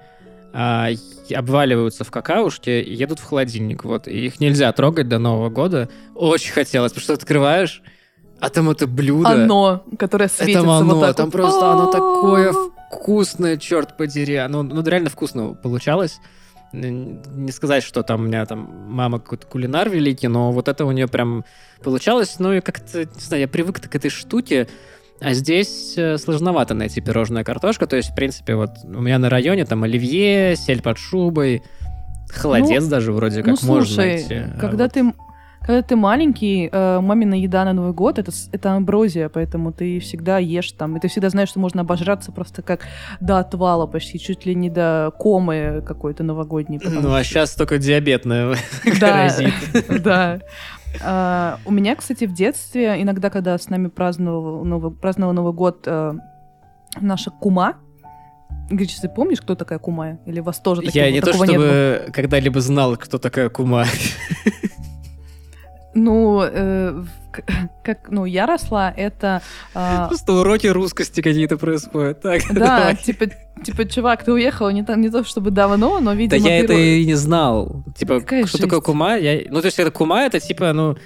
[0.52, 0.90] а,
[1.34, 3.84] обваливаются в какаушке и едут в холодильник.
[3.84, 4.08] Вот.
[4.08, 5.90] И их нельзя трогать до Нового года.
[6.16, 7.84] Очень хотелось, потому что открываешь,
[8.40, 9.30] а там это блюдо.
[9.30, 11.34] Оно, которое светится это оно, вот так там вот.
[11.34, 12.54] просто оно такое
[12.92, 14.36] вкусное, черт подери.
[14.36, 16.20] Оно, ну, реально вкусно получалось.
[16.72, 18.60] Не сказать, что там у меня там
[18.90, 21.44] мама какой-то кулинар великий, но вот это у нее прям
[21.84, 22.36] получалось.
[22.40, 24.68] Ну и как-то, не знаю, я привык к этой штуке.
[25.22, 27.88] А здесь э, сложновато найти пирожная картошка.
[27.88, 31.62] То есть, в принципе, вот у меня на районе там оливье, сель под шубой,
[32.30, 34.36] холодец ну, даже вроде как ну, можно слушай, найти.
[34.36, 34.94] А когда вот...
[34.94, 35.14] ты
[35.70, 40.40] когда ты маленький, э, мамина еда на Новый год это, это амброзия, поэтому ты всегда
[40.40, 42.88] ешь там, и ты всегда знаешь, что можно обожраться просто как
[43.20, 46.80] до отвала почти, чуть ли не до комы какой-то новогодней.
[46.84, 48.56] Ну, а сейчас только диабетная
[49.00, 49.30] да,
[50.00, 50.40] Да.
[51.04, 55.84] А, у меня, кстати, в детстве, иногда, когда с нами праздновал Новый, праздновал Новый год
[55.86, 56.14] э,
[57.00, 57.76] наша кума,
[58.70, 60.20] ты помнишь, кто такая Кума?
[60.26, 63.86] Или у вас тоже такого, Я не то чтобы когда-либо знал, кто такая Кума.
[65.94, 67.04] Ну, э,
[67.84, 69.42] как, ну, я росла, это...
[69.74, 72.22] Э, Просто уроки русскости какие-то происходят.
[72.22, 72.96] Так, да, давай.
[72.96, 73.26] типа,
[73.64, 76.42] типа, чувак, ты уехал не, не то чтобы давно, но, видимо...
[76.42, 77.84] Да я это и не знал.
[77.98, 78.64] Типа, Какая что жесть?
[78.64, 79.16] такое кума?
[79.18, 79.42] Я...
[79.50, 80.98] Ну, то есть это кума, это типа, ну...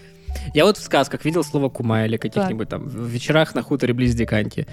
[0.54, 4.16] Я вот в сказках видел слово кума или каких-нибудь там в вечерах на хуторе близ
[4.16, 4.68] Диканьки.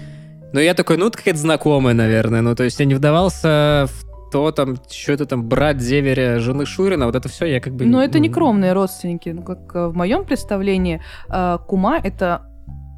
[0.53, 2.41] Но я такой, ну, это какая-то знакомая, наверное.
[2.41, 6.65] Ну, то есть я не вдавался в то там, что это там, брат деверя жены
[6.65, 7.85] Шурина, вот это все я как бы...
[7.85, 9.29] Но это не кровные родственники.
[9.29, 12.41] Ну, как э, в моем представлении, э, кума— это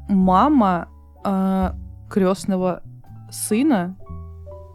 [0.08, 0.88] мама
[1.24, 1.70] э,
[2.08, 2.82] крестного
[3.30, 3.96] сына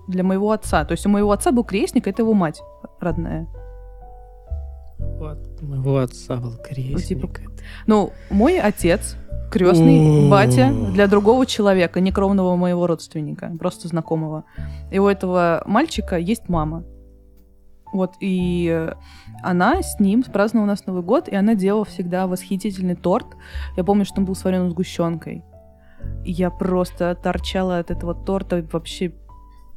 [0.07, 0.83] для моего отца.
[0.83, 2.61] То есть у моего отца был крестник, это его мать
[2.99, 3.47] родная.
[4.99, 6.93] Вот, у моего отца был крестник.
[6.93, 7.29] Ну, типа,
[7.87, 9.15] ну мой отец
[9.49, 14.43] крестный батя для другого человека, не кровного моего родственника, просто знакомого.
[14.91, 16.83] И у этого мальчика есть мама.
[17.91, 18.91] Вот, и
[19.41, 23.25] она с ним праздновала у нас Новый год, и она делала всегда восхитительный торт.
[23.77, 25.43] Я помню, что он был сварен сгущенкой.
[26.23, 29.13] И я просто торчала от этого торта вообще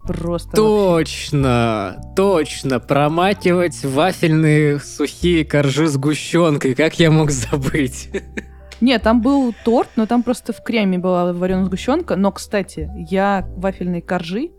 [0.06, 0.54] просто...
[0.54, 2.14] Точно, вообще.
[2.14, 8.10] точно, промакивать вафельные сухие коржи сгущенкой, как я мог забыть?
[8.82, 12.16] Нет, там был торт, но там просто в креме была вареная сгущенка.
[12.16, 14.50] Но, кстати, я вафельные коржи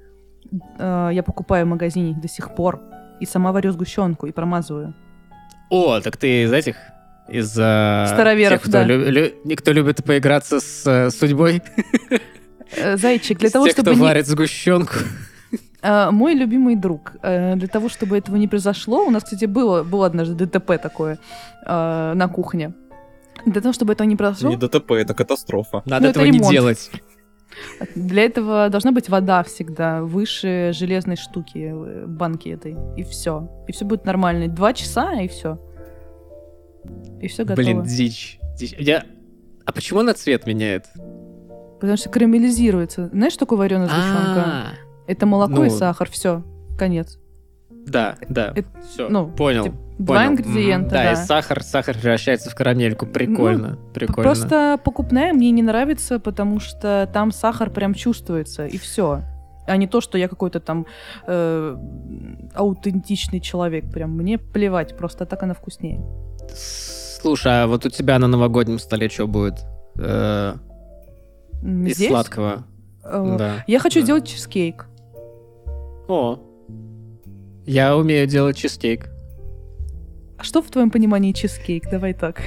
[0.80, 2.80] э, я покупаю в магазине до сих пор.
[3.20, 4.94] И сама варю сгущенку и промазываю.
[5.70, 6.78] О, так ты из этих?
[7.28, 8.84] Из uh, Староверов, тех, кто, да.
[8.84, 11.62] лю- лю- кто любит поиграться с uh, судьбой?
[12.76, 13.92] Э, зайчик, для того, тех, чтобы...
[13.92, 14.06] кто не...
[14.06, 14.94] варит сгущенку.
[15.82, 17.16] Uh, мой любимый друг.
[17.22, 21.20] Uh, для того, чтобы этого не произошло, у нас, кстати, было, было однажды ДТП такое
[21.66, 22.74] на кухне.
[23.46, 24.50] Для того, чтобы этого не произошло...
[24.50, 25.82] Не ДТП, это катастрофа.
[25.86, 26.92] Надо ну, этого не делать.
[27.96, 32.76] Для этого должна быть вода всегда выше железной штуки, э, банки этой.
[32.98, 33.50] И все.
[33.68, 34.48] И все будет нормально.
[34.48, 35.60] Два часа, и все.
[37.22, 37.64] И все готово.
[37.64, 38.40] Блин, дичь.
[38.58, 38.74] дичь.
[38.78, 39.06] Я...
[39.66, 40.86] А почему она цвет меняет?
[41.80, 43.10] Потому что карамелизируется.
[43.12, 44.78] Знаешь, что такое вареная сгущенка?
[45.08, 46.44] Это молоко ну, и сахар, все,
[46.78, 47.20] конец.
[47.70, 48.54] Да, да.
[48.56, 49.66] Это, все, ну, понял.
[49.66, 51.04] Типа, Два ингредиента, да.
[51.04, 53.06] Да, и сахар, сахар превращается в карамельку.
[53.06, 54.24] Прикольно, ну, прикольно.
[54.24, 59.22] Просто покупная мне не нравится, потому что там сахар прям чувствуется, и все.
[59.66, 60.86] А не то, что я какой-то там
[61.26, 61.78] э,
[62.54, 63.90] аутентичный человек.
[63.92, 66.02] Прям мне плевать, просто так она вкуснее.
[66.54, 69.64] Слушай, а вот у тебя на новогоднем столе что будет?
[69.98, 70.56] Э,
[71.64, 72.10] из Здесь?
[72.10, 72.66] сладкого.
[73.06, 73.64] Э, да.
[73.68, 74.08] Я хочу да.
[74.08, 74.88] делать чизкейк.
[76.10, 76.40] О,
[77.66, 79.13] я умею делать чизкейк.
[80.42, 81.90] Что в твоем понимании чизкейк?
[81.90, 82.42] Давай так.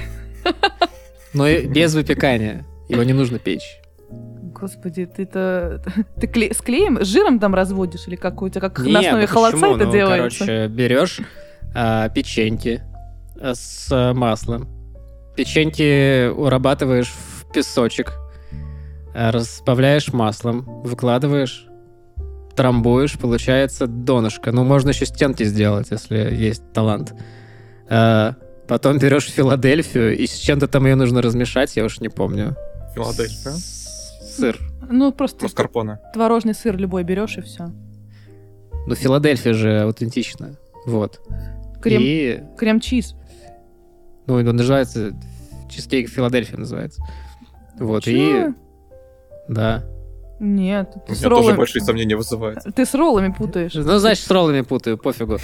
[1.33, 2.65] Но без выпекания.
[2.89, 3.79] Его не нужно печь.
[4.09, 5.83] Господи, ты это...
[6.19, 6.53] Ты кле...
[6.53, 8.07] с клеем, с жиром там разводишь?
[8.07, 10.39] Или как у тебя, как не, на основе ну холодца это ну, делается?
[10.39, 11.19] короче, берешь
[11.75, 12.81] а, печеньки
[13.39, 14.67] а, с маслом.
[15.35, 18.13] Печеньки урабатываешь в песочек,
[19.13, 21.67] а, разбавляешь маслом, выкладываешь,
[22.55, 24.51] трамбуешь, получается донышко.
[24.51, 27.13] Ну, можно еще стенки сделать, если есть талант.
[27.89, 28.35] А,
[28.67, 32.55] потом берешь Филадельфию, и с чем-то там ее нужно размешать, я уж не помню.
[32.93, 33.51] Филадельфия?
[33.51, 34.57] Сыр.
[34.89, 35.99] Ну, просто Маскарпоне.
[36.13, 37.71] творожный сыр любой берешь и все.
[38.85, 40.55] Ну, Филадельфия же аутентичная.
[40.85, 41.19] Вот.
[41.81, 42.43] Крем, и...
[42.57, 43.15] крем-чиз.
[44.25, 45.13] Ну, он называется...
[45.69, 47.03] Чизкейк Филадельфия называется.
[47.77, 48.11] Вот, Чё?
[48.11, 48.53] и...
[49.49, 49.83] Да.
[50.39, 51.45] Нет, ты У меня с роллами...
[51.45, 52.59] тоже большие сомнения вызывает.
[52.75, 53.73] Ты с роллами путаешь.
[53.73, 55.39] Ну, значит, с роллами путаю, пофигу.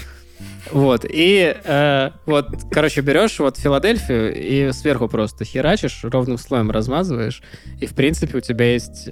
[0.71, 7.43] Вот, и э, вот, короче, берешь вот Филадельфию и сверху просто херачишь, ровным слоем размазываешь,
[7.79, 9.09] и, в принципе, у тебя есть,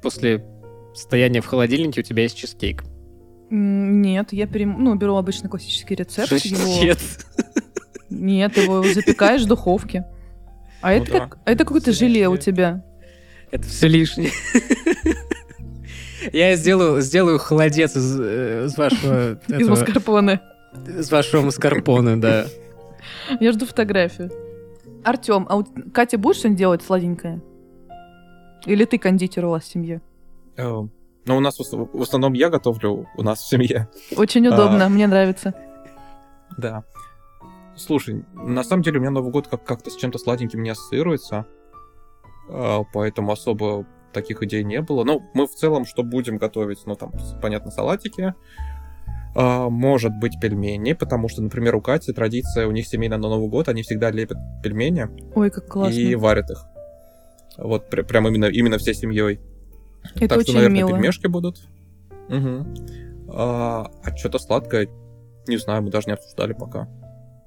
[0.00, 0.44] после
[0.94, 2.84] стояния в холодильнике, у тебя есть чизкейк.
[3.50, 4.82] Нет, я перем...
[4.82, 6.32] ну, беру обычный классический рецепт.
[6.32, 6.82] Его...
[6.82, 6.98] Нет.
[8.08, 10.06] Нет, его запекаешь в духовке.
[10.80, 11.20] А ну это, да.
[11.20, 11.38] как...
[11.44, 12.82] это какое-то желе у тебя.
[13.50, 14.30] Это все лишнее.
[16.32, 19.38] Я сделаю, сделаю холодец из, э, из вашего...
[19.48, 20.40] Из маскарпоне.
[20.86, 22.46] Из вашего маскарпоне, да.
[23.40, 24.30] Я жду фотографию.
[25.04, 27.40] Артем, а у Катя будешь что-нибудь делать сладенькое?
[28.66, 30.00] Или ты кондитер у вас в семье?
[30.56, 30.90] Эм,
[31.26, 33.88] ну, у нас в основном я готовлю у нас в семье.
[34.16, 35.54] Очень удобно, а, мне нравится.
[36.56, 36.84] Да.
[37.74, 41.46] Слушай, на самом деле у меня Новый год как- как-то с чем-то сладеньким не ассоциируется,
[42.48, 45.04] а, поэтому особо таких идей не было.
[45.04, 46.82] Ну, мы в целом что будем готовить?
[46.84, 48.34] Ну, там, понятно, салатики,
[49.34, 53.68] может быть пельмени, потому что, например, у Кати традиция, у них семейная на Новый год,
[53.68, 55.08] они всегда лепят пельмени.
[55.34, 55.98] Ой, как классно.
[55.98, 56.64] И варят их.
[57.56, 59.40] Вот пр- прям именно, именно всей семьей.
[60.16, 60.90] Это так очень что, наверное, мило.
[60.90, 61.60] пельмешки будут.
[62.28, 62.66] Угу.
[63.34, 64.88] А, а что-то сладкое,
[65.46, 66.88] не знаю, мы даже не обсуждали пока.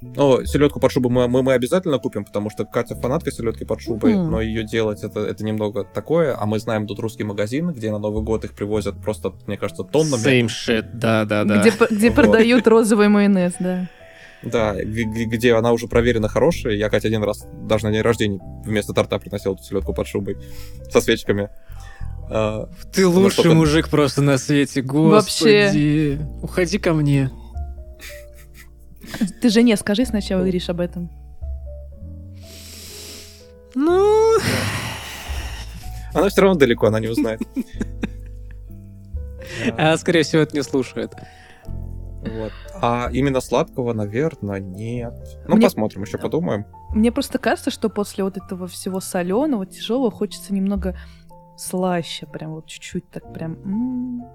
[0.02, 3.82] Но селедку под шубой мы, мы, мы обязательно купим, потому что Катя фанатка селедки под
[3.82, 4.28] шубой, mm.
[4.28, 6.36] но ее делать это, это немного такое.
[6.38, 9.84] А мы знаем тут русский магазин, где на Новый год их привозят просто, мне кажется,
[9.84, 10.22] тоннами.
[10.22, 11.62] Same shit, да-да-да.
[11.62, 12.16] Где, где вот.
[12.16, 13.90] продают розовый майонез, да.
[14.44, 16.76] Да, где она уже проверена хорошая.
[16.76, 20.38] Я, Катя, один раз даже на день рождения вместо торта приносил эту селедку под шубой
[20.92, 21.50] со свечками.
[22.30, 25.66] А, Ты лучший ну, мужик просто на свете, господи.
[25.66, 26.20] Вообще.
[26.44, 27.32] Уходи ко мне.
[29.42, 31.10] Ты жене скажи сначала, Гриш, об этом.
[33.76, 34.38] Ну...
[36.14, 37.42] Она все равно далеко, она не узнает.
[39.78, 41.14] А, скорее всего, это не слушает.
[41.66, 42.52] Вот.
[42.82, 45.14] А именно сладкого, наверное, нет.
[45.48, 45.68] Ну, Мне...
[45.68, 46.66] посмотрим, еще подумаем.
[46.94, 50.98] Мне просто кажется, что после вот этого всего соленого, тяжелого, хочется немного
[51.58, 53.54] слаще, прям вот чуть-чуть так прям.
[53.64, 54.26] М-м.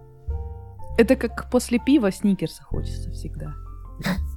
[0.97, 3.55] Это как после пива сникерса хочется всегда.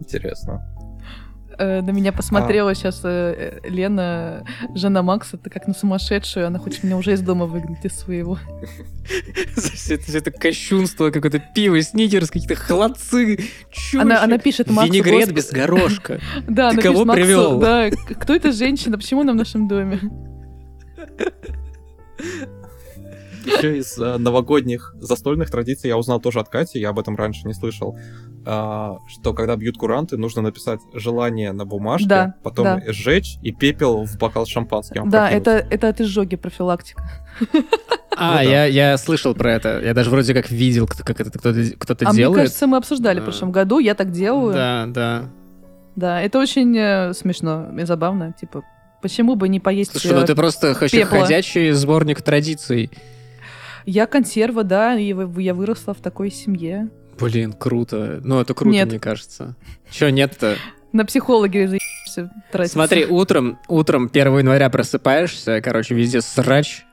[0.00, 0.60] Интересно.
[1.60, 2.74] Э, на меня посмотрела а.
[2.74, 7.44] сейчас э, Лена, жена Макса, это как на сумасшедшую, она хочет меня уже из дома
[7.44, 8.38] выгнать из своего.
[9.56, 13.40] Все это, это кощунство, какое-то пиво, сникерс, какие-то холодцы,
[13.94, 14.90] она, она пишет Максу...
[14.90, 16.18] Винегрет без горошка.
[16.48, 17.58] Да, Ты кого привел?
[17.58, 20.00] Да, кто эта женщина, почему она в нашем доме?
[23.56, 27.46] Еще из э, новогодних застольных традиций я узнал тоже от Кати, я об этом раньше
[27.46, 27.96] не слышал,
[28.46, 32.82] э, что когда бьют куранты, нужно написать желание на бумажке, да, потом да.
[32.88, 35.08] сжечь и пепел в бокал с шампанским.
[35.10, 37.02] Да, это, это от изжоги профилактика.
[38.16, 38.64] А, ну, я, да.
[38.66, 39.80] я слышал про это.
[39.80, 42.36] Я даже вроде как видел, как это кто-то, кто-то а делает.
[42.36, 43.22] мне кажется, мы обсуждали а.
[43.22, 44.52] в прошлом году, я так делаю.
[44.52, 45.30] Да, да.
[45.96, 48.34] Да, это очень э, смешно и забавно.
[48.38, 48.62] Типа,
[49.00, 51.20] почему бы не поесть Слушай, ну ты просто пепла.
[51.20, 52.90] ходячий сборник традиций.
[53.86, 56.90] Я консерва, да, и я выросла в такой семье.
[57.18, 58.20] Блин, круто.
[58.24, 58.88] Ну, это круто, нет.
[58.88, 59.56] мне кажется.
[59.90, 60.56] Че нет-то?
[60.92, 62.74] На психологи заебешься тратиться.
[62.74, 66.84] Смотри, утром, утром 1 января просыпаешься, короче, везде срач,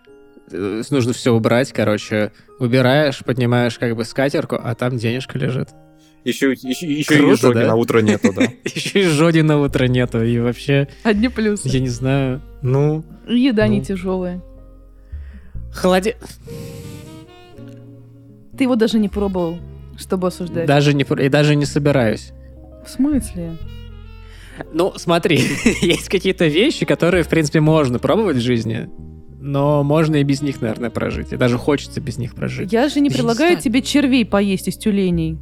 [0.51, 5.69] э, нужно все убрать, короче, убираешь, поднимаешь как бы скатерку, а там денежка лежит.
[6.23, 7.67] Еще, еще, еще Круто, и жоги да?
[7.67, 8.41] на утро нету, да.
[8.65, 10.89] Еще и жоги на утро нету, и вообще...
[11.03, 11.69] Одни плюсы.
[11.69, 13.05] Я не знаю, ну...
[13.27, 13.71] Еда ну.
[13.71, 14.43] не тяжелая.
[15.77, 16.15] Холоди...
[18.57, 19.59] Ты его даже не пробовал,
[19.97, 20.65] чтобы осуждать.
[20.65, 21.03] Даже не...
[21.03, 22.31] И даже не собираюсь.
[22.83, 23.57] В смысле?
[24.73, 25.37] Ну, смотри,
[25.81, 28.89] есть какие-то вещи, которые, в принципе, можно пробовать в жизни,
[29.39, 31.31] но можно и без них, наверное, прожить.
[31.31, 32.73] И даже хочется без них прожить.
[32.73, 35.37] Я же не предлагаю не тебе червей поесть из тюленей.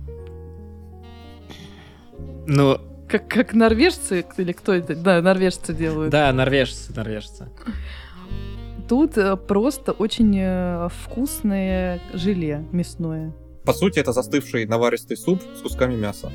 [2.46, 2.80] Ну...
[3.08, 4.96] Как, как норвежцы, или кто это?
[4.96, 6.12] Да, норвежцы делают.
[6.12, 7.48] Да, норвежцы, норвежцы.
[8.88, 13.34] Тут э, просто очень э, вкусное желе мясное.
[13.64, 16.32] По сути, это застывший наваристый суп с кусками мяса.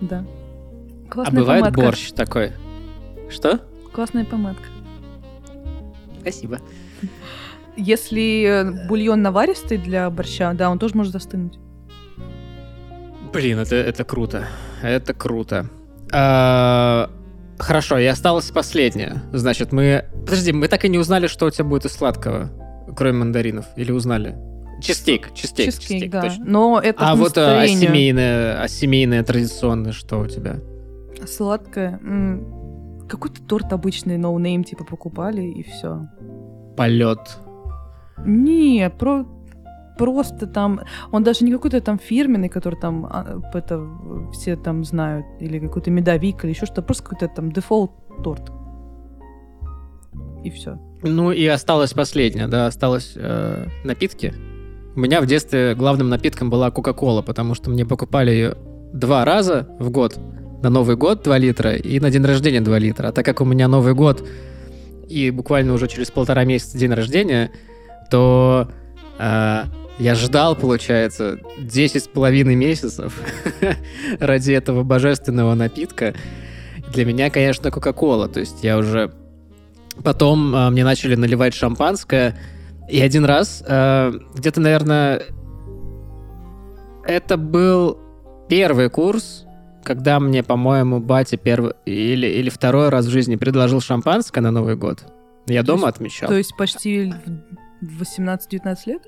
[0.00, 0.24] Да.
[1.10, 1.80] Классная а бывает помадка.
[1.80, 2.52] борщ такой?
[3.28, 3.60] Что?
[3.92, 4.64] Классная помадка.
[6.20, 6.60] Спасибо.
[7.76, 11.58] Если э, бульон наваристый для борща, да, он тоже может застынуть.
[13.32, 14.46] Блин, это, это круто.
[14.82, 15.68] Это круто.
[16.12, 17.10] А,
[17.58, 19.22] хорошо, и осталось последнее.
[19.32, 20.04] Значит, мы...
[20.24, 22.50] Подожди, мы так и не узнали, что у тебя будет из сладкого,
[22.96, 23.66] кроме мандаринов.
[23.76, 24.36] Или узнали?
[24.80, 26.22] Чизкейк, чизкейк, чизкейк, да.
[26.22, 26.44] Точно.
[26.46, 30.60] Но это А вот а, а семейное, а семейное, традиционное, что у тебя?
[31.26, 32.00] Сладкое?
[33.08, 36.06] Какой-то торт обычный, no-name, типа, покупали, и все.
[36.76, 37.38] Полет.
[38.24, 39.24] Не, про
[39.98, 40.80] просто там,
[41.10, 43.86] он даже не какой-то там фирменный, который там а, это
[44.32, 47.90] все там знают, или какой-то медовик, или еще что-то, просто какой-то там дефолт
[48.22, 48.50] торт.
[50.44, 50.78] И все.
[51.02, 54.34] Ну и осталось последнее, да, осталось э, напитки.
[54.94, 58.56] У меня в детстве главным напитком была Кока-Кола, потому что мне покупали ее
[58.92, 60.18] два раза в год.
[60.62, 63.08] На Новый год 2 литра и на день рождения 2 литра.
[63.08, 64.26] А так как у меня Новый год
[65.08, 67.50] и буквально уже через полтора месяца день рождения,
[68.10, 68.68] то
[69.18, 69.62] э,
[69.98, 73.20] я ждал, получается, 10 с половиной месяцев
[74.20, 76.14] ради этого божественного напитка.
[76.92, 78.28] Для меня, конечно, Кока-Кола.
[78.28, 79.12] То есть я уже...
[80.04, 82.38] Потом э, мне начали наливать шампанское.
[82.88, 85.22] И один раз, э, где-то, наверное,
[87.04, 87.98] это был
[88.48, 89.44] первый курс,
[89.82, 94.76] когда мне, по-моему, батя первый или, или второй раз в жизни предложил шампанское на Новый
[94.76, 95.04] год.
[95.46, 96.28] Я то дома есть, отмечал.
[96.28, 97.12] То есть почти
[97.82, 99.02] 18-19 лет?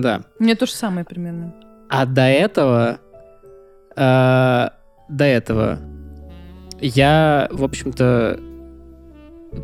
[0.00, 0.22] Да.
[0.38, 1.54] Мне то же самое примерно.
[1.88, 2.98] А до этого...
[3.94, 4.70] Э,
[5.08, 5.78] до этого
[6.80, 8.40] я, в общем-то,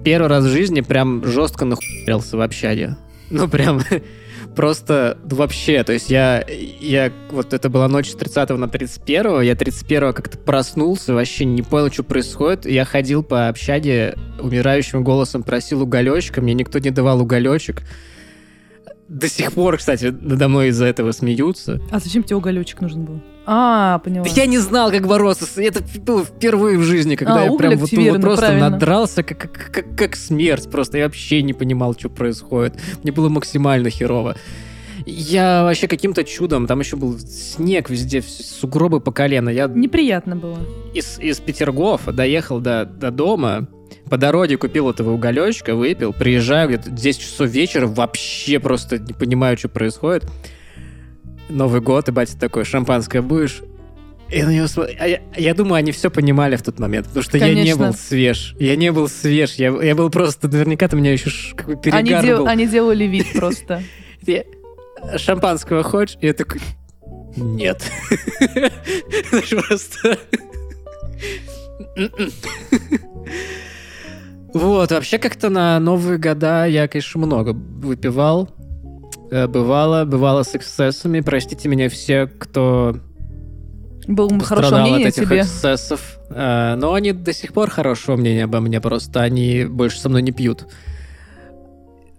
[0.04, 2.96] первый раз в жизни прям жестко нахуярился в общаге.
[3.30, 3.80] Ну, прям
[4.54, 9.54] просто вообще, то есть я, я, вот это была ночь с 30 на 31, я
[9.54, 12.66] 31 как-то проснулся, вообще не понял, что происходит.
[12.66, 17.82] Я ходил по общаге, умирающим голосом просил уголечка, мне никто не давал уголечек
[19.08, 21.80] до сих пор, кстати, надо мной из-за этого смеются.
[21.90, 23.20] А зачем тебе уголечек нужен был?
[23.46, 24.24] А, поняла.
[24.24, 25.46] Да я не знал, как бороться.
[25.56, 28.68] Это было впервые в жизни, когда а, я прям вот, вот просто правильно.
[28.70, 30.70] надрался, как, как, как, как смерть.
[30.70, 32.74] Просто я вообще не понимал, что происходит.
[33.02, 34.36] Мне было максимально херово.
[35.06, 39.48] Я вообще каким-то чудом, там еще был снег везде, сугробы по колено.
[39.48, 40.58] Я Неприятно было.
[40.92, 43.68] Из, из Петергофа доехал до, до дома,
[44.08, 49.56] по дороге купил этого уголечка, выпил, приезжаю где-то 10 часов вечера, вообще просто не понимаю,
[49.58, 50.24] что происходит.
[51.48, 53.62] Новый год, и батя такой, шампанское будешь?
[54.30, 54.90] И на него смотр...
[54.98, 57.58] а я, я думаю, они все понимали в тот момент, потому что Конечно.
[57.58, 58.54] я не был свеж.
[58.58, 60.48] Я не был свеж, я, я был просто...
[60.48, 62.46] Наверняка-то у меня еще какой перегар они дел...
[62.46, 63.82] Они делали вид просто.
[65.16, 66.18] Шампанского хочешь?
[66.20, 66.60] Я такой...
[67.36, 67.82] Нет.
[69.48, 70.18] Просто...
[74.54, 78.48] Вот, вообще как-то на Новые года я, конечно, много выпивал.
[79.30, 81.20] Э, бывало, бывало с эксцессами.
[81.20, 82.96] Простите меня все, кто
[84.06, 85.40] был хорошего мнения от этих тебе.
[85.42, 86.18] эксцессов.
[86.30, 90.22] Э, но они до сих пор хорошего мнения обо мне, просто они больше со мной
[90.22, 90.66] не пьют.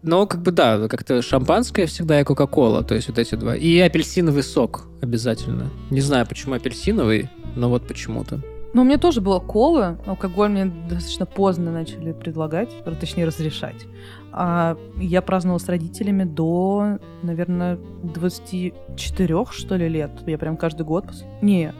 [0.02, 3.56] Но, как бы, да, как-то шампанское всегда и Кока-Кола, то есть вот эти два.
[3.56, 5.72] И апельсиновый сок обязательно.
[5.90, 8.40] Не знаю, почему апельсиновый, но вот почему-то.
[8.74, 9.98] Ну, у меня тоже было кола.
[10.06, 12.70] Алкоголь мне достаточно поздно начали предлагать,
[13.00, 13.88] точнее, разрешать.
[14.32, 20.12] А я праздновала с родителями до, наверное, 24, что ли, лет.
[20.28, 21.06] Я прям каждый год...
[21.42, 21.74] Не,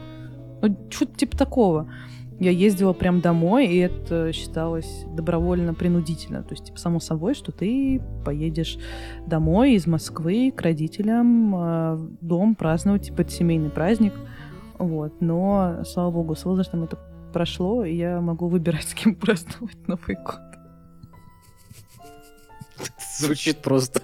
[0.62, 1.88] ну, что-то типа такого.
[2.40, 6.42] Я ездила прям домой, и это считалось добровольно-принудительно.
[6.42, 8.78] То есть, типа, само собой, что ты поедешь
[9.26, 14.14] домой из Москвы к родителям в дом праздновать, типа, это семейный праздник–
[14.80, 15.20] вот.
[15.20, 16.98] Но, слава богу, с возрастом это
[17.32, 20.40] прошло, и я могу выбирать, с кем праздновать Новый год.
[23.18, 24.00] Звучит просто.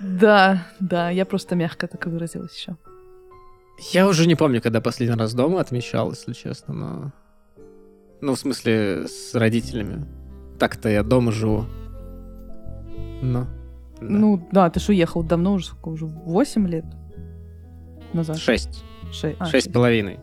[0.00, 2.76] Да, да, я просто мягко так и выразилась еще.
[3.92, 7.12] Я уже не помню, когда последний раз дома отмечал, если честно, но...
[8.20, 10.06] Ну, в смысле, с родителями.
[10.58, 11.64] Так-то я дома живу.
[13.22, 13.44] Но...
[13.44, 13.48] Да.
[14.02, 16.06] Ну, да, ты же уехал давно уже, сколько уже?
[16.06, 16.84] 8 лет
[18.12, 18.38] назад?
[18.38, 18.84] Шесть.
[19.12, 19.36] Шесть.
[19.38, 20.18] А, Шесть с половиной.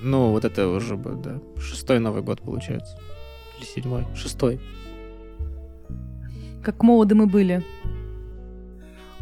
[0.00, 2.98] Ну, вот это уже, да, шестой Новый год получается.
[3.58, 4.06] Или седьмой?
[4.14, 4.60] Шестой.
[6.62, 7.64] Как молоды мы были.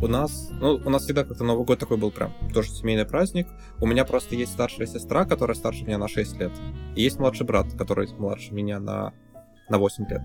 [0.01, 3.49] У нас, ну, у нас всегда как-то Новый год такой был прям тоже семейный праздник.
[3.81, 6.53] У меня просто есть старшая сестра, которая старше меня на 6 лет.
[6.95, 9.13] И есть младший брат, который младше меня на,
[9.69, 10.23] на 8 лет.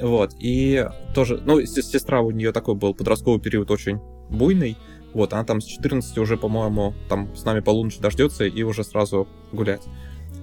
[0.00, 3.98] Вот, и тоже, ну, сестра у нее такой был подростковый период очень
[4.30, 4.76] буйный.
[5.14, 9.26] Вот, она там с 14 уже, по-моему, там с нами полуночи дождется и уже сразу
[9.52, 9.82] гулять,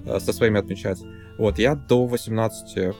[0.05, 0.99] э, со своими отмечать.
[1.37, 2.93] Вот, я до 18 э,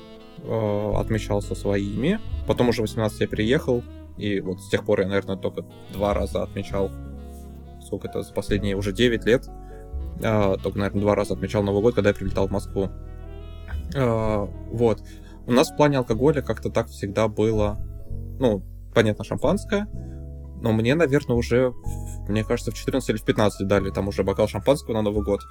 [0.95, 3.83] отмечал со своими, потом уже 18 я переехал,
[4.17, 6.91] и вот с тех пор я, наверное, только два раза отмечал,
[7.85, 9.49] сколько это, за последние уже 9 лет,
[10.21, 12.89] э, только, наверное, два раза отмечал Новый год, когда я прилетал в Москву.
[13.95, 15.01] Э, вот.
[15.47, 17.77] У нас в плане алкоголя как-то так всегда было,
[18.39, 18.63] ну,
[18.93, 19.87] понятно, шампанское,
[20.65, 21.75] но мне, наверное, уже,
[22.27, 25.41] мне кажется, в 14 или в 15 дали там уже бокал шампанского на Новый год.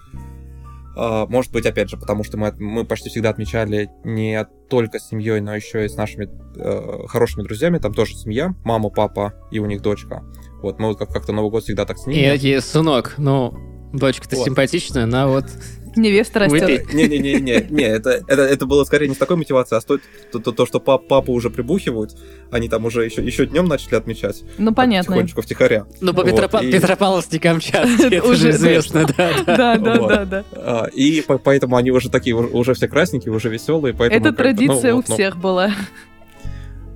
[0.96, 5.08] Uh, может быть, опять же, потому что мы, мы почти всегда отмечали не только с
[5.08, 7.78] семьей, но еще и с нашими uh, хорошими друзьями.
[7.78, 10.24] Там тоже семья, мама, папа и у них дочка.
[10.62, 12.34] Вот мы вот как-то Новый год всегда так с ними.
[12.34, 13.56] И, и сынок, ну,
[13.92, 14.44] дочка-то вот.
[14.44, 15.46] симпатичная, она вот
[16.00, 16.92] Невеста растет.
[16.92, 17.40] Не-не-не,
[17.70, 20.00] не, это, это, это было скорее не с такой мотивацией, а с той,
[20.32, 22.16] то, то, то, что пап, папу уже прибухивают,
[22.50, 24.42] они там уже еще, еще днем начали отмечать.
[24.58, 25.12] Ну, понятно.
[25.12, 25.86] Потихонечку втихаря.
[26.00, 26.62] Ну, по вот, Петропав...
[26.62, 26.70] и...
[26.70, 29.32] Петропавловске-Камчатске, это же известно, да.
[29.46, 30.88] Да, да, да, да.
[30.92, 33.94] И поэтому они уже такие, уже все красненькие, уже веселые.
[33.98, 35.72] Это традиция у всех была.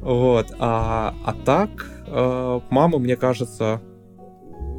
[0.00, 0.46] Вот.
[0.58, 1.70] А, а так,
[2.06, 3.82] э, мама, мне кажется,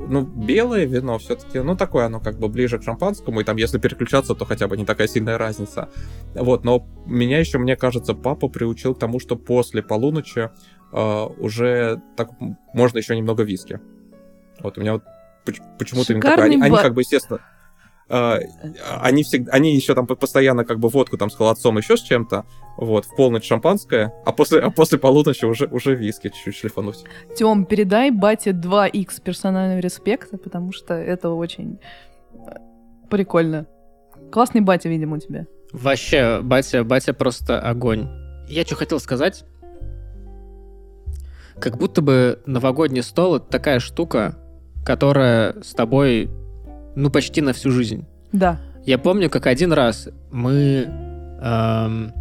[0.10, 3.78] ну, белое вино все-таки, ну, такое оно как бы ближе к шампанскому, и там, если
[3.78, 5.90] переключаться, то хотя бы не такая сильная разница.
[6.34, 10.50] Вот, но меня еще, мне кажется, папа приучил к тому, что после полуночи
[10.92, 12.32] э, уже так
[12.74, 13.80] можно еще немного виски.
[14.62, 15.04] Вот у меня вот
[15.78, 16.14] почему-то.
[16.44, 17.40] Они, они как бы, естественно,
[18.10, 22.46] они всегда, они еще там постоянно как бы водку там с холодцом, еще с чем-то,
[22.78, 27.04] вот, в полночь шампанское, а после, а после полуночи уже, уже виски чуть-чуть шлифануть.
[27.36, 31.80] Тем, передай бате 2х персонального респекта, потому что это очень
[32.34, 32.56] э,
[33.10, 33.68] прикольно.
[34.32, 35.46] Классный батя, видимо, у тебя.
[35.72, 38.08] Вообще, батя, батя просто огонь.
[38.48, 39.46] Я что хотел сказать?
[41.60, 44.36] Как будто бы новогодний стол— это такая штука,
[44.84, 46.32] которая с тобой
[46.96, 48.06] ну, почти на всю жизнь.
[48.32, 48.60] Да.
[48.86, 50.88] Я помню, как один раз мы
[51.42, 52.14] эм,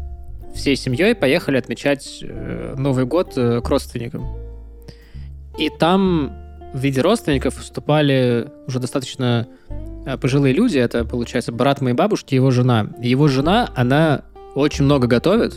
[0.55, 4.27] всей семьей поехали отмечать э, Новый год э, к родственникам.
[5.59, 6.33] И там
[6.73, 9.49] в виде родственников выступали уже достаточно
[10.07, 10.79] э, пожилые люди.
[10.79, 12.89] Это, получается, брат моей бабушки и его жена.
[13.01, 14.23] Его жена, она
[14.55, 15.57] очень много готовит.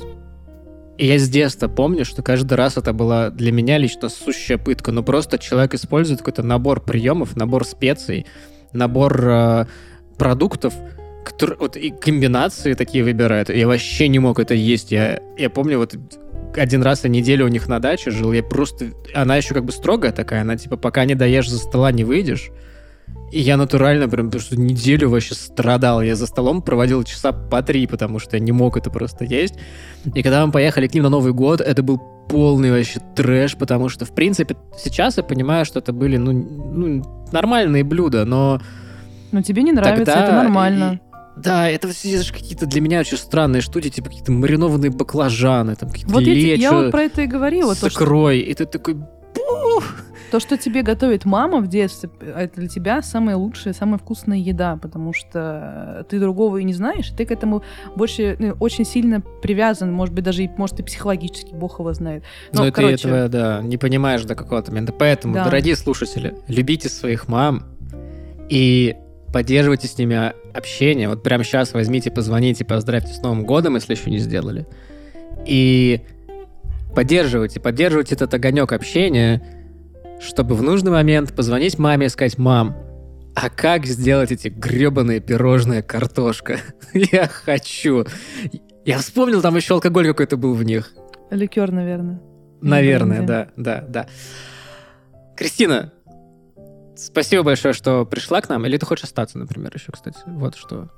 [0.97, 4.91] И я с детства помню, что каждый раз это была для меня лично сущая пытка.
[4.91, 8.27] Ну, просто человек использует какой-то набор приемов, набор специй,
[8.73, 9.65] набор э,
[10.17, 10.73] продуктов,
[11.23, 13.49] которые, вот, и комбинации такие выбирает.
[13.49, 14.91] Я вообще не мог это есть.
[14.91, 15.95] Я, я помню, вот
[16.55, 18.91] один раз на неделю у них на даче жил, я просто...
[19.13, 22.51] Она еще как бы строгая такая, она типа пока не доешь за стола, не выйдешь.
[23.31, 26.01] И я натурально прям, что неделю вообще страдал.
[26.01, 29.55] Я за столом проводил часа по три, потому что я не мог это просто есть.
[30.13, 33.89] И когда мы поехали к ним на Новый год, это был полный вообще трэш, потому
[33.89, 38.61] что, в принципе, сейчас я понимаю, что это были, ну, ну нормальные блюда, но...
[39.31, 40.23] Но тебе не нравится, тогда...
[40.25, 40.93] это нормально.
[40.93, 41.11] И...
[41.41, 46.13] Да, это все какие-то для меня очень странные штуки, типа какие-то маринованные баклажаны, там какие-то
[46.13, 47.73] вот я, я вот про это и говорила.
[47.73, 48.51] С икрой, что...
[48.51, 48.97] и ты такой...
[50.31, 54.77] То, что тебе готовит мама в детстве, это для тебя самая лучшая, самая вкусная еда,
[54.77, 57.63] потому что ты другого и не знаешь, ты к этому
[57.97, 62.23] больше ну, очень сильно привязан, может быть, даже, может, и психологически, бог его знает.
[62.53, 62.97] Но, Но короче...
[62.97, 64.93] ты этого, да, не понимаешь до какого-то момента.
[64.93, 65.43] Поэтому, да.
[65.43, 67.65] дорогие слушатели, любите своих мам
[68.49, 68.95] и
[69.33, 71.09] поддерживайте с ними общение.
[71.09, 74.65] Вот прямо сейчас возьмите, позвоните, поздравьте с Новым годом, если еще не сделали.
[75.45, 76.01] И
[76.95, 79.60] поддерживайте, поддерживайте этот огонек общения,
[80.21, 82.77] чтобы в нужный момент позвонить маме и сказать, мам,
[83.35, 86.59] а как сделать эти гребаные пирожные картошка?
[86.93, 88.05] Я хочу.
[88.85, 90.93] Я вспомнил, там еще алкоголь какой-то был в них.
[91.29, 92.21] Ликер, наверное.
[92.61, 94.07] Наверное, да, да, да.
[95.35, 95.91] Кристина,
[96.95, 98.65] спасибо большое, что пришла к нам.
[98.65, 100.19] Или ты хочешь остаться, например, еще, кстати?
[100.27, 100.89] Вот что.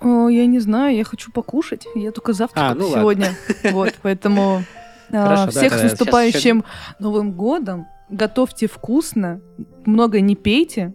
[0.00, 1.86] О, я не знаю, я хочу покушать.
[1.94, 3.34] Я только завтра а, ну сегодня.
[3.72, 4.62] Вот, поэтому
[5.10, 7.00] Хорошо, Всех да, с наступающим сейчас...
[7.00, 7.86] Новым годом.
[8.08, 9.40] Готовьте вкусно,
[9.84, 10.94] много не пейте,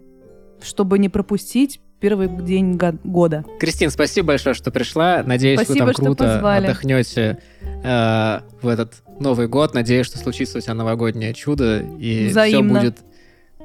[0.60, 3.44] чтобы не пропустить первый день года.
[3.58, 5.22] Кристин, спасибо большое, что пришла.
[5.24, 7.38] Надеюсь, спасибо, вы там круто отдохнете
[7.82, 9.74] э, в этот Новый год.
[9.74, 12.80] Надеюсь, что случится у тебя новогоднее чудо и Взаимно.
[12.80, 12.98] все будет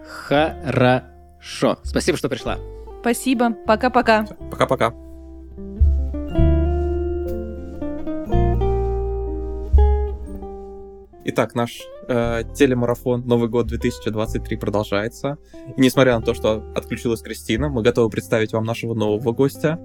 [0.07, 1.79] хорошо.
[1.83, 2.57] Спасибо, что пришла.
[3.01, 3.51] Спасибо.
[3.65, 4.25] Пока-пока.
[4.49, 4.93] Пока-пока.
[11.23, 15.37] Итак, наш э, телемарафон Новый год 2023 продолжается.
[15.77, 19.79] И несмотря на то, что отключилась Кристина, мы готовы представить вам нашего нового гостя.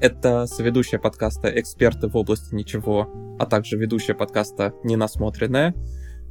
[0.00, 3.08] Это соведущая подкаста «Эксперты в области ничего»,
[3.38, 5.74] а также ведущая подкаста «Ненасмотренная».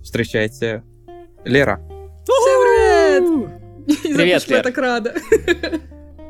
[0.03, 0.83] Встречайте
[1.45, 1.77] Лера.
[2.25, 4.03] Всем привет!
[4.03, 4.57] Привет, Лер.
[4.57, 5.15] Я так рада.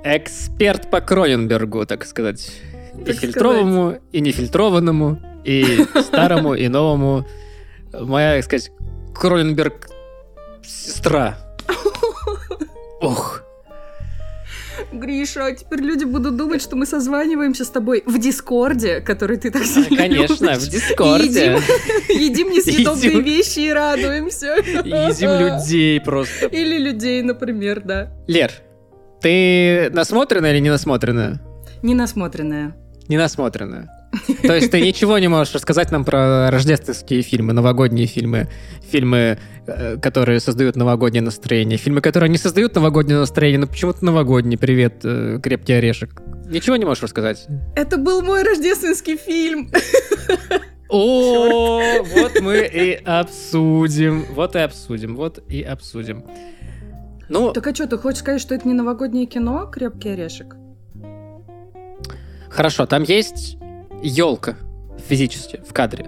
[0.04, 2.52] Эксперт по Кроненбергу, так сказать.
[2.94, 4.02] Так и фильтрованному, сказать.
[4.12, 7.26] и нефильтрованному, и старому, и новому
[7.94, 8.72] моя, так сказать,
[9.14, 9.90] Кроненберг
[10.64, 11.38] сестра.
[13.02, 13.44] Ох.
[14.92, 19.52] Гриша, а теперь люди будут думать, что мы созваниваемся с тобой в Дискорде, который ты
[19.52, 20.64] так сильно Конечно, любишь.
[20.64, 21.26] в Дискорде.
[21.28, 21.60] Едим,
[22.20, 24.56] едим несъедобные вещи и радуемся.
[24.56, 26.48] Едим людей просто.
[26.48, 28.12] Или людей, например, да.
[28.28, 28.52] Лер,
[29.22, 31.40] ты насмотренная или не насмотренная?
[31.84, 32.76] Не насмотренная.
[33.08, 33.90] Не насмотренная.
[34.42, 38.48] То есть ты ничего не можешь рассказать нам про рождественские фильмы, новогодние фильмы,
[38.82, 39.38] фильмы,
[39.68, 44.58] э, которые создают новогоднее настроение, фильмы, которые не создают новогоднее настроение, но почему-то новогодний.
[44.58, 46.22] Привет, э, крепкий орешек.
[46.48, 47.48] Ничего не можешь рассказать?
[47.76, 49.72] Это был мой рождественский фильм.
[50.90, 54.26] О, вот мы и обсудим.
[54.34, 55.16] Вот и обсудим.
[55.16, 56.26] Вот и обсудим.
[57.30, 60.56] Ну, так а что, ты хочешь сказать, что это не новогоднее кино, крепкий орешек?
[62.50, 63.60] Хорошо, там есть
[64.02, 64.56] елка
[65.08, 66.06] физически в кадре.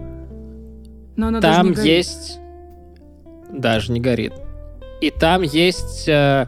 [1.15, 1.85] Но она там даже не горит.
[1.85, 2.39] есть
[3.51, 4.33] даже не горит.
[5.01, 6.47] И там есть э,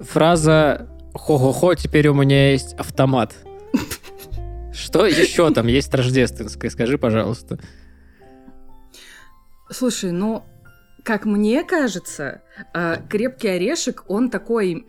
[0.00, 3.34] фраза «Хо-хо-хо, теперь у меня есть автомат».
[4.72, 6.70] Что еще там есть рождественское?
[6.70, 7.58] Скажи, пожалуйста.
[9.70, 10.44] Слушай, ну,
[11.04, 12.42] как мне кажется,
[12.74, 14.84] э, крепкий орешек, он такой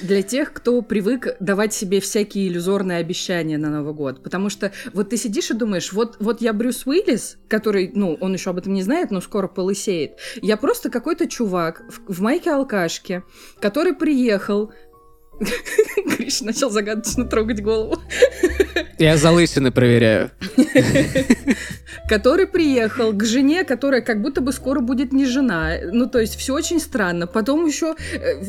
[0.00, 4.22] для тех, кто привык давать себе всякие иллюзорные обещания на Новый год.
[4.22, 8.32] Потому что вот ты сидишь и думаешь, вот, вот я Брюс Уиллис, который, ну, он
[8.32, 10.18] еще об этом не знает, но скоро полысеет.
[10.42, 13.22] Я просто какой-то чувак в, в майке алкашки,
[13.60, 14.72] который приехал
[16.06, 17.98] Гриш начал загадочно трогать голову.
[18.98, 20.30] Я залысины проверяю.
[22.08, 25.76] Который приехал к жене, которая как будто бы скоро будет не жена.
[25.92, 27.26] Ну, то есть все очень странно.
[27.26, 28.42] Потом еще э,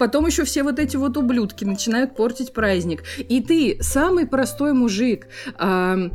[0.00, 3.04] Потом еще все вот эти вот ублюдки начинают портить праздник.
[3.18, 5.28] И ты, самый простой мужик,
[5.58, 6.08] э,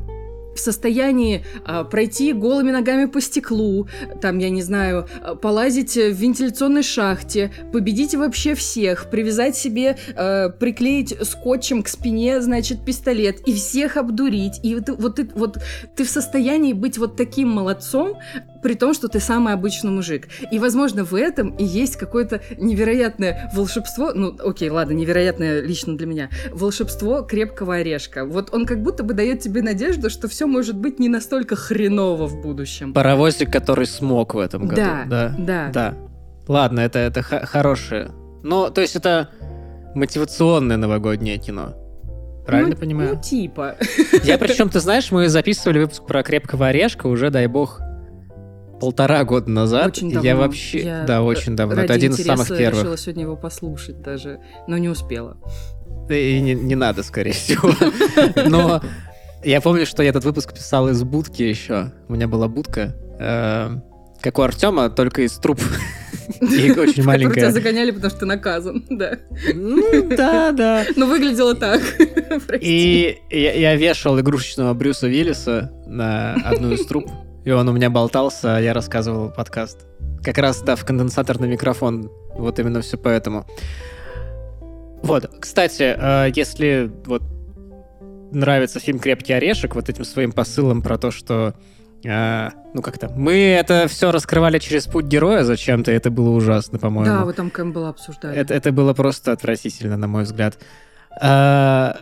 [0.55, 3.87] в состоянии э, пройти голыми ногами по стеклу,
[4.21, 10.49] там, я не знаю, а, полазить в вентиляционной шахте, победить вообще всех, привязать себе, э,
[10.49, 14.59] приклеить скотчем к спине, значит, пистолет и всех обдурить.
[14.63, 15.57] И вот, вот, ты, вот
[15.95, 18.17] ты в состоянии быть вот таким молодцом,
[18.65, 20.27] при том, что ты самый обычный мужик.
[20.49, 26.07] И, возможно, в этом и есть какое-то невероятное волшебство, ну, окей, ладно, невероятное лично для
[26.07, 28.25] меня, волшебство крепкого орешка.
[28.25, 32.25] Вот он как будто бы дает тебе надежду, что все может быть не настолько хреново
[32.25, 32.91] в будущем.
[32.91, 34.81] Паровозик, который смог в этом году.
[34.81, 35.35] Да, да.
[35.37, 35.69] Да.
[35.71, 35.93] да.
[36.47, 38.09] Ладно, это, это хорошее.
[38.41, 39.29] Ну, то есть это
[39.93, 41.75] мотивационное новогоднее кино.
[42.47, 43.13] Правильно ну, понимаю?
[43.13, 43.75] Ну, типа.
[44.23, 47.79] Я причем, ты знаешь, мы записывали выпуск про крепкого орешка уже, дай бог,
[48.85, 49.87] полтора года назад.
[49.87, 50.29] Очень давно.
[50.29, 50.83] Я вообще...
[50.83, 51.81] Я да, очень давно.
[51.81, 52.59] Это один из самых первых.
[52.59, 55.37] Я решила сегодня его послушать даже, но не успела.
[56.07, 57.71] И не, не надо, скорее всего.
[58.47, 58.79] Но
[59.43, 61.93] я помню, что я этот выпуск писал из будки еще.
[62.07, 62.95] У меня была будка.
[63.19, 63.71] Э,
[64.21, 65.59] как у Артема, только из труб.
[66.41, 67.41] И очень маленькая.
[67.41, 69.17] тебя загоняли, потому что ты наказан, да.
[69.51, 70.85] Ну, да, да.
[70.95, 71.81] Но выглядело так.
[72.61, 77.09] И я вешал игрушечного Брюса Виллиса на одну из труб.
[77.45, 79.85] И он у меня болтался, а я рассказывал подкаст.
[80.23, 82.11] Как раз, да, в конденсаторный микрофон.
[82.33, 83.45] Вот именно все поэтому.
[85.03, 87.21] Вот, кстати, э, если вот
[88.31, 91.53] нравится фильм «Крепкий орешек» вот этим своим посылом про то, что
[92.07, 93.09] а, ну как-то.
[93.09, 97.17] Мы это все раскрывали через путь героя зачем-то, это было ужасно, по-моему.
[97.17, 98.35] Да, вы там Кэмпбелла обсуждали.
[98.35, 100.57] Это, это было просто отвратительно, на мой взгляд.
[101.21, 101.97] А,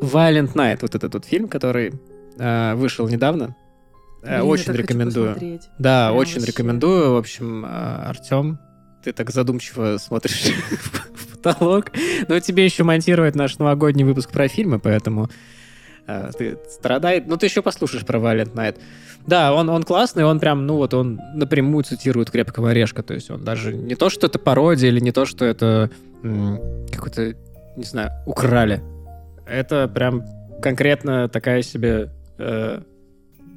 [0.00, 1.92] Violent Night, вот этот вот фильм, который
[2.38, 3.54] а, вышел недавно.
[4.22, 5.34] Блин, очень рекомендую.
[5.78, 6.46] Да, Прям очень вообще.
[6.46, 7.12] рекомендую.
[7.12, 8.58] В общем, а, Артем,
[9.02, 10.44] ты так задумчиво смотришь
[11.14, 11.90] в потолок.
[12.28, 15.28] Но тебе еще монтировать наш новогодний выпуск про фильмы, поэтому
[16.06, 17.26] э, ты страдает.
[17.26, 18.78] Ну, ты еще послушаешь про Valiant Night.
[19.26, 23.30] Да, он, он классный, он прям, ну вот, он напрямую цитирует «Крепкого орешка», то есть
[23.30, 25.90] он даже не то, что это пародия, или не то, что это
[26.92, 27.34] какой-то,
[27.76, 28.82] не знаю, украли.
[29.46, 30.24] Это прям
[30.60, 32.80] конкретно такая себе э,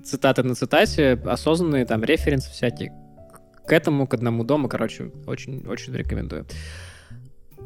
[0.06, 2.94] цитаты на цитате, осознанные там референсы всякие
[3.66, 6.46] к этому, к одному дому, короче, очень-очень рекомендую.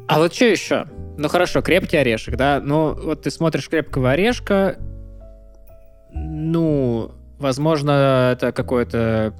[0.08, 0.86] А вот что еще?
[1.18, 2.60] Ну хорошо, крепкий орешек, да?
[2.62, 4.78] Ну вот ты смотришь крепкого орешка,
[6.12, 9.34] ну, возможно, это какой-то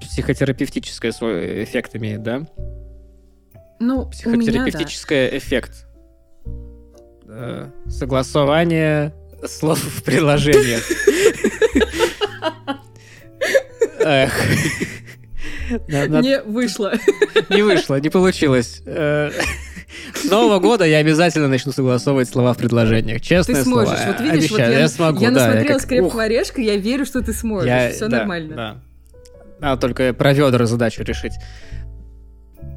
[0.00, 2.46] психотерапевтическое свой эффект имеет, да?
[3.78, 5.38] Ну, психотерапевтический да.
[5.38, 5.86] эффект.
[7.28, 9.14] Э, согласование
[9.46, 10.82] слов в приложениях.
[14.00, 14.32] Эх.
[15.88, 16.92] Не вышло.
[17.48, 18.82] Не вышло, не получилось.
[18.86, 19.30] Э,
[20.14, 23.20] с Нового года я обязательно начну согласовывать слова в предложениях.
[23.20, 23.98] Честное ты сможешь.
[23.98, 24.12] Слово.
[24.12, 25.20] Вот видишь, Обещаю, вот я, я смогу.
[25.20, 26.20] Я да, насмотрелась как...
[26.20, 27.68] орешка, я верю, что ты сможешь.
[27.68, 27.90] Я...
[27.90, 28.56] Все да, нормально.
[28.56, 28.76] Да.
[29.60, 31.34] Надо только про ведра задачу решить.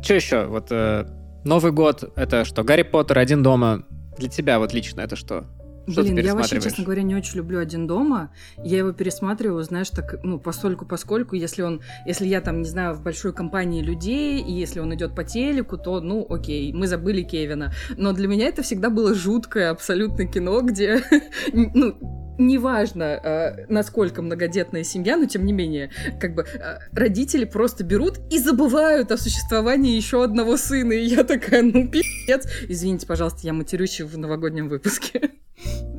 [0.02, 0.45] Что еще?
[0.45, 1.06] Вот э,
[1.44, 2.64] Новый год это что?
[2.64, 3.84] Гарри Поттер, один дома.
[4.18, 5.45] Для тебя вот лично это что?
[5.88, 8.31] Что Блин, я вообще, честно говоря, не очень люблю «Один дома».
[8.64, 12.93] Я его пересматриваю, знаешь, так, ну, постольку поскольку, если он, если я там, не знаю,
[12.93, 17.23] в большой компании людей, и если он идет по телеку, то, ну, окей, мы забыли
[17.23, 17.73] Кевина.
[17.97, 21.01] Но для меня это всегда было жуткое абсолютно кино, где,
[21.53, 21.97] ну,
[22.38, 28.19] неважно, э, насколько многодетная семья, но тем не менее, как бы э, родители просто берут
[28.31, 30.93] и забывают о существовании еще одного сына.
[30.93, 32.47] И я такая, ну, пиздец.
[32.68, 35.31] Извините, пожалуйста, я матерюсь в новогоднем выпуске.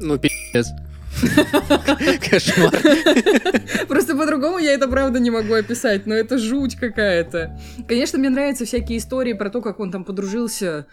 [0.01, 0.69] Ну, пиздец.
[2.31, 2.73] Кошмар.
[3.89, 7.59] Просто по-другому я это правда не могу описать, но это жуть какая-то.
[7.89, 10.87] Конечно, мне нравятся всякие истории про то, как он там подружился,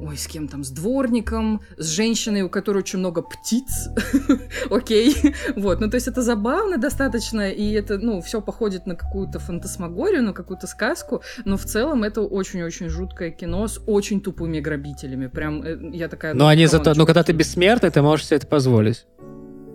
[0.00, 3.88] ой, с кем там, с дворником, с женщиной, у которой очень много птиц.
[4.70, 5.16] Окей.
[5.56, 10.22] Вот, ну то есть это забавно достаточно, и это, ну, все походит на какую-то фантасмагорию,
[10.22, 15.26] на какую-то сказку, но в целом это очень-очень жуткое кино с очень тупыми грабителями.
[15.28, 16.34] Прям э, я такая...
[16.34, 19.06] Но они зато, но когда ты бессмертный, ты можешь себе это позволить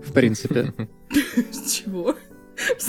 [0.06, 0.74] в принципе.
[1.70, 2.16] Чего?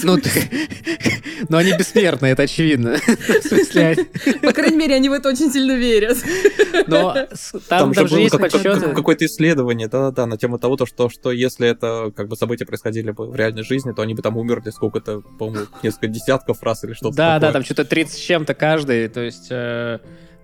[0.03, 0.31] Ну, ты...
[1.49, 2.97] Но они бессмертные, это очевидно.
[3.07, 3.97] В смысле...
[4.43, 6.19] По крайней мере, они в это очень сильно верят.
[6.87, 7.29] Но там,
[7.69, 8.93] там даже есть подсчеты.
[8.95, 13.31] Какое-то исследование, да-да-да, на тему того, что, что если это как бы события происходили бы
[13.31, 17.17] в реальной жизни, то они бы там умерли сколько-то, по-моему, несколько десятков раз или что-то
[17.17, 19.49] Да, да, там что-то 30 с чем-то каждый, то есть...
[19.51, 20.01] Э,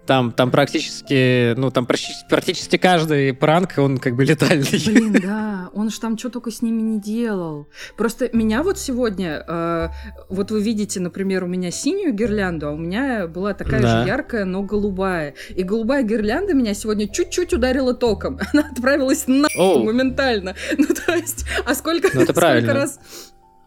[0.08, 4.82] там, там практически, ну, там практически каждый пранк, он как бы летальный.
[4.86, 7.68] Блин, да, он же там что только с ними не делал.
[7.94, 9.88] Просто меня вот сегодня, э,
[10.30, 14.02] вот вы видите, например, у меня синюю гирлянду, а у меня была такая да.
[14.02, 15.34] же яркая, но голубая.
[15.50, 18.40] И голубая гирлянда меня сегодня чуть-чуть ударила током.
[18.54, 20.54] Она отправилась на моментально.
[20.78, 22.98] Ну, то есть, а сколько, ну, сколько раз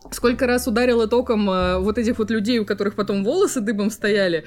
[0.09, 4.45] Сколько раз ударило током э, вот этих вот людей, у которых потом волосы дыбом стояли.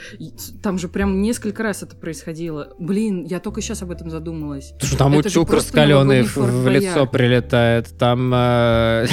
[0.63, 2.75] Там же прям несколько раз это происходило.
[2.79, 4.73] Блин, я только сейчас об этом задумалась.
[4.81, 7.97] Слушай, там это утюг раскаленный в, в лицо прилетает.
[7.99, 9.07] Там э,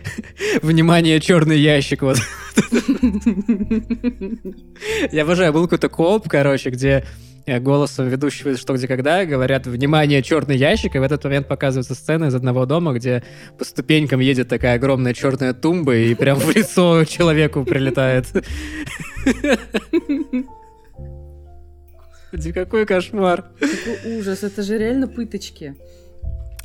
[0.62, 2.02] внимание, черный ящик.
[2.02, 2.16] Вот.
[5.12, 7.04] Я обожаю, был какой-то коп, короче, где
[7.46, 12.26] голосом ведущего «Что, где, когда» говорят «Внимание, черный ящик», и в этот момент показывается сцена
[12.26, 13.22] из одного дома, где
[13.58, 18.26] по ступенькам едет такая огромная черная тумба, и прям в лицо человеку прилетает.
[22.54, 23.44] Какой кошмар.
[23.60, 25.76] Какой ужас, это же реально пыточки.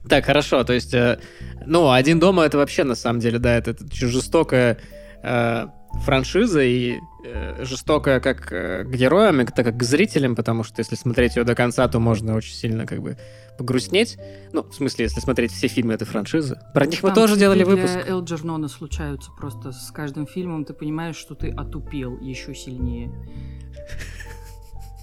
[0.07, 1.19] Так, хорошо, то есть, э,
[1.65, 4.77] ну, «Один дома»— это вообще, на самом деле, да, это, это жестокая
[5.21, 5.67] э,
[6.03, 10.95] франшиза и э, жестокая как э, к героям, так как к зрителям, потому что если
[10.95, 13.17] смотреть ее до конца, то можно очень сильно как бы
[13.57, 14.17] погрустнеть.
[14.53, 16.59] Ну, в смысле, если смотреть все фильмы этой франшизы.
[16.73, 17.97] Про них мы тоже делали выпуск.
[18.07, 23.11] Элджернона случаются просто с каждым фильмом, ты понимаешь, что ты отупел еще сильнее.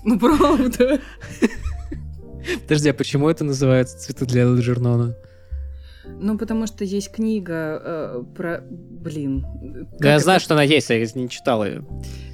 [0.06, 1.01] Ну, правда.
[2.61, 5.16] Подожди, а почему это называется «Цветы для Элджернона»?
[6.06, 8.62] Ну, потому что есть книга э, про...
[8.68, 9.47] Блин.
[9.98, 10.24] Да, я это...
[10.24, 11.85] знаю, что она есть, я не читал ее.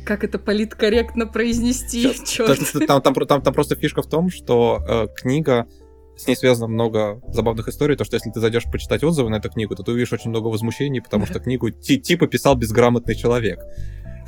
[0.05, 2.15] Как это политкорректно произнести?
[2.27, 2.59] Черт.
[2.87, 5.67] Там, там, там, там просто фишка в том, что э, книга
[6.17, 9.49] с ней связано много забавных историй, то что если ты зайдешь почитать отзывы на эту
[9.49, 13.61] книгу, то ты увидишь очень много возмущений, потому что книгу типа писал безграмотный человек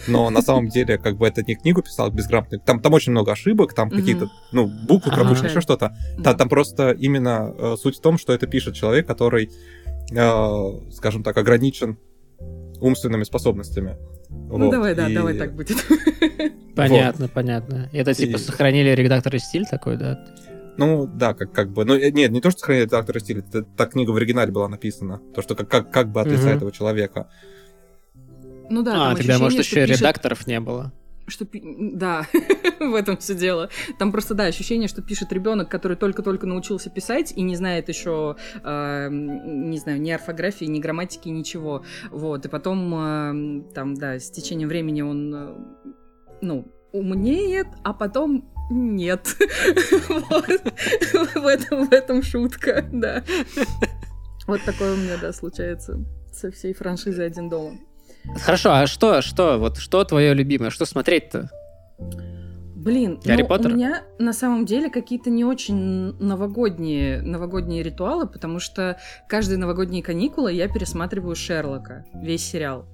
[0.08, 3.32] но на самом деле, как бы это не книгу писал безграмотный, там, там очень много
[3.32, 5.96] ошибок, там какие-то, ну, буквы пропущены, еще что-то.
[6.22, 9.50] Там, там просто именно э, суть в том, что это пишет человек, который,
[10.10, 11.98] э, скажем так, ограничен
[12.80, 13.96] умственными способностями.
[14.28, 14.70] Ну, вот.
[14.70, 15.14] давай, да, и...
[15.14, 15.76] давай так будет.
[16.74, 17.32] Понятно, вот.
[17.32, 17.90] понятно.
[17.92, 18.40] Это типа и...
[18.40, 20.18] сохранили редактор и стиль такой, да?
[20.78, 21.84] Ну, да, как, как бы.
[21.84, 24.68] Ну, э, нет, не то, что сохраняет автора стиль, это, та книга в оригинале была
[24.68, 25.20] написана.
[25.34, 26.56] То, что как, как, как бы от лица угу.
[26.56, 27.28] этого человека.
[28.70, 30.00] Ну да, а, тогда, может, еще пишет...
[30.00, 30.92] редакторов не было
[31.28, 32.26] что да,
[32.80, 33.68] в этом все дело.
[33.98, 38.36] Там просто да ощущение, что пишет ребенок, который только-только научился писать и не знает еще,
[38.62, 41.84] э, не знаю, ни орфографии, ни грамматики, ничего.
[42.10, 45.54] Вот и потом э, там да с течением времени он э,
[46.42, 49.36] ну умнеет, а потом нет.
[51.34, 53.24] В этом в этом шутка, да.
[54.46, 57.78] Вот такое у меня да случается со всей франшизой один дома.
[58.40, 60.70] Хорошо, а что, что, вот что твое любимое?
[60.70, 61.50] Что смотреть-то?
[62.82, 63.72] Блин, Гарри ну, Поттер?
[63.72, 70.02] у меня на самом деле какие-то не очень новогодние, новогодние ритуалы, потому что каждые новогодние
[70.02, 72.86] каникулы я пересматриваю Шерлока, весь сериал.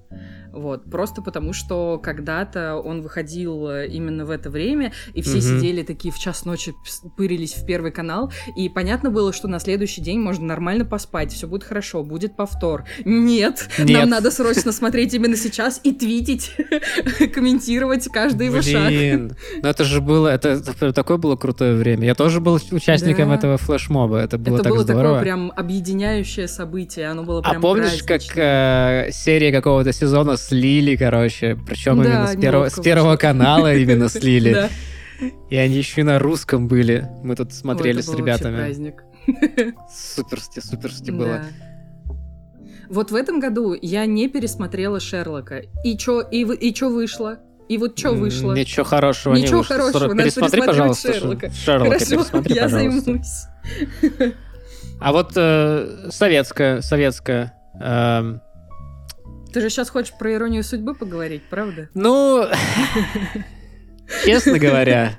[0.52, 5.40] Вот, просто потому что когда-то он выходил э, именно в это время, и все угу.
[5.43, 6.74] сидели такие в час ночи,
[7.16, 11.47] пырились в первый канал, и понятно было, что на следующий день можно нормально поспать, все
[11.47, 12.85] будет хорошо, будет повтор.
[13.05, 13.90] Нет, Нет.
[13.90, 16.52] нам надо срочно смотреть именно сейчас и твитить,
[17.35, 18.89] комментировать каждый его шаг.
[18.89, 22.06] Блин, ну это же было, это, это такое было крутое время.
[22.06, 25.02] Я тоже был участником этого флешмоба, это было это так было здорово.
[25.02, 30.37] такое прям объединяющее событие, оно было а прям А помнишь, как э, серия какого-то сезона
[30.37, 31.57] слили, короче.
[31.66, 32.73] Причем да, именно с, перв...
[32.73, 34.69] с первого канала именно слили.
[35.51, 37.09] И они еще на русском были.
[37.25, 38.75] Мы тут смотрели с ребятами.
[39.91, 41.43] Суперсти, суперсти было.
[42.89, 45.62] Вот в этом году я не пересмотрела Шерлока.
[45.85, 47.39] И чё, и, и чё вышло?
[47.69, 48.55] И вот что вышло?
[48.55, 49.77] Ничего хорошего Ничего не вышло.
[49.77, 51.51] хорошего, пересмотри, пожалуйста, Шерлока.
[51.51, 53.01] Шерлока Хорошо, пересмотри, я пожалуйста.
[53.01, 54.33] займусь.
[55.01, 58.39] А вот э, советская, советская, э,
[59.53, 61.89] ты же сейчас хочешь про иронию судьбы поговорить, правда?
[61.95, 62.47] Ну,
[64.25, 65.19] честно говоря.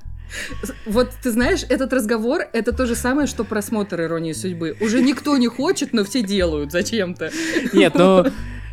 [0.85, 4.77] Вот ты знаешь, этот разговор это то же самое, что просмотр иронии судьбы.
[4.79, 7.31] Уже никто не хочет, но все делают зачем-то.
[7.73, 8.25] Нет, ну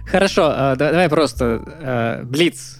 [0.06, 2.78] хорошо, а, давай просто а, блиц.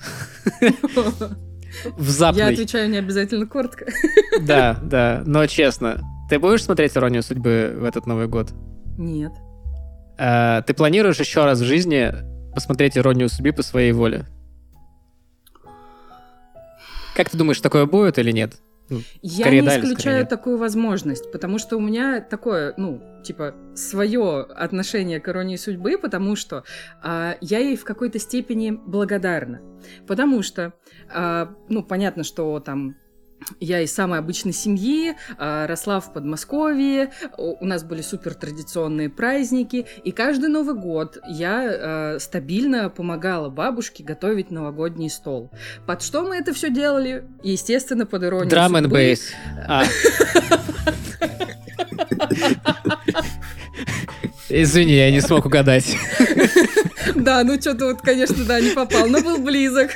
[1.97, 2.43] Взапный.
[2.43, 3.86] Я отвечаю не обязательно коротко.
[4.40, 6.01] Да, да, но честно.
[6.28, 8.51] Ты будешь смотреть «Иронию судьбы» в этот Новый год?
[8.98, 9.32] Нет.
[10.19, 12.12] А, ты планируешь еще раз в жизни
[12.57, 14.24] посмотреть «Иронию судьбы» по своей воле.
[17.15, 18.55] Как ты думаешь, такое будет или нет?
[18.89, 24.43] Ну, я не да, исключаю такую возможность, потому что у меня такое, ну, типа, свое
[24.43, 26.65] отношение к иронии судьбы, потому что
[27.03, 29.61] а, я ей в какой-то степени благодарна.
[30.07, 30.73] Потому что,
[31.12, 32.97] а, ну, понятно, что там
[33.60, 39.86] я из самой обычной семьи, а, росла в Подмосковье, у нас были супер традиционные праздники,
[40.04, 45.50] и каждый Новый год я э, стабильно помогала бабушке готовить новогодний стол.
[45.86, 47.24] Под что мы это все делали?
[47.42, 49.20] Естественно, под иронию Drum and bass.
[49.66, 49.84] А.
[54.48, 55.96] Извини, я не смог угадать.
[57.14, 59.90] Да, ну что-то вот, конечно, да, не попал, но был близок.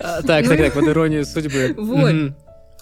[0.00, 1.74] А, так, так, так, под иронию судьбы.
[1.76, 2.34] Вот.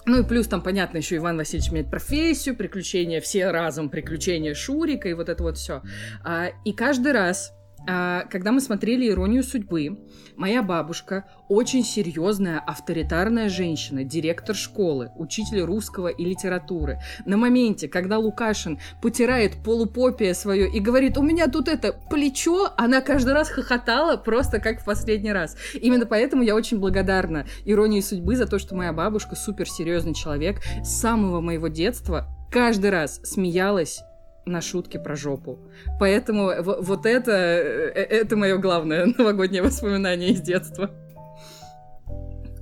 [0.05, 5.07] Ну и плюс там, понятно, еще Иван Васильевич меняет профессию, приключения, все разом приключения Шурика
[5.07, 5.81] и вот это вот все.
[6.23, 7.53] А, и каждый раз
[7.85, 9.99] когда мы смотрели «Иронию судьбы»,
[10.35, 16.99] моя бабушка очень серьезная, авторитарная женщина, директор школы, учитель русского и литературы.
[17.25, 23.01] На моменте, когда Лукашин потирает полупопия свое и говорит, у меня тут это плечо, она
[23.01, 25.57] каждый раз хохотала просто как в последний раз.
[25.73, 30.89] Именно поэтому я очень благодарна «Иронии судьбы» за то, что моя бабушка суперсерьезный человек с
[30.89, 34.01] самого моего детства каждый раз смеялась
[34.45, 35.59] на шутки про жопу.
[35.99, 40.89] Поэтому вот это, э, э, это мое главное новогоднее воспоминание из детства.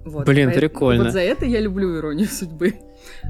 [0.04, 1.04] Вот, Блин, поэтому, прикольно.
[1.06, 2.76] Вот за это я люблю иронию судьбы.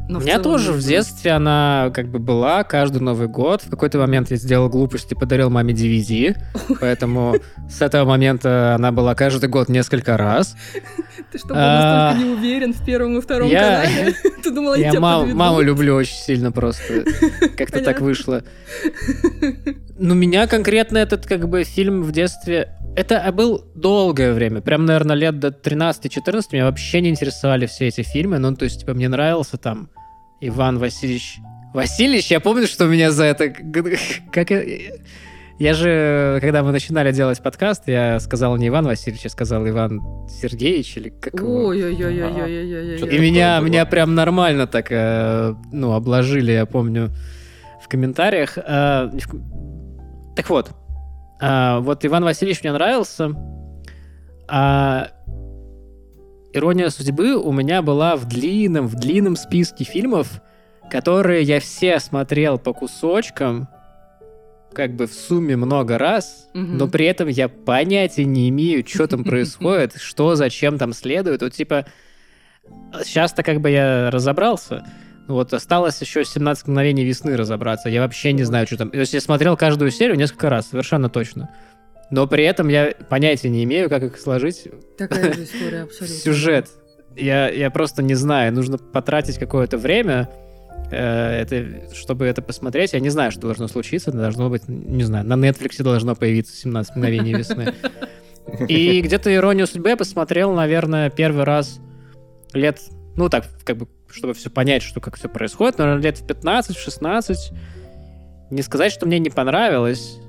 [0.07, 3.61] Но У меня тоже в детстве она как бы была каждый Новый год.
[3.64, 6.35] В какой-то момент я сделал глупость и подарил маме DVD,
[6.80, 7.35] поэтому
[7.69, 10.56] с этого момента она была каждый год несколько раз.
[11.31, 14.14] Ты что, был настолько не уверен в первом и втором канале?
[14.43, 17.06] Ты думала, я тебя маму люблю очень сильно просто.
[17.57, 18.43] Как-то так вышло.
[19.98, 25.16] Ну, меня конкретно этот как бы фильм в детстве это был долгое время, прям, наверное,
[25.16, 29.08] лет до 13-14 меня вообще не интересовали все эти фильмы, ну, то есть, типа, мне
[29.10, 29.90] нравился там
[30.42, 31.38] Иван Васильевич...
[31.74, 33.50] Васильевич, я помню, что меня за это...
[33.50, 34.52] Как...
[35.62, 40.02] Я же, когда мы начинали делать подкаст, я сказал не Иван Васильевич, я сказал Иван
[40.28, 43.16] Сергеевич или как Ой-ой-ой-ой-ой-ой-ой.
[43.16, 47.12] И меня, меня прям нормально так, э, ну, обложили, я помню,
[47.80, 48.58] в комментариях.
[48.58, 49.12] Э,
[50.36, 50.72] так вот,
[51.42, 53.36] а, вот Иван Васильевич мне нравился.
[54.48, 55.10] А
[56.54, 60.42] ирония судьбы у меня была в длинном, в длинном списке фильмов,
[60.92, 63.68] которые я все смотрел по кусочкам,
[64.74, 66.64] как бы в сумме много раз, угу.
[66.64, 71.42] но при этом я понятия не имею, что там происходит, что, зачем там следует.
[71.42, 71.86] Вот типа,
[73.04, 74.86] сейчас-то как бы я разобрался,
[75.27, 77.89] вот осталось еще 17 мгновений весны разобраться.
[77.89, 78.89] Я вообще не знаю, что там.
[78.89, 81.49] То есть я смотрел каждую серию несколько раз, совершенно точно.
[82.10, 84.68] Но при этом я понятия не имею, как их сложить.
[84.98, 86.18] Такая же история, абсолютно.
[86.18, 86.69] Сюжет.
[87.15, 88.53] Я, я просто не знаю.
[88.53, 90.30] Нужно потратить какое-то время,
[90.91, 92.93] э, это, чтобы это посмотреть.
[92.93, 94.11] Я не знаю, что должно случиться.
[94.11, 97.73] Должно быть, не знаю, на Netflix должно появиться 17 мгновений весны.
[98.68, 101.80] И где-то «Иронию судьбы» я посмотрел, наверное, первый раз
[102.53, 102.81] лет,
[103.15, 107.36] ну так, как бы чтобы все понять, что как все происходит, наверное, лет в 15-16.
[108.52, 110.20] Не сказать, что мне не понравилось.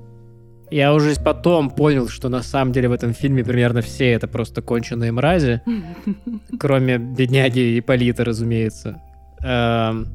[0.70, 4.62] Я уже потом понял, что на самом деле в этом фильме примерно все это просто
[4.62, 5.60] конченые мрази.
[6.58, 9.02] Кроме бедняги и Полита, разумеется.
[9.42, 10.08] Эм,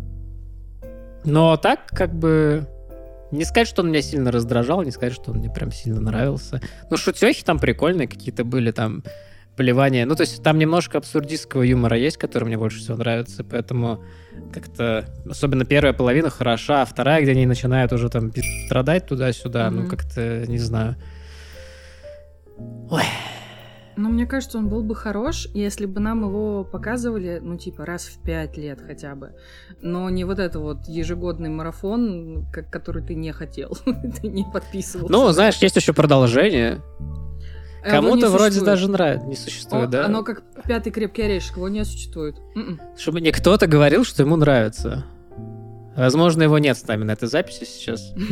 [1.26, 2.68] но так, как бы...
[3.30, 6.62] Не сказать, что он меня сильно раздражал, не сказать, что он мне прям сильно нравился.
[6.90, 9.04] Ну, шутехи там прикольные какие-то были, там
[9.58, 10.06] поливание.
[10.06, 14.04] Ну, то есть там немножко абсурдистского юмора есть, который мне больше всего нравится, поэтому
[14.54, 18.32] как-то, особенно первая половина хороша, а вторая, где они начинают уже там
[18.68, 19.72] страдать туда-сюда, mm-hmm.
[19.72, 20.96] ну, как-то, не знаю.
[22.90, 23.04] Ой.
[23.98, 28.06] Ну, мне кажется, он был бы хорош, если бы нам его показывали, ну, типа, раз
[28.06, 29.32] в пять лет хотя бы.
[29.82, 33.76] Но не вот это вот ежегодный марафон, который ты не хотел,
[34.22, 35.12] ты не подписывался.
[35.12, 36.80] Ну, знаешь, есть еще продолжение.
[37.84, 40.06] Э, Кому-то вроде даже нравится, не существует, О, да?
[40.06, 42.36] Оно как пятый крепкий орешек, его не существует.
[42.56, 42.80] М-м.
[42.98, 45.06] Чтобы не кто-то говорил, что ему нравится.
[45.96, 48.14] Возможно, его нет с нами на этой записи сейчас.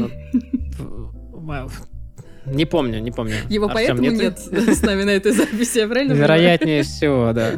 [2.46, 3.38] Не помню, не помню.
[3.50, 7.54] Его Артём, поэтому нет, нет с нами на этой записи, я правильно Вероятнее всего, да.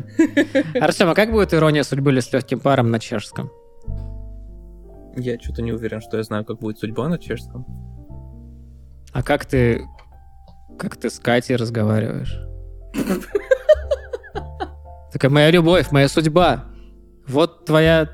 [0.80, 3.52] Артем, а как будет ирония судьбы с легким паром на чешском?
[5.18, 7.66] Я что-то не уверен, что я знаю, как будет судьба на чешском.
[9.12, 9.86] А как ты
[10.78, 12.40] как ты с Катей разговариваешь?
[15.12, 16.66] Такая моя любовь, моя судьба.
[17.28, 18.10] Вот твоя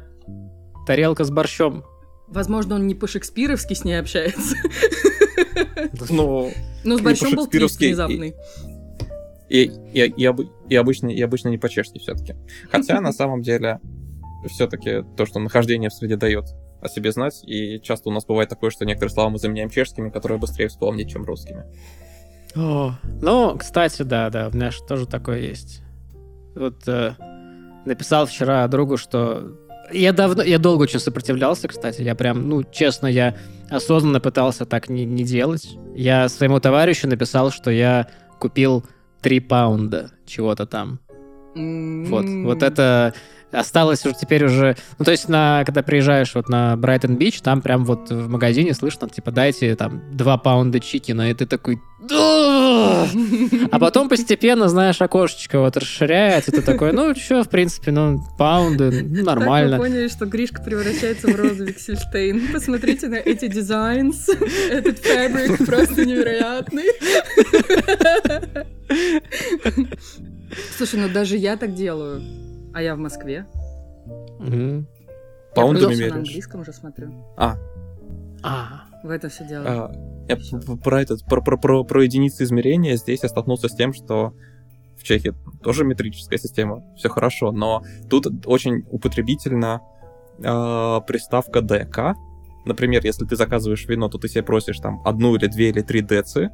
[0.87, 1.85] тарелка с борщом.
[2.27, 4.55] Возможно, он не по-шекспировски с ней общается.
[6.09, 6.51] Ну,
[6.83, 8.33] Но с борщом был твист внезапный.
[9.49, 9.63] И,
[9.93, 10.33] и, и,
[10.69, 12.35] и, обычно, и обычно не по-чешски все-таки.
[12.71, 13.79] Хотя, на самом деле,
[14.47, 16.45] все-таки то, что нахождение в среде дает
[16.81, 20.09] о себе знать, и часто у нас бывает такое, что некоторые слова мы заменяем чешскими,
[20.09, 21.65] которые быстрее вспомнить, чем русскими.
[22.55, 25.81] О, ну, кстати, да, да, у меня же тоже такое есть.
[26.55, 27.13] Вот э,
[27.85, 29.57] написал вчера другу, что
[29.91, 33.35] я давно, я долго очень сопротивлялся, кстати, я прям, ну, честно, я
[33.69, 35.77] осознанно пытался так не, не делать.
[35.95, 38.07] Я своему товарищу написал, что я
[38.39, 38.85] купил
[39.21, 40.99] 3 паунда чего-то там.
[41.55, 42.05] Mm-hmm.
[42.05, 43.13] Вот, вот это
[43.53, 44.75] осталось уже теперь уже...
[44.99, 48.73] Ну, то есть, на, когда приезжаешь вот на Брайтон Бич, там прям вот в магазине
[48.73, 51.79] слышно, типа, дайте там 2 паунда чикина, и ты такой...
[52.11, 59.03] А потом постепенно, знаешь, окошечко вот расширяется, ты такой, ну, что, в принципе, ну, паунды,
[59.03, 59.77] ну, нормально.
[59.77, 62.51] Так мы поняли, что Гришка превращается в Розу Виксельштейн.
[62.51, 64.27] Посмотрите на эти дизайнс.
[64.69, 66.91] Этот фабрик просто невероятный.
[70.77, 72.21] Слушай, ну даже я так делаю.
[72.73, 73.45] А я в Москве.
[74.39, 74.85] Угу.
[75.55, 76.11] Паундами меряешь?
[76.11, 77.11] на английском уже смотрю.
[77.37, 77.55] А.
[78.43, 78.83] А.
[79.03, 79.65] В это все дело.
[79.67, 79.91] А,
[80.27, 80.37] я
[80.83, 84.33] про этот, про, про, про, про единицы измерения здесь я столкнулся с тем, что
[84.97, 89.81] в Чехии тоже метрическая система, все хорошо, но тут очень употребительна
[90.39, 92.15] э, приставка ДК.
[92.65, 96.01] Например, если ты заказываешь вино, то ты себе просишь там одну или две или три
[96.01, 96.49] деци.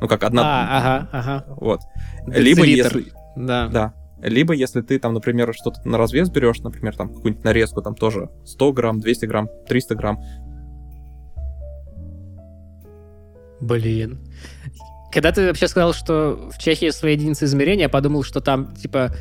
[0.00, 0.42] Ну, как одна...
[0.42, 1.44] А, ага, ага.
[1.60, 1.80] Вот.
[2.26, 3.12] Либо если...
[3.36, 3.68] Да.
[3.68, 3.94] Да.
[4.22, 8.30] Либо, если ты там, например, что-то на развес берешь, например, там какую-нибудь нарезку, там тоже
[8.44, 10.20] 100 грамм, 200 грамм, 300 грамм.
[13.60, 14.20] Блин.
[15.12, 19.12] Когда ты вообще сказал, что в Чехии свои единицы измерения, я подумал, что там, типа,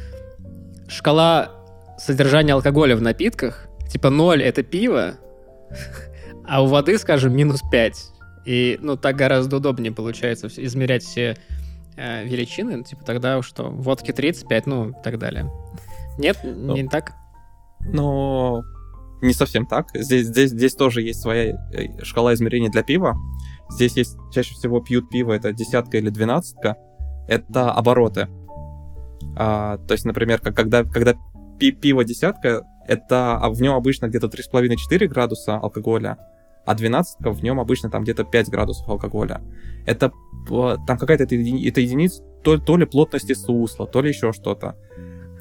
[0.87, 1.51] шкала
[1.97, 5.15] содержания алкоголя в напитках, типа 0— это пиво,
[6.47, 7.97] а у воды, скажем, минус 5.
[8.45, 11.37] И, ну, так гораздо удобнее получается измерять все
[12.01, 15.51] э, величины, типа тогда что, водки 35, ну, и так далее.
[16.17, 17.13] Нет, ну, не так?
[17.79, 18.63] Ну,
[19.21, 19.87] не совсем так.
[19.93, 23.15] Здесь, здесь, здесь тоже есть своя э, шкала измерений для пива.
[23.69, 26.75] Здесь есть чаще всего пьют пиво, это десятка или двенадцатка.
[27.27, 28.27] Это обороты.
[29.37, 31.15] А, то есть, например, как, когда, когда
[31.59, 36.17] пи пиво десятка, это а в нем обычно где-то 3,5-4 градуса алкоголя,
[36.65, 39.41] а 12 в нем обычно там где-то 5 градусов алкоголя.
[39.85, 40.11] Это
[40.47, 44.75] там какая-то это, это единица то, то ли плотности сусла, то ли еще что-то.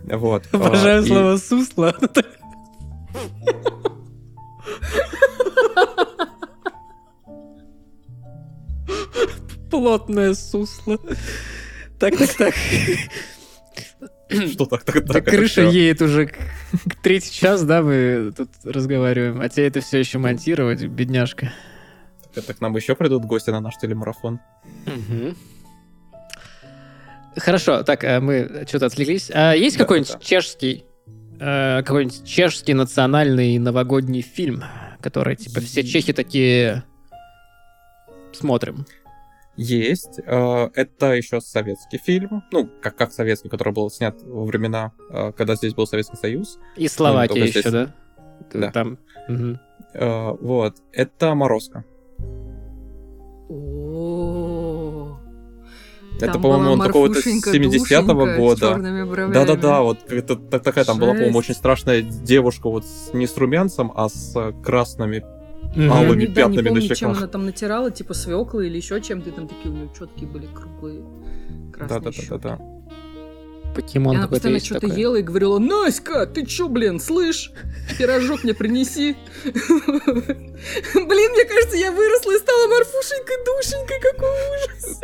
[0.05, 0.45] Вот.
[0.53, 1.95] Обожаю слово сусло.
[9.71, 10.99] Плотное сусло.
[11.99, 12.55] Так, так, так.
[14.53, 15.25] Что так, так, так?
[15.25, 16.37] Крыша едет уже к
[17.03, 19.41] третий час, да, мы тут разговариваем.
[19.41, 21.53] А тебе это все еще монтировать, бедняжка.
[22.35, 24.41] Так, к нам еще придут гости на наш телемарафон.
[27.37, 29.31] Хорошо, так, э, мы что-то отвлеклись.
[29.33, 30.85] А есть какой-нибудь чешский,
[31.41, 34.63] э, какой-нибудь чешский национальный новогодний фильм,
[35.01, 36.85] который, типа, все чехи такие
[38.33, 38.87] смотрим?
[39.63, 40.19] Есть.
[40.25, 42.43] Э, это еще советский фильм.
[42.51, 46.59] Ну, как, как советский, который был снят во времена, э, когда здесь был Советский Союз.
[46.77, 47.71] И Словакия ну, еще, здесь...
[47.71, 47.95] да?
[48.55, 48.71] Да.
[48.71, 48.99] Там.
[49.29, 49.59] Угу.
[50.41, 50.77] Вот.
[50.93, 51.85] Это «Морозко».
[56.23, 59.29] Это, по-моему, он такого 70-го года.
[59.29, 63.93] Да-да-да, вот это, такая там была, по-моему, очень страшная девушка вот с, не с румянцем,
[63.95, 65.23] а с красными
[65.75, 65.89] mm-hmm.
[65.91, 66.99] алыми я, пятнами не помню, на щеках.
[66.99, 70.47] чем она там натирала, типа свеклы или еще чем-то, там такие у нее четкие были
[70.47, 71.03] круглые
[71.73, 72.81] красные Да-да-да-да.
[73.75, 77.53] Покемон Она постоянно что-то ела и говорила, Наська, ты чё, блин, слышь?
[77.99, 79.17] Пирожок мне принеси.
[79.45, 85.01] Блин, мне кажется, я выросла и стала морфушенькой-душенькой, какой ужас.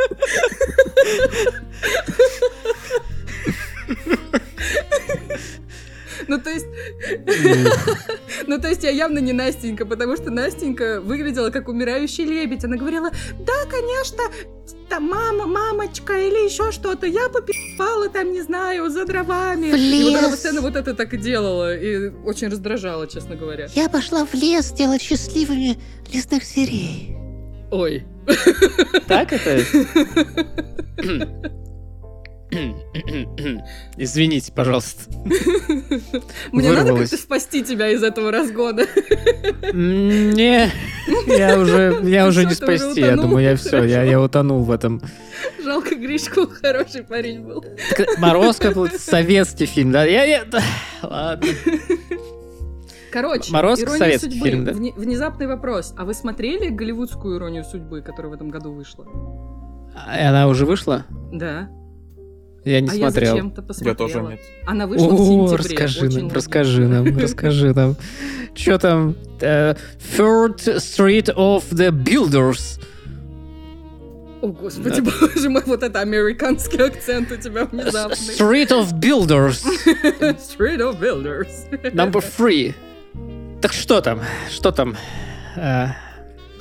[6.28, 6.66] Ну, то есть...
[8.46, 12.64] Ну, то есть я явно не Настенька, потому что Настенька выглядела как умирающий лебедь.
[12.64, 13.10] Она говорила,
[13.40, 14.22] да, конечно,
[14.88, 17.06] там мама, мамочка или еще что-то.
[17.06, 19.70] Я попала там, не знаю, за дровами.
[19.70, 20.00] В лес.
[20.00, 21.76] И вот она постоянно вот это так и делала.
[21.76, 23.68] И очень раздражала, честно говоря.
[23.74, 25.78] Я пошла в лес делать счастливыми
[26.12, 27.16] лесных зверей.
[27.70, 28.04] Ой.
[29.06, 29.60] Так это?
[33.96, 35.10] Извините, пожалуйста.
[36.52, 38.86] Мне надо как-то спасти тебя из этого разгода.
[39.72, 40.70] Не,
[41.26, 43.00] я уже, я уже не спасти.
[43.00, 45.02] Я думаю, я все, я, я утонул в этом.
[45.62, 47.64] Жалко Гришку, хороший парень был.
[48.18, 50.04] Морозко был советский фильм, да?
[50.04, 50.44] Я, я,
[51.02, 51.48] ладно.
[53.10, 54.48] Короче, Морозко советский судьбы.
[54.48, 54.72] фильм, да?
[54.72, 55.94] Внезапный вопрос.
[55.96, 59.06] А вы смотрели голливудскую иронию судьбы, которая в этом году вышла?
[60.06, 61.06] Она уже вышла?
[61.32, 61.70] Да.
[62.66, 63.36] Я не а смотрел.
[63.36, 64.40] Я, я тоже нет.
[64.66, 65.56] Она вышла О, в сентябре.
[65.56, 67.96] Расскажи нам, расскажи нам, расскажи нам.
[68.56, 69.16] Что там?
[69.38, 69.78] Uh,
[70.18, 72.80] Third Street of the Builders.
[74.42, 75.12] О, господи, да.
[75.20, 78.34] боже мой, вот это американский акцент у тебя внезапный.
[78.34, 79.64] Street of Builders.
[80.36, 81.70] Street of Builders.
[81.94, 82.74] Number three.
[83.62, 84.20] Так что там?
[84.50, 84.96] Что там?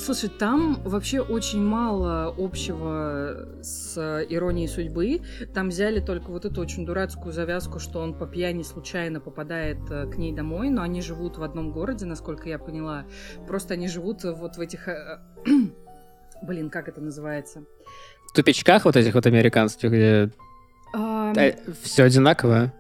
[0.06, 3.98] Слушай, там вообще очень мало общего с
[4.30, 5.22] иронией судьбы.
[5.52, 10.06] Там взяли только вот эту очень дурацкую завязку, что он по пьяни случайно попадает э,
[10.06, 13.06] к ней домой, но они живут в одном городе, насколько я поняла.
[13.48, 14.88] Просто они живут вот в этих...
[14.88, 15.22] Э,
[16.44, 17.64] блин, как это называется?
[18.28, 20.30] В тупичках вот этих вот американских, где
[20.94, 21.34] а...
[21.82, 22.72] все одинаково.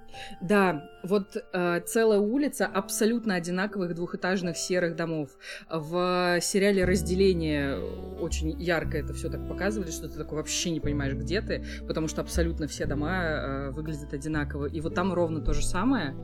[0.41, 5.29] Да, вот э, целая улица абсолютно одинаковых двухэтажных серых домов.
[5.69, 7.77] В сериале «Разделение»
[8.19, 12.07] очень ярко это все так показывали, что ты такой вообще не понимаешь, где ты, потому
[12.07, 14.65] что абсолютно все дома э, выглядят одинаково.
[14.65, 16.15] И вот там ровно то же самое.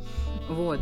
[0.49, 0.79] Вот.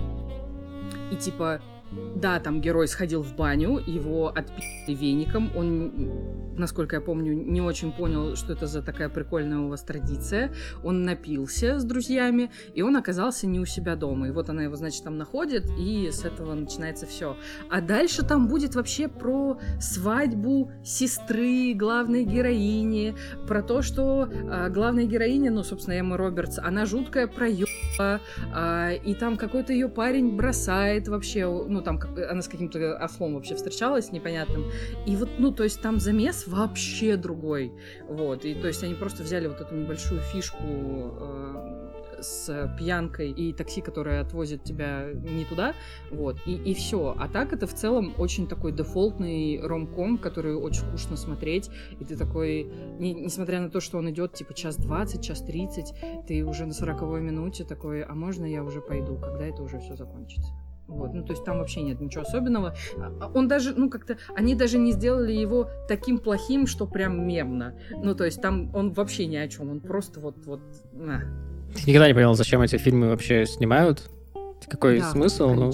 [1.11, 1.61] И типа
[1.91, 5.51] да, там герой сходил в баню, его отпили веником.
[5.55, 10.51] Он, насколько я помню, не очень понял, что это за такая прикольная у вас традиция.
[10.83, 14.27] Он напился с друзьями, и он оказался не у себя дома.
[14.27, 17.37] И вот она его, значит, там находит, и с этого начинается все.
[17.69, 23.15] А дальше там будет вообще про свадьбу сестры главной героини,
[23.47, 29.13] про то, что э, главная героиня, ну, собственно, Эмма Робертс, она жуткая проеба, э, и
[29.15, 33.55] там какой-то ее парень бросает вообще, ну, ну, там как, она с каким-то ослом вообще
[33.55, 34.65] встречалась непонятным.
[35.05, 37.71] И вот, ну, то есть там замес вообще другой.
[38.07, 38.45] Вот.
[38.45, 43.81] И то есть они просто взяли вот эту небольшую фишку э, с пьянкой и такси,
[43.81, 45.73] которое отвозит тебя не туда,
[46.11, 47.15] вот, и, и все.
[47.17, 51.69] А так это в целом очень такой дефолтный ромком, который очень скучно смотреть,
[51.99, 52.69] и ты такой,
[52.99, 55.93] не, несмотря на то, что он идет типа час двадцать, час тридцать,
[56.27, 59.95] ты уже на сороковой минуте такой, а можно я уже пойду, когда это уже все
[59.95, 60.51] закончится?
[60.89, 62.75] Вот, ну, то есть там вообще нет ничего особенного.
[62.97, 67.75] А, он даже, ну, как-то, они даже не сделали его таким плохим, что прям мемно.
[67.91, 70.61] Ну, то есть там он вообще ни о чем, он просто вот, вот,
[70.93, 71.23] на.
[71.85, 74.09] Никогда не понял, зачем эти фильмы вообще снимают?
[74.67, 75.53] Какой да, смысл?
[75.53, 75.71] Ну...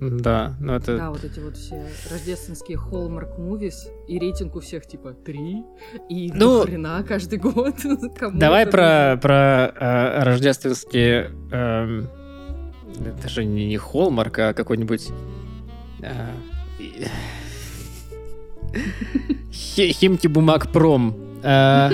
[0.00, 0.96] Да, ну это...
[0.96, 3.74] Да, вот эти вот все рождественские Hallmark movies,
[4.08, 5.62] и рейтинг у всех типа 3,
[6.08, 7.74] и ну, хрена каждый год.
[8.34, 11.30] Давай про, про э, рождественские...
[11.52, 12.19] Э,
[13.04, 15.08] это же не, не Hallmark, а какой-нибудь...
[16.02, 16.34] Э,
[19.52, 21.16] Химки бумаг пром.
[21.42, 21.90] Э,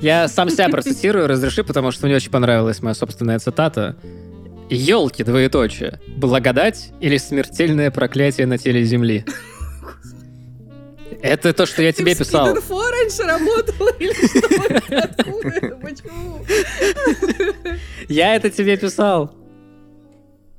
[0.00, 3.96] я сам себя процитирую, разреши, потому что мне очень понравилась моя собственная цитата.
[4.68, 6.00] Елки, двоеточие.
[6.16, 9.24] Благодать или смертельное проклятие на теле земли?
[11.22, 12.54] Это то, что я тебе писал.
[12.54, 14.96] Ты раньше работал или что?
[14.96, 15.76] Откуда?
[15.76, 16.44] Почему?
[18.08, 19.34] Я это тебе писал.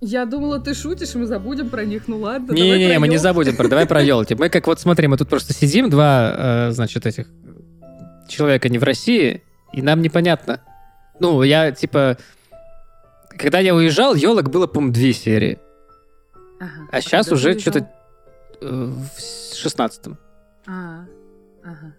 [0.02, 2.08] Я думала, ты шутишь, мы забудем про них.
[2.08, 4.34] Ну ладно, Не-не-не, мы не забудем про давай про елки.
[4.34, 7.28] Мы как вот смотри, мы тут просто сидим, два, э, значит, этих
[8.28, 10.62] человека не в России, и нам непонятно.
[11.20, 12.18] Ну, я типа
[13.38, 15.60] когда я уезжал, елок было, по-моему, две серии.
[16.60, 16.90] Ага.
[16.92, 17.90] А, а сейчас уже что-то
[18.62, 20.18] э, в шестнадцатом.
[20.68, 21.06] А,
[21.64, 21.96] ага.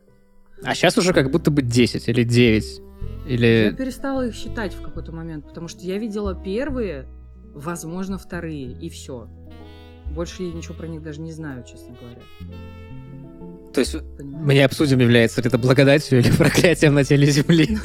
[0.62, 2.83] А сейчас уже как будто бы 10 или 9.
[3.27, 3.47] Или...
[3.70, 7.07] Я перестала их считать в какой-то момент, потому что я видела первые,
[7.55, 9.29] возможно, вторые, и все.
[10.15, 12.20] Больше я ничего про них даже не знаю, честно говоря.
[13.73, 14.45] То есть Понимаешь?
[14.47, 17.79] мне обсудим, является ли это благодатью или проклятием на теле Земли.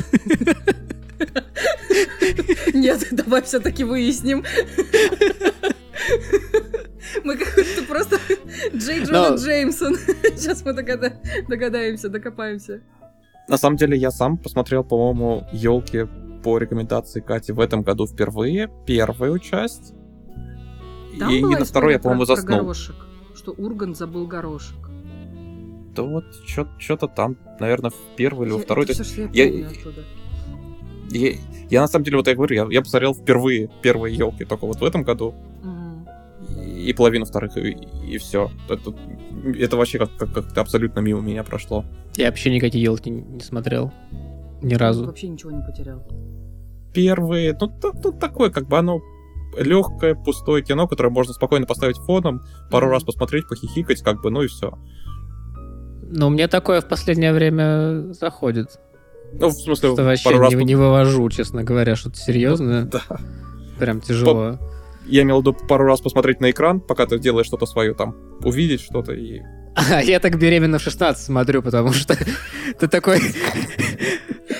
[2.73, 4.44] Нет, давай все-таки выясним.
[7.23, 8.18] Мы как-то просто
[8.76, 9.95] Джей Джона Джеймсон.
[10.35, 12.81] Сейчас мы догадаемся, докопаемся.
[13.48, 16.07] На самом деле, я сам посмотрел, по-моему, елки
[16.48, 18.69] по рекомендации Кати в этом году впервые.
[18.86, 19.94] Первую часть.
[21.19, 22.60] Там и, на второй я, по-моему, заснул.
[22.60, 22.95] Горошек,
[23.36, 24.78] что Урган забыл горошек.
[25.94, 26.24] Да вот,
[26.78, 28.86] что-то там, наверное, в первой или во второй.
[28.86, 29.68] Это все, я, я,
[31.10, 31.36] я,
[31.69, 34.80] я на самом деле, вот я говорю, я, я посмотрел впервые первые елки только вот
[34.80, 35.36] в этом году.
[35.64, 36.61] Угу.
[36.61, 37.72] И, и половину вторых, и,
[38.10, 38.49] и все.
[38.69, 38.95] Это,
[39.53, 41.84] это вообще как- как- как-то абсолютно мимо меня прошло.
[42.15, 43.91] Я вообще никакие елки не смотрел.
[44.61, 45.05] Ни разу.
[45.05, 46.03] Вообще ничего не потерял.
[46.93, 49.01] Первые, ну, тут такое, как бы оно
[49.57, 52.91] легкое, пустое кино, которое можно спокойно поставить фоном, пару mm-hmm.
[52.91, 54.77] раз посмотреть, похихикать, как бы, ну и все.
[56.09, 58.79] Ну, мне такое в последнее время заходит.
[59.34, 60.65] Ну, в смысле, что вообще пару не, раз...
[60.65, 62.84] не вывожу, честно говоря, что-то серьезное.
[62.85, 63.01] Да.
[63.77, 64.57] Прям тяжело.
[65.05, 68.15] Я имел в виду пару раз посмотреть на экран, пока ты делаешь что-то свое там,
[68.41, 69.41] увидеть что-то и...
[69.75, 72.17] А, я так беременно в 16 смотрю, потому что
[72.79, 73.19] ты такой...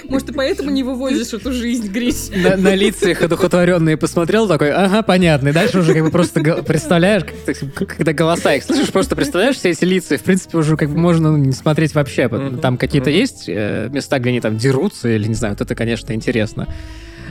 [0.10, 2.32] Может, ты поэтому не вывозишь эту жизнь, Грись?
[2.34, 5.50] На, на лица их одухотворенные посмотрел, такой, ага, понятно.
[5.50, 9.70] И дальше уже как бы просто представляешь, как, когда голоса их слышишь, просто представляешь все
[9.70, 12.30] эти лица, и в принципе уже как бы можно ну, не смотреть вообще.
[12.62, 16.14] Там какие-то есть э, места, где они там дерутся, или не знаю, вот это, конечно,
[16.14, 16.68] интересно.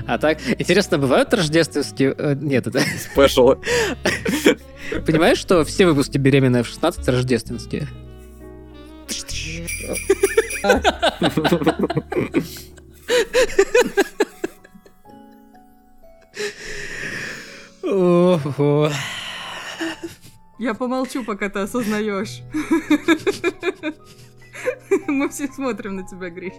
[0.07, 2.15] А так, интересно, бывают рождественские...
[2.17, 2.81] Э, нет, это...
[2.81, 3.57] Спешл.
[5.05, 7.89] Понимаешь, что все выпуски «Беременная в 16» рождественские?
[20.59, 22.43] Я помолчу, пока ты осознаешь.
[25.07, 26.55] Мы все смотрим на тебя, Гриш.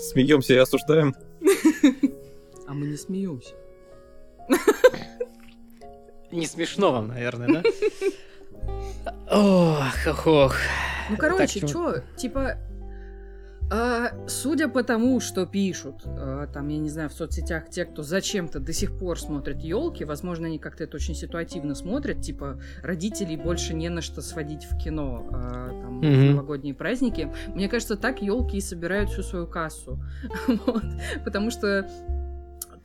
[0.00, 1.14] Смеемся и осуждаем.
[2.66, 3.54] А мы не смеемся.
[6.32, 7.62] Не смешно вам, наверное, да?
[9.30, 10.56] Ох, ох, ох.
[11.10, 12.58] Ну, короче, так, чё, типа,
[13.68, 18.02] а, судя по тому, что пишут, а, там, я не знаю, в соцсетях те, кто
[18.02, 23.36] зачем-то до сих пор смотрят елки, возможно, они как-то это очень ситуативно смотрят, типа, родителей
[23.36, 26.30] больше не на что сводить в кино а, там, mm-hmm.
[26.30, 27.32] новогодние праздники.
[27.48, 29.98] Мне кажется, так елки и собирают всю свою кассу.
[30.66, 30.84] вот.
[31.24, 31.88] Потому что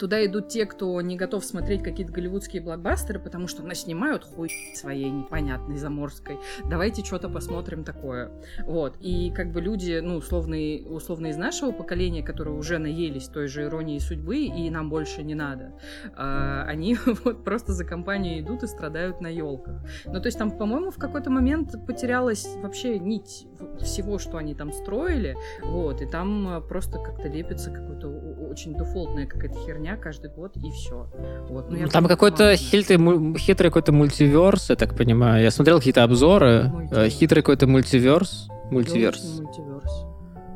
[0.02, 5.12] Туда идут те, кто не готов смотреть какие-то голливудские блокбастеры, потому что наснимают хуй своей
[5.12, 6.40] непонятной заморской.
[6.68, 8.32] Давайте что-то посмотрим такое.
[8.66, 8.98] Вот.
[9.00, 13.66] И как бы люди, ну, условные, условно из нашего поколения, которые уже наелись той же
[13.66, 15.78] иронии судьбы, и нам больше не надо,
[16.16, 19.84] а, они вот просто за компанию идут и страдают на елках.
[20.06, 23.46] Ну, то есть там, по-моему, в какой-то момент потерялась вообще нить
[23.82, 29.26] всего, что они там строили, вот, и там а, просто как-то лепится какой-то очень дефолтная
[29.26, 31.08] какая-то херня, каждый год, и все.
[31.50, 31.70] Вот.
[31.70, 32.98] Ну, Там какой-то хитрый,
[33.38, 35.44] хитрый какой-то мультиверс, я так понимаю.
[35.44, 36.70] Я смотрел какие-то обзоры.
[36.70, 37.08] Мультиверс.
[37.08, 38.48] Э, хитрый какой-то мультиверс.
[38.70, 39.40] Мультиверс.
[39.40, 40.06] мультиверс.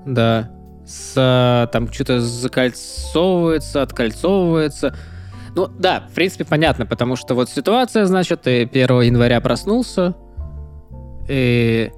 [0.05, 0.51] Да.
[0.85, 4.95] С, там что-то закольцовывается, откольцовывается.
[5.55, 10.15] Ну, да, в принципе, понятно, потому что вот ситуация, значит, ты 1 января проснулся,
[11.27, 11.91] и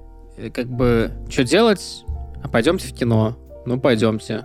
[0.54, 2.04] как бы, что делать?
[2.44, 3.38] А пойдемте в кино.
[3.66, 4.44] Ну, пойдемте.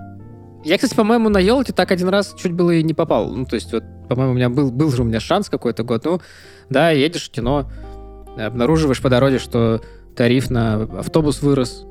[0.64, 3.30] Я, кстати, по-моему, на елке так один раз чуть было и не попал.
[3.30, 6.04] Ну, то есть, вот, по-моему, у меня был, был же у меня шанс какой-то год.
[6.04, 6.20] Ну,
[6.70, 7.70] да, едешь в кино,
[8.38, 9.80] обнаруживаешь по дороге, что
[10.16, 11.84] тариф на автобус вырос.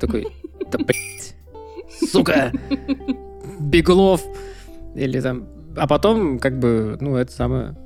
[0.00, 0.26] Такой,
[0.70, 0.78] да
[2.10, 2.52] сука,
[3.60, 4.22] Беглов.
[4.94, 5.48] Или там...
[5.76, 7.76] А потом, как бы, ну, это самое...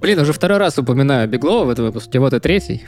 [0.00, 2.84] Блин, уже второй раз упоминаю Беглова в этом выпуске, вот и третий.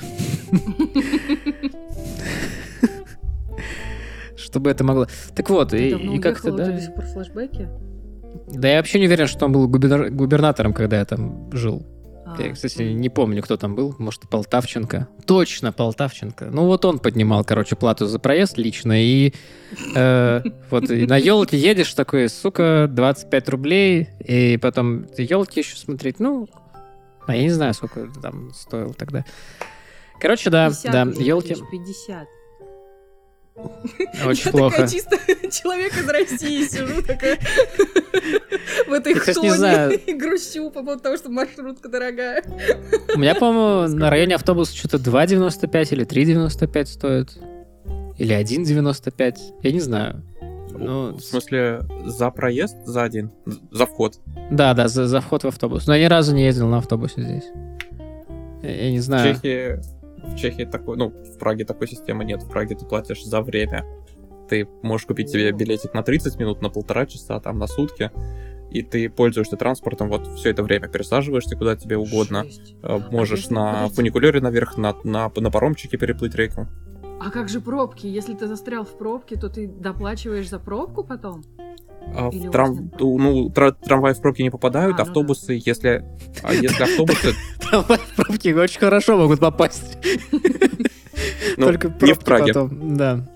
[4.53, 5.07] Чтобы это могло...
[5.35, 6.67] Так вот, и, и как-то, да...
[6.67, 7.71] до сих пор флешбеки?
[8.49, 11.87] Да я вообще не уверен, что он был губернатором, когда я там жил.
[12.27, 13.95] А, я, кстати, не помню, кто там был.
[13.99, 15.09] Может, Полтавченко.
[15.25, 16.51] Точно, Полтавченко.
[16.53, 18.93] Ну, вот он поднимал, короче, плату за проезд лично.
[19.03, 19.33] И
[19.95, 24.11] э, вот и на елке едешь такой, сука, 25 рублей.
[24.21, 26.21] И потом елки еще смотреть.
[26.21, 26.47] Ну,
[27.27, 29.25] а я не знаю, сколько там стоил тогда.
[30.21, 31.55] Короче, да, 50, да, елки.
[31.55, 32.29] 50.
[34.25, 34.77] Очень я плохо.
[34.77, 35.17] такая чисто
[35.63, 37.39] человек из России сижу такая
[38.89, 40.01] в этой хтоне не знаю.
[40.07, 42.43] и грущу по поводу того, что маршрутка дорогая.
[43.15, 47.39] У меня, по-моему, на районе автобус что-то 2,95 или 3,95 стоит.
[48.19, 49.37] Или 1,95.
[49.63, 50.23] Я не знаю.
[50.71, 53.31] Ну, в смысле, за проезд, за один,
[53.71, 54.19] за вход?
[54.51, 55.87] Да, да, за, за вход в автобус.
[55.87, 57.45] Но я ни разу не ездил на автобусе здесь.
[58.63, 59.35] Я, я не знаю.
[59.35, 62.43] В Чехии в Чехии такой, ну, в Праге такой системы нет.
[62.43, 63.85] В Праге ты платишь за время.
[64.49, 68.11] Ты можешь купить себе билетик на 30 минут, на полтора часа, там, на сутки,
[68.71, 72.75] и ты пользуешься транспортом вот все это время, пересаживаешься куда тебе угодно, Жесть.
[72.83, 76.67] Э, можешь а на фуникулере наверх, на, на, на паромчике переплыть реку.
[77.21, 78.07] А как же пробки?
[78.07, 81.45] Если ты застрял в пробке, то ты доплачиваешь за пробку потом?
[82.15, 82.91] А, в трам...
[82.99, 83.73] Ну, тр...
[83.73, 85.63] трамваи в пробки не попадают, а, автобусы, ну да.
[85.65, 86.05] если...
[86.43, 87.35] А если автобусы...
[87.61, 89.99] Трамваи в пробки очень хорошо могут попасть.
[91.57, 92.53] Ну, Только не в Праге.
[92.55, 93.29] Да.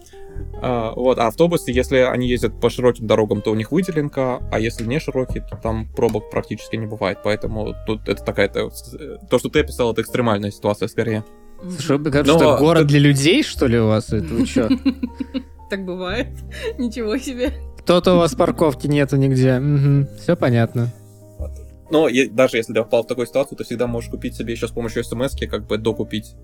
[0.63, 4.59] А, вот, а автобусы, если они ездят по широким дорогам, то у них выделенка, а
[4.59, 7.19] если не широкие, то там пробок практически не бывает.
[7.23, 8.71] Поэтому тут это такая-то...
[9.31, 11.25] То, что ты описал, это экстремальная ситуация скорее.
[11.63, 14.13] Слушай, вы говорите, что город для людей, что ли, у вас?
[14.13, 14.69] Это вы что?
[15.69, 16.29] Так бывает.
[16.79, 17.53] Ничего себе.
[17.87, 19.59] То-то у вас парковки нету нигде.
[19.59, 20.19] Угу.
[20.21, 20.93] Все понятно.
[21.91, 24.67] Но и, даже если ты попал в такую ситуацию, ты всегда можешь купить себе еще
[24.67, 26.35] с помощью смс как бы докупить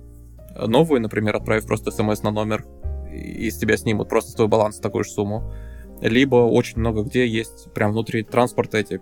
[0.56, 2.64] новую, например, отправив просто смс на номер,
[3.12, 5.52] и с тебя снимут просто с твой баланс такую же сумму.
[6.00, 9.00] Либо очень много где есть прям внутри транспорта эти,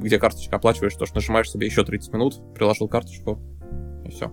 [0.00, 3.40] где карточка оплачиваешь, то, что нажимаешь себе еще 30 минут, приложил карточку,
[4.04, 4.32] и все.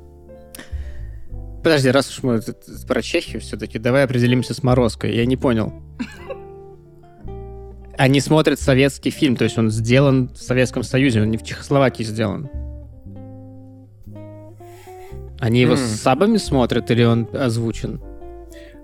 [1.64, 2.40] Подожди, раз уж мы
[2.88, 5.16] про Чехию все-таки, давай определимся с морозкой.
[5.16, 5.74] Я не понял.
[7.98, 12.04] Они смотрят советский фильм, то есть он сделан в Советском Союзе, он не в Чехословакии
[12.04, 12.50] сделан.
[15.40, 15.78] Они его mm.
[15.78, 18.02] с сабами смотрят или он озвучен?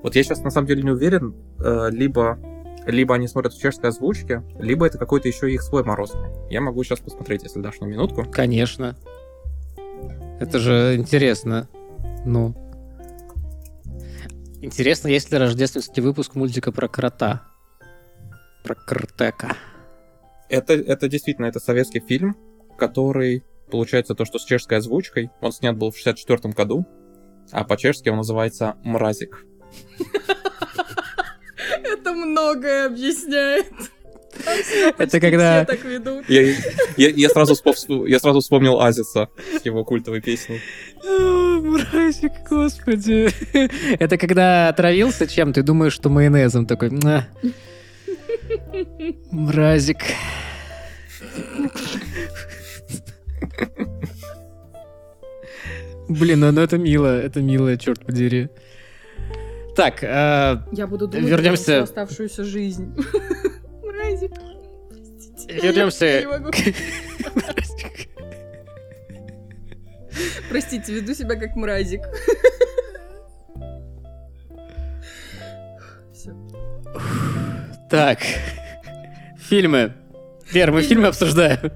[0.03, 2.37] Вот я сейчас на самом деле не уверен, э, либо
[2.85, 6.13] либо они смотрят в чешской озвучке, либо это какой-то еще их свой мороз.
[6.49, 8.25] Я могу сейчас посмотреть, если дашь на минутку.
[8.25, 8.95] Конечно.
[10.39, 11.67] Это же интересно.
[12.25, 12.55] Ну.
[14.61, 17.48] Интересно, есть ли рождественский выпуск мультика про крота?
[18.63, 19.55] Про Кртека.
[20.49, 22.35] Это, это действительно, это советский фильм,
[22.77, 26.85] который, получается, то, что с чешской озвучкой, он снят был в 64 году,
[27.51, 29.45] а по-чешски он называется «Мразик».
[31.83, 33.71] Это многое объясняет.
[34.97, 35.65] Это когда...
[35.65, 36.29] так ведут.
[36.29, 36.41] Я,
[36.97, 37.55] я, я, сразу
[38.05, 39.29] я сразу вспомнил Азиса
[39.59, 40.61] с его культовой песней.
[41.03, 43.29] Мразик, господи.
[43.99, 46.89] Это когда отравился чем, ты думаешь, что майонезом такой...
[49.31, 49.97] Мразик.
[56.07, 58.49] Блин, ну, ну это мило, это мило, черт подери.
[59.75, 61.63] Так, э, я буду думать вернемся...
[61.63, 62.95] всю оставшуюся жизнь.
[63.83, 64.31] Мразик.
[65.47, 66.25] Вернемся.
[70.49, 72.01] Простите, веду себя как мразик.
[77.89, 78.19] Так,
[79.37, 79.93] фильмы.
[80.51, 81.71] Вер, мы фильмы обсуждаем.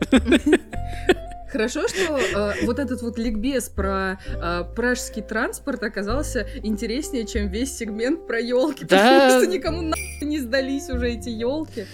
[1.52, 7.78] Хорошо, что э, вот этот вот ликбез про э, пражский транспорт оказался интереснее, чем весь
[7.78, 8.98] сегмент про елки, да.
[8.98, 11.86] потому что никому нахуй не сдались уже эти елки.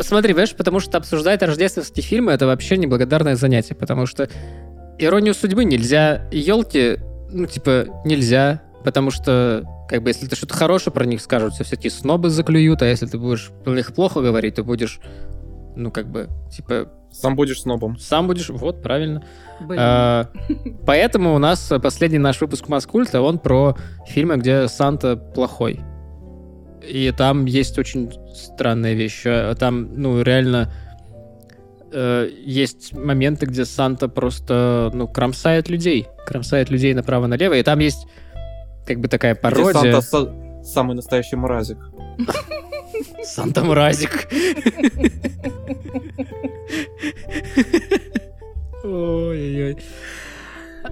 [0.00, 4.28] Смотри, понимаешь, потому что обсуждать рождественские фильмы это вообще неблагодарное занятие, потому что
[4.98, 6.98] иронию судьбы нельзя, елки,
[7.30, 11.64] ну типа нельзя, потому что как бы, если ты что-то хорошее про них скажут, все
[11.64, 15.00] такие снобы заклюют, а если ты будешь про них плохо говорить, то будешь,
[15.76, 16.88] ну, как бы, типа...
[17.12, 17.98] Сам будешь снобом.
[17.98, 19.24] Сам будешь, вот, правильно.
[19.76, 20.28] А,
[20.86, 23.76] поэтому у нас последний наш выпуск Маскульта, он про
[24.06, 25.80] фильмы, где Санта плохой.
[26.88, 29.24] И там есть очень странная вещь.
[29.26, 30.72] А, там, ну, реально
[31.92, 36.06] э, есть моменты, где Санта просто, ну, кромсает людей.
[36.26, 37.54] Кромсает людей направо-налево.
[37.54, 38.06] И там есть
[38.90, 39.80] как бы такая пародия.
[39.80, 41.78] Где Санта самый настоящий мразик.
[43.22, 44.28] Санта мразик.
[48.82, 49.78] Ой-ой-ой.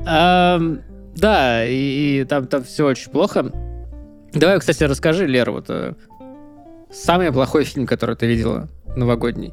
[0.04, 3.50] Да, и, там, там все очень плохо.
[4.32, 5.94] Давай, кстати, расскажи, Лера, вот э,
[6.92, 9.52] самый плохой фильм, который ты видела новогодний.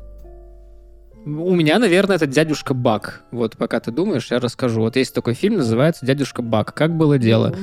[1.25, 3.23] У меня, наверное, это «Дядюшка Бак».
[3.31, 4.81] Вот пока ты думаешь, я расскажу.
[4.81, 6.75] Вот есть такой фильм, называется «Дядюшка Бак».
[6.75, 7.55] Как было дело?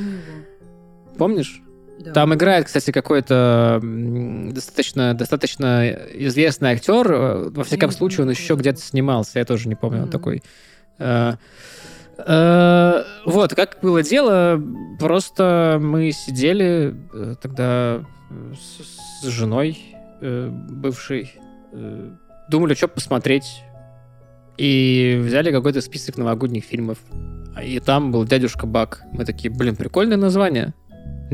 [1.18, 1.62] Помнишь?
[1.98, 2.12] Да.
[2.12, 7.12] Там играет, кстати, какой-то достаточно, достаточно известный актер.
[7.12, 7.92] Э, во всяком mm-hmm.
[7.92, 9.38] случае, он еще где-то снимался.
[9.38, 10.04] Я тоже не помню, mm-hmm.
[10.04, 10.42] он такой.
[10.98, 11.34] Э,
[12.18, 14.60] э, вот, как было дело,
[14.98, 16.96] просто мы сидели
[17.40, 19.78] тогда с, с женой
[20.20, 21.32] бывшей,
[22.48, 23.62] думали, что посмотреть,
[24.56, 26.98] и взяли какой-то список новогодних фильмов.
[27.62, 29.02] И там был «Дядюшка Бак».
[29.12, 30.74] Мы такие, блин, прикольное название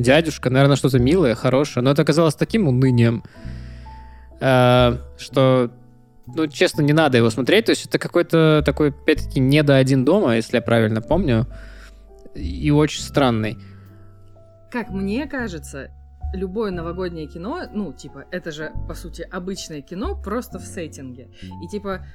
[0.02, 3.24] дядюшка, наверное, что-то милое, хорошее, но это оказалось таким унынием,
[4.40, 5.70] э, что,
[6.26, 7.66] ну, честно, не надо его смотреть.
[7.66, 11.46] То есть это какой-то такой, опять-таки, не до один дома, если я правильно помню,
[12.34, 13.58] и очень странный.
[14.70, 15.90] Как мне кажется,
[16.34, 21.28] любое новогоднее кино, ну, типа, это же, по сути, обычное кино, просто в сеттинге.
[21.64, 22.06] И, типа,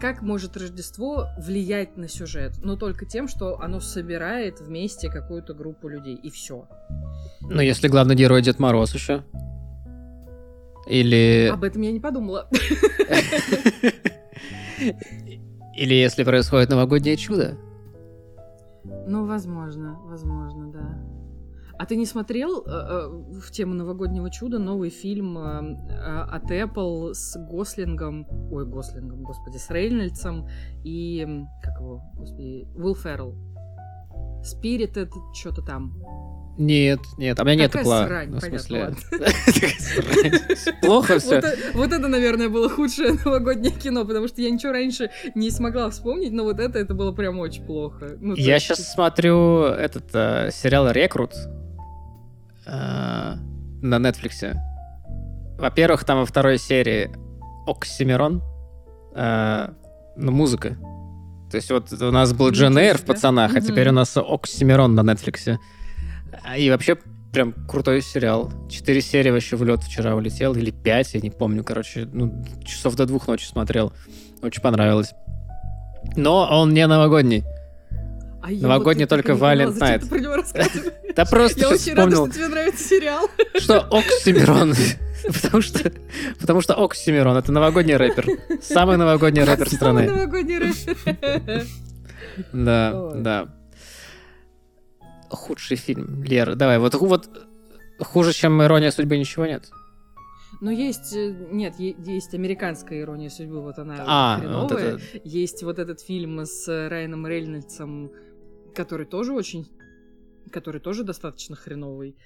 [0.00, 2.54] как может Рождество влиять на сюжет?
[2.60, 6.66] Ну, только тем, что оно собирает вместе какую-то группу людей, и все.
[7.42, 9.22] Ну, если главный герой Дед Мороз еще.
[10.86, 11.48] Или...
[11.52, 12.48] Об этом я не подумала.
[15.76, 17.56] Или если происходит новогоднее чудо.
[19.06, 20.71] Ну, возможно, возможно.
[21.82, 23.08] А ты не смотрел э, э,
[23.40, 25.42] в тему новогоднего чуда новый фильм э,
[25.90, 30.46] э, от Apple с Гослингом, ой, Гослингом, господи, с Рейнольдсом
[30.84, 31.26] и
[31.60, 33.34] как его, господи, Уилл Феррелл.
[34.44, 36.00] Spirited, что-то там.
[36.56, 38.26] Нет, нет, а у меня нет Apple.
[38.28, 38.94] Ну, в смысле...
[40.82, 41.42] Плохо все.
[41.74, 46.30] Вот это, наверное, было худшее новогоднее кино, потому что я ничего раньше не смогла вспомнить,
[46.30, 48.16] но вот это, это было прям очень плохо.
[48.20, 51.61] Ну, я сейчас смотрю этот э, сериал «Рекрут» э,
[52.66, 53.38] на
[53.82, 54.54] Netflix.
[55.58, 57.10] Во-первых, там во второй серии
[57.66, 58.42] Оксимирон,
[59.14, 59.68] э,
[60.16, 60.76] ну, музыка.
[61.50, 64.94] То есть вот у нас был Джен Эйр в «Пацанах», а теперь у нас Оксимирон
[64.94, 65.58] на Netflix.
[66.56, 66.96] И вообще
[67.32, 68.52] прям крутой сериал.
[68.68, 72.96] Четыре серии вообще в лед вчера улетел, или пять, я не помню, короче, ну, часов
[72.96, 73.92] до двух ночи смотрел.
[74.42, 75.12] Очень понравилось.
[76.16, 77.44] Но он не новогодний.
[78.42, 80.04] А Новогодний вот только Валент Найт.
[81.14, 83.28] Да просто Я очень рада, что тебе нравится сериал.
[83.58, 84.74] Что Оксимирон.
[85.42, 85.92] Потому что,
[86.40, 88.26] потому что Оксимирон— это новогодний рэпер.
[88.60, 90.08] Самый новогодний рэпер страны.
[90.08, 91.66] Самый новогодний рэпер.
[92.52, 93.48] Да, да
[95.34, 96.54] худший фильм, Лера?
[96.54, 97.28] Давай, вот, вот
[97.98, 99.70] хуже, чем «Ирония судьбы» ничего нет?
[100.60, 104.62] Ну, есть, э, нет, есть американская ирония судьбы, вот она а, хреновая.
[104.62, 105.00] Вот это...
[105.24, 108.12] Есть вот этот фильм с Райаном Рейнольдсом,
[108.74, 109.68] который тоже очень,
[110.50, 112.16] который тоже достаточно хреновый.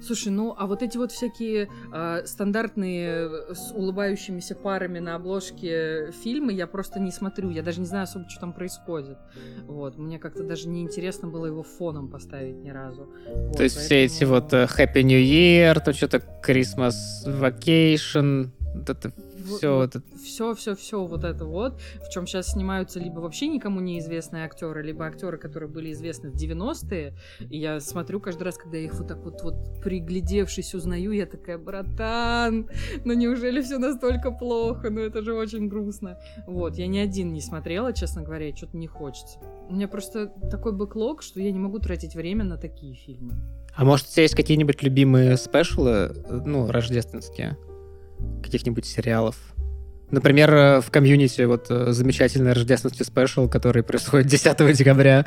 [0.00, 6.12] Слушай, ну а вот эти вот всякие э, стандартные э, с улыбающимися парами на обложке
[6.22, 9.18] фильмы я просто не смотрю, я даже не знаю особо, что там происходит.
[9.66, 13.08] Вот, мне как-то даже не интересно было его фоном поставить ни разу.
[13.26, 13.80] Вот, То есть поэтому...
[13.80, 16.94] все эти вот uh, Happy New Year, то что-то Christmas
[17.26, 19.12] Vacation, вот это
[19.46, 20.02] все вот, это...
[20.16, 24.82] Все, все, все вот это вот, в чем сейчас снимаются либо вообще никому неизвестные актеры,
[24.82, 27.14] либо актеры, которые были известны в 90-е.
[27.50, 31.26] И я смотрю каждый раз, когда я их вот так вот, вот приглядевшись узнаю, я
[31.26, 32.68] такая, братан,
[33.04, 34.90] ну неужели все настолько плохо?
[34.90, 36.18] Ну это же очень грустно.
[36.46, 39.38] Вот, я ни один не смотрела, честно говоря, и что-то не хочется.
[39.68, 43.34] У меня просто такой бэклог, что я не могу тратить время на такие фильмы.
[43.74, 46.14] А может, у тебя есть какие-нибудь любимые спешлы,
[46.44, 47.56] ну, рождественские?
[48.42, 49.36] Каких-нибудь сериалов.
[50.10, 55.24] Например, э, в комьюнити вот э, замечательный рождественский спешл, который происходит 10 декабря,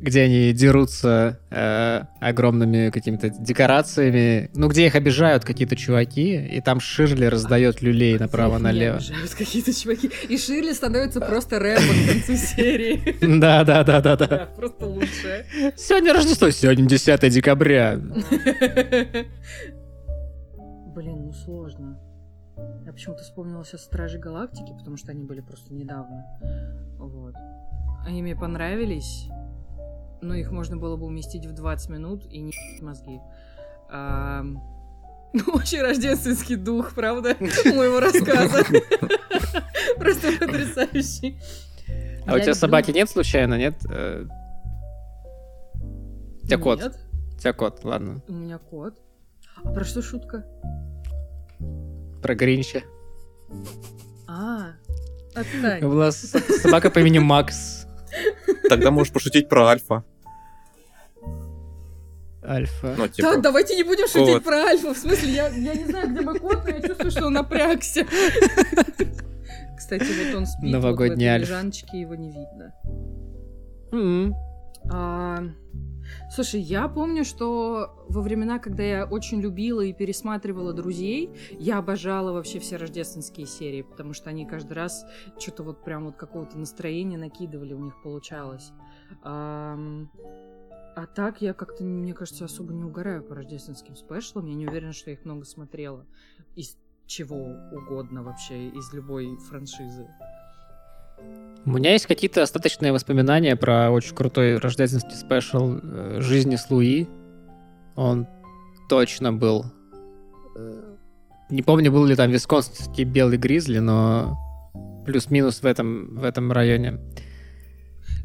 [0.00, 6.80] где они дерутся э, огромными какими-то декорациями, ну, где их обижают какие-то чуваки, и там
[6.80, 8.96] Ширли раздает люлей направо-налево.
[8.96, 13.16] обижают какие-то чуваки, и Ширли становится просто рэпом к концу серии.
[13.40, 14.48] Да, да, да, да, да.
[14.56, 15.44] Просто лучше.
[15.76, 18.00] Сегодня Рождество, сегодня 10 декабря.
[21.00, 21.98] Блин, ну сложно.
[22.84, 26.26] Я почему-то вспомнила сейчас Стражи Галактики, потому что они были просто недавно.
[26.98, 27.34] Вот.
[28.04, 29.30] Они мне понравились.
[30.20, 32.52] но их можно было бы уместить в 20 минут и не
[32.82, 33.18] мозги.
[33.88, 34.42] А,
[35.32, 38.62] ну, очень рождественский дух, правда, моего рассказа.
[39.96, 41.40] Просто потрясающий.
[42.26, 43.74] А у тебя собаки нет случайно, нет?
[43.90, 44.26] Э,
[46.42, 46.78] у тебя кот.
[46.82, 46.98] Нет.
[47.36, 48.20] У тебя кот, ладно.
[48.28, 49.00] У меня кот.
[49.64, 50.44] А про что шутка?
[52.22, 52.82] Про Гринча.
[54.28, 54.72] А,
[55.34, 55.84] отстань.
[55.84, 56.16] У нас
[56.62, 57.86] собака по имени Макс.
[58.68, 60.04] Тогда можешь пошутить про Альфа.
[62.42, 62.94] Альфа.
[62.96, 63.32] Ну, типа...
[63.32, 64.44] Так, давайте не будем шутить кот.
[64.44, 64.94] про Альфа.
[64.94, 68.06] В смысле, я, я не знаю, где мой кот, но я чувствую, что он напрягся.
[69.76, 72.74] Кстати, вот он спит Новогодний вот в лежаночке, его не видно.
[76.30, 82.32] Слушай, я помню, что во времена, когда я очень любила и пересматривала «Друзей», я обожала
[82.32, 85.04] вообще все рождественские серии, потому что они каждый раз
[85.38, 88.72] что-то вот прям вот какого-то настроения накидывали, у них получалось.
[89.22, 89.78] А,
[90.96, 94.46] а так я как-то, мне кажется, особо не угораю по рождественским спешлам.
[94.46, 96.06] Я не уверена, что я их много смотрела.
[96.56, 96.76] Из
[97.06, 100.08] чего угодно вообще, из любой франшизы.
[101.66, 107.06] У меня есть какие-то остаточные воспоминания про очень крутой рождественский спешл э, «Жизни с Луи».
[107.96, 108.26] Он
[108.88, 109.66] точно был.
[110.56, 110.94] Э,
[111.50, 114.38] не помню, был ли там висконский белый гризли, но
[115.04, 116.98] плюс-минус в этом, в этом районе.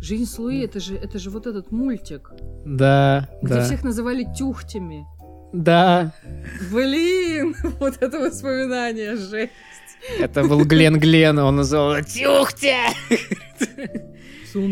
[0.02, 2.32] Жизнь с Луи, это же, это же вот этот мультик.
[2.66, 3.64] Да, где да.
[3.66, 5.06] всех называли тюхтями.
[5.52, 6.14] Да.
[6.72, 9.52] Блин, вот это воспоминание, жесть.
[10.20, 12.94] Это был Глен Глен, он называл Тюхтя!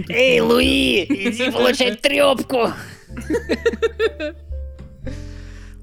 [0.10, 2.70] Эй, Луи, иди получать трепку!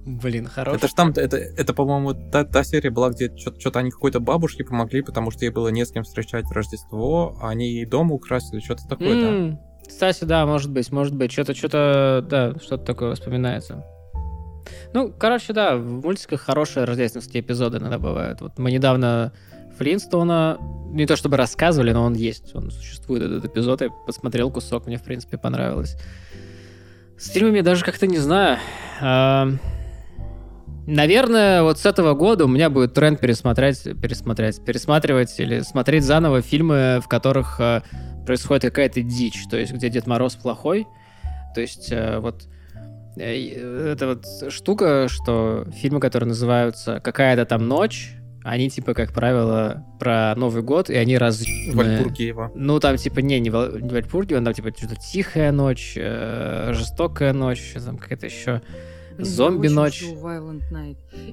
[0.07, 0.77] Блин, хорошо.
[0.77, 4.65] Это ж там, это, это по-моему, та, та серия была, где что-то они какой-то бабушке
[4.65, 8.61] помогли, потому что ей было не с кем встречать Рождество, а они ей дома украсили,
[8.61, 9.61] что-то такое, mm, да.
[9.87, 13.85] Кстати, да, может быть, может быть, что-то, что-то, да, что-то такое вспоминается.
[14.93, 18.41] Ну, короче, да, в мультиках хорошие рождественские эпизоды иногда бывают.
[18.41, 19.33] Вот мы недавно
[19.79, 20.59] Флинстона,
[20.91, 24.99] не то чтобы рассказывали, но он есть, он существует, этот эпизод, я посмотрел кусок, мне,
[24.99, 25.97] в принципе, понравилось.
[27.19, 28.59] С фильмами даже как-то не знаю.
[30.87, 36.43] Наверное, вот с этого года у меня будет тренд пересмотреть, пересмотреть, пересматривать или смотреть заново
[36.43, 37.83] фильмы, в которых а,
[38.27, 40.89] происходит какая-то дичь, то есть где Дед Мороз плохой.
[41.55, 42.60] То есть а, вот э,
[43.21, 50.35] это вот штука, что фильмы, которые называются «Какая-то там ночь», они, типа, как правило, про
[50.35, 51.45] Новый год, и они раз...
[51.73, 52.53] Вальпургиева.
[52.55, 53.83] Ну, там, типа, не, не, Валь...
[53.83, 58.63] не Вальпургиева, там, типа, что-то Тихая ночь, э, Жестокая ночь, там какая-то еще...
[59.25, 60.03] Зомби-ночь.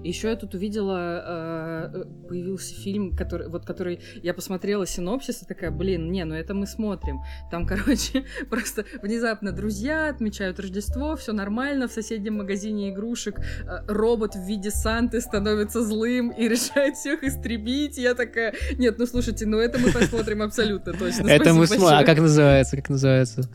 [0.03, 5.71] Еще я тут увидела, э, появился фильм, который, вот, который я посмотрела синопсис и такая,
[5.71, 7.21] блин, не, ну это мы смотрим.
[7.51, 14.35] Там, короче, просто внезапно друзья отмечают Рождество, все нормально, в соседнем магазине игрушек э, робот
[14.35, 17.97] в виде Санты становится злым и решает всех истребить.
[17.97, 21.27] Я такая, нет, ну слушайте, ну это мы посмотрим абсолютно точно.
[21.27, 21.97] Это мы смотрим.
[21.97, 22.75] А как называется?
[22.75, 23.49] Как называется?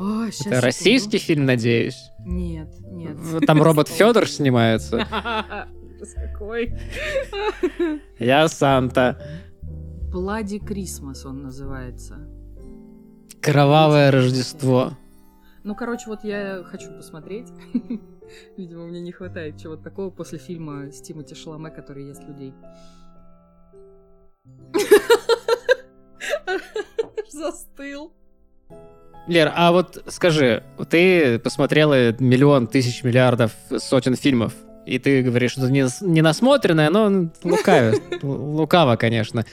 [0.00, 2.10] О, Это российский фильм, надеюсь?
[2.24, 3.18] Нет, нет.
[3.46, 5.06] Там робот Федор снимается.
[6.14, 6.72] Какой?
[8.18, 9.20] Я Санта.
[10.10, 12.16] Блади Крисмас он называется.
[13.42, 14.92] Кровавое Рождество.
[15.64, 17.48] Ну, короче, вот я хочу посмотреть.
[18.56, 22.54] Видимо, мне не хватает чего-то такого после фильма с Тимоти Шаломе, который ест людей.
[27.30, 28.14] Застыл.
[29.30, 34.52] Лер, а вот скажи, ты посмотрела миллион, тысяч, миллиардов, сотен фильмов,
[34.86, 39.46] и ты говоришь, что не, не насмотренное, но лукаво, лукаво, конечно.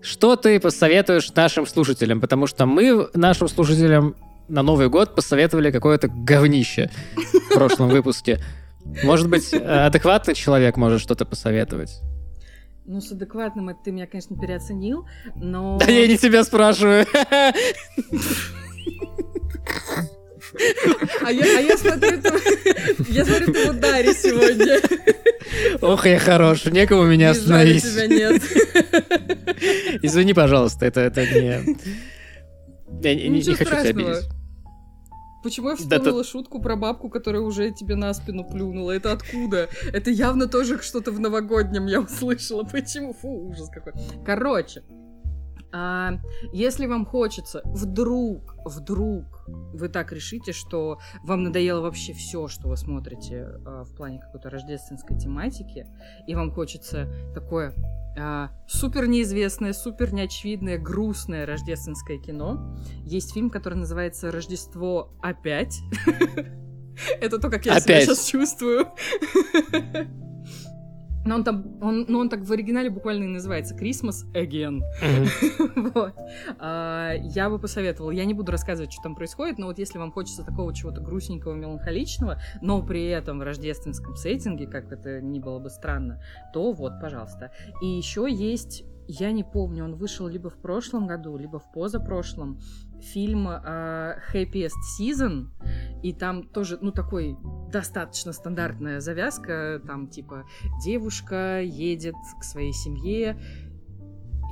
[0.00, 2.20] Что ты посоветуешь нашим слушателям?
[2.20, 4.14] Потому что мы нашим слушателям
[4.46, 6.88] на Новый год посоветовали какое-то говнище
[7.50, 8.38] в прошлом выпуске.
[9.02, 12.00] Может быть, адекватный человек может что-то посоветовать?
[12.86, 15.04] Ну, с адекватным это ты меня, конечно, переоценил,
[15.34, 15.78] но...
[15.78, 17.06] Да я не тебя спрашиваю.
[21.22, 22.32] А я, а я смотрю, ты,
[23.08, 24.80] я смотрю, ты в ударе сегодня.
[25.80, 27.82] Ох, я хорош, некому меня остановить.
[27.82, 28.42] тебя нет.
[30.02, 31.76] Извини, пожалуйста, это, это не...
[33.02, 34.28] Я не, не, хочу тебя обидеть.
[35.42, 38.90] Почему я вспомнила да, шутку про бабку, которая уже тебе на спину плюнула?
[38.90, 39.70] Это откуда?
[39.90, 42.64] Это явно тоже что-то в новогоднем я услышала.
[42.64, 43.14] Почему?
[43.14, 43.94] Фу, ужас какой.
[44.24, 44.82] Короче,
[45.72, 46.18] А,
[46.52, 52.76] если вам хочется, вдруг, вдруг вы так решите, что вам надоело вообще все, что вы
[52.76, 55.86] смотрите а, в плане какой-то рождественской тематики,
[56.26, 57.74] и вам хочется такое
[58.18, 65.78] а, супер неизвестное, супер неочевидное, грустное рождественское кино, есть фильм, который называется «Рождество опять».
[67.20, 68.88] Это то, как я себя сейчас чувствую.
[71.24, 74.80] Но он там, он, но он так в оригинале буквально и называется Christmas Again.
[75.94, 76.14] вот.
[76.58, 78.10] а, я бы посоветовала.
[78.10, 81.54] Я не буду рассказывать, что там происходит, но вот если вам хочется такого чего-то грустненького,
[81.54, 86.22] меланхоличного, но при этом в рождественском сеттинге, как это ни было бы странно,
[86.52, 87.52] то вот, пожалуйста.
[87.82, 92.60] И еще есть я не помню, он вышел либо в прошлом году, либо в позапрошлом,
[93.02, 95.48] фильм э, Happiest Season,
[96.02, 97.36] и там тоже, ну, такой
[97.70, 100.44] достаточно стандартная завязка, там, типа,
[100.84, 103.40] девушка едет к своей семье,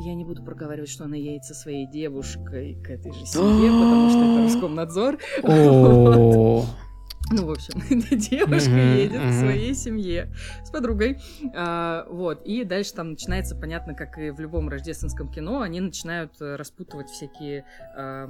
[0.00, 4.10] я не буду проговаривать, что она едет со своей девушкой к этой же семье, потому
[4.10, 5.18] что это Роскомнадзор.
[7.30, 7.74] Ну, в общем,
[8.16, 9.30] девушка mm-hmm, едет mm-hmm.
[9.30, 10.32] к своей семье
[10.64, 11.18] с подругой.
[11.54, 12.42] А, вот.
[12.44, 17.08] И дальше там начинается, понятно, как и в любом рождественском кино, они начинают э, распутывать
[17.08, 17.64] всякие
[17.96, 18.28] а,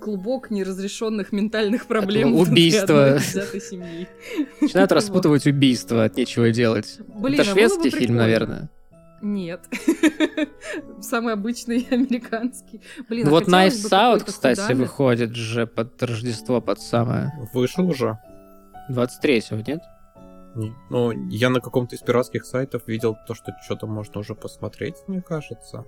[0.00, 2.34] клубок неразрешенных ментальных проблем.
[2.34, 3.18] Убийства.
[3.20, 4.08] семьи.
[4.60, 6.98] Начинают распутывать убийства, от нечего делать.
[7.06, 8.70] Блин, Это а шведский фильм, наверное.
[9.26, 9.68] Нет.
[11.00, 12.80] Самый обычный американский.
[13.08, 17.32] Блин, ну, вот Knives Out, кстати, выходит же под Рождество, под самое.
[17.52, 18.18] Вышел уже.
[18.88, 19.80] 23-го, нет?
[20.54, 20.72] Не.
[20.90, 25.20] Ну, я на каком-то из пиратских сайтов видел то, что что-то можно уже посмотреть, мне
[25.20, 25.84] кажется.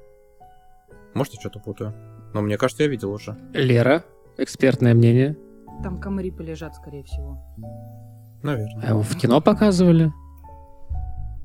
[1.15, 1.95] Может, я что-то путаю.
[2.35, 3.37] Но мне кажется, я видел уже.
[3.53, 4.03] Лера,
[4.37, 5.37] экспертное мнение.
[5.85, 7.39] Там комари полежат, скорее всего.
[8.43, 8.83] Наверное.
[8.85, 10.13] А его в кино показывали?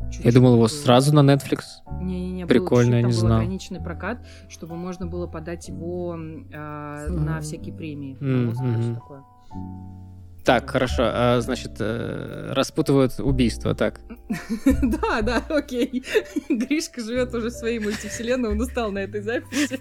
[0.05, 1.61] Чуть-чуть Я думал, его сразу на Netflix.
[2.01, 3.31] Не-не-не, Прикольно, я не знал.
[3.31, 8.17] Был ограниченный прокат, чтобы можно было подать его э, на всякие премии.
[8.19, 8.97] Mm-hmm.
[10.43, 11.03] Так, хорошо.
[11.05, 14.01] А, значит, э, распутывают убийство, так.
[14.65, 16.03] Да, да, окей.
[16.49, 19.79] Гришка живет уже в своей мультивселенной, он устал на этой записи.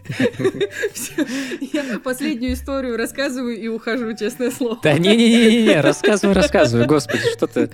[1.74, 4.78] Я последнюю историю рассказываю и ухожу, честное слово.
[4.82, 7.70] Да не-не-не, рассказывай, рассказывай, господи, что ты...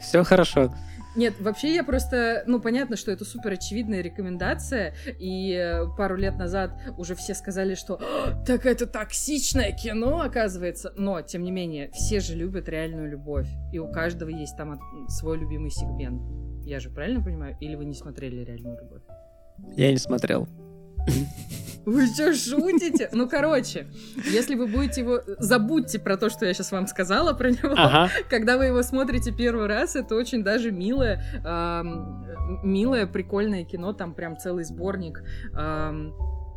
[0.00, 0.74] Все хорошо.
[1.14, 6.38] Нет, вообще я просто, ну, понятно, что это супер очевидная рекомендация, и э, пару лет
[6.38, 8.00] назад уже все сказали, что
[8.46, 13.78] так это токсичное кино, оказывается, но, тем не менее, все же любят реальную любовь, и
[13.78, 16.22] у каждого есть там свой любимый сегмент.
[16.64, 17.56] Я же правильно понимаю?
[17.60, 19.02] Или вы не смотрели реальную любовь?
[19.76, 20.48] Я не смотрел.
[21.84, 23.08] Вы что, шутите?
[23.12, 23.86] Ну, короче,
[24.30, 25.20] если вы будете его...
[25.38, 27.74] Забудьте про то, что я сейчас вам сказала про него.
[27.76, 28.10] Ага.
[28.30, 32.26] Когда вы его смотрите первый раз, это очень даже милое, эм,
[32.62, 33.92] милое, прикольное кино.
[33.92, 35.22] Там прям целый сборник
[35.54, 36.14] эм,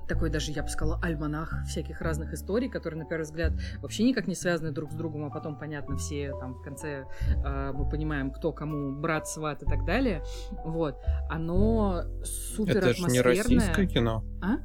[0.07, 4.27] такой даже, я бы сказала, альманах всяких разных историй, которые, на первый взгляд, вообще никак
[4.27, 7.05] не связаны друг с другом, а потом, понятно, все там в конце
[7.43, 10.23] э, мы понимаем, кто кому брат, сват и так далее.
[10.63, 10.97] Вот.
[11.29, 14.23] Оно супер Это же не российское кино.
[14.41, 14.57] А?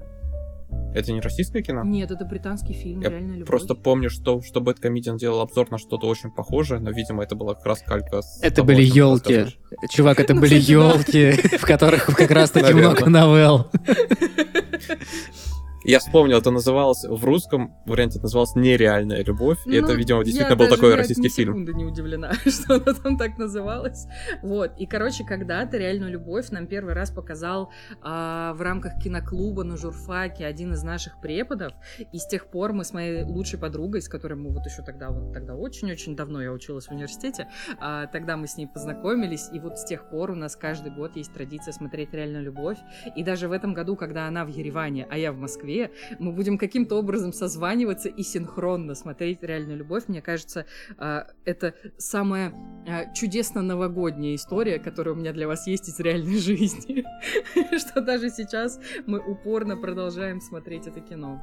[0.95, 1.85] Это не российское кино?
[1.85, 3.47] Нет, это британский фильм, Я реальная любовь.
[3.47, 7.55] просто помню, что, что Бэткомедиан делал обзор на что-то очень похожее, но, видимо, это была
[7.55, 9.47] как раз калька с Это того, были елки.
[9.91, 13.71] Чувак, это были елки, в которых как раз таки много новелл.
[15.83, 20.23] Я вспомнил, это называлось в русском варианте это называлось нереальная любовь, и это, ну, видимо,
[20.23, 21.65] действительно был такой российский фильм.
[21.65, 24.07] Я не удивлена, что она там так называлась.
[24.43, 27.71] Вот и короче, когда-то реальную любовь нам первый раз показал
[28.03, 31.73] а, в рамках киноклуба на журфаке один из наших преподов,
[32.13, 35.09] и с тех пор мы с моей лучшей подругой, с которой мы вот еще тогда
[35.09, 39.59] вот тогда очень-очень давно я училась в университете, а, тогда мы с ней познакомились, и
[39.59, 42.79] вот с тех пор у нас каждый год есть традиция смотреть реальную любовь,
[43.17, 46.33] и даже в этом году, когда она в Ереване, а я в Москве Москве, мы
[46.33, 50.05] будем каким-то образом созваниваться и синхронно смотреть реальную любовь.
[50.09, 50.67] Мне кажется,
[50.99, 52.53] а, это самая
[52.87, 57.05] а, чудесно новогодняя история, которая у меня для вас есть из реальной жизни.
[57.79, 61.43] Что даже сейчас мы упорно продолжаем смотреть это кино.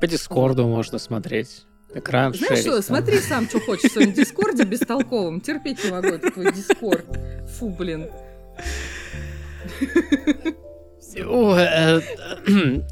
[0.00, 1.66] По Дискорду можно смотреть.
[1.94, 5.40] Экран Знаешь что, смотри сам, что хочешь в своем Дискорде бестолковым.
[5.40, 7.06] Терпеть не могу этот твой Дискорд.
[7.58, 8.10] Фу, блин.
[11.16, 12.00] Э,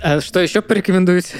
[0.03, 1.37] а что еще порекомендуете?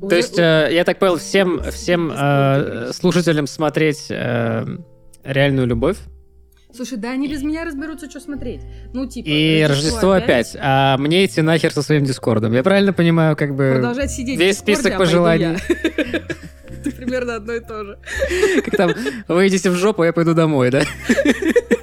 [0.00, 5.96] То есть, э, я так понял, всем, всем э, слушателям смотреть реальную любовь.
[6.74, 8.60] Слушай, да они без меня разберутся, что смотреть.
[8.92, 9.26] Ну, типа...
[9.26, 10.50] И Рождество, опять.
[10.50, 10.60] опять.
[10.60, 12.52] А мне идти нахер со своим Дискордом.
[12.52, 13.72] Я правильно понимаю, как бы...
[13.76, 15.56] Продолжать сидеть Весь список а пожеланий.
[16.84, 17.98] Ты примерно одно и то же.
[18.62, 18.92] Как там,
[19.26, 20.82] вы идите в жопу, я пойду домой, да?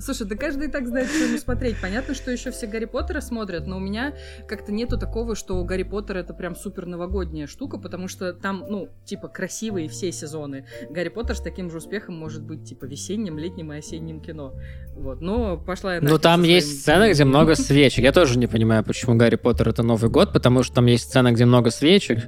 [0.00, 1.76] Слушай, да каждый так знает, что ему смотреть.
[1.80, 4.14] Понятно, что еще все Гарри Поттера смотрят, но у меня
[4.48, 8.88] как-то нету такого, что Гарри Поттер это прям супер новогодняя штука, потому что там, ну,
[9.04, 10.64] типа, красивые все сезоны.
[10.88, 14.54] Гарри Поттер с таким же успехом может быть, типа, весенним, летним и осенним кино.
[14.96, 16.54] Вот, но пошла я Ну, там своим...
[16.54, 18.02] есть сцена, где много свечек.
[18.04, 21.32] Я тоже не понимаю, почему Гарри Поттер это Новый год, потому что там есть сцена,
[21.32, 22.24] где много свечек.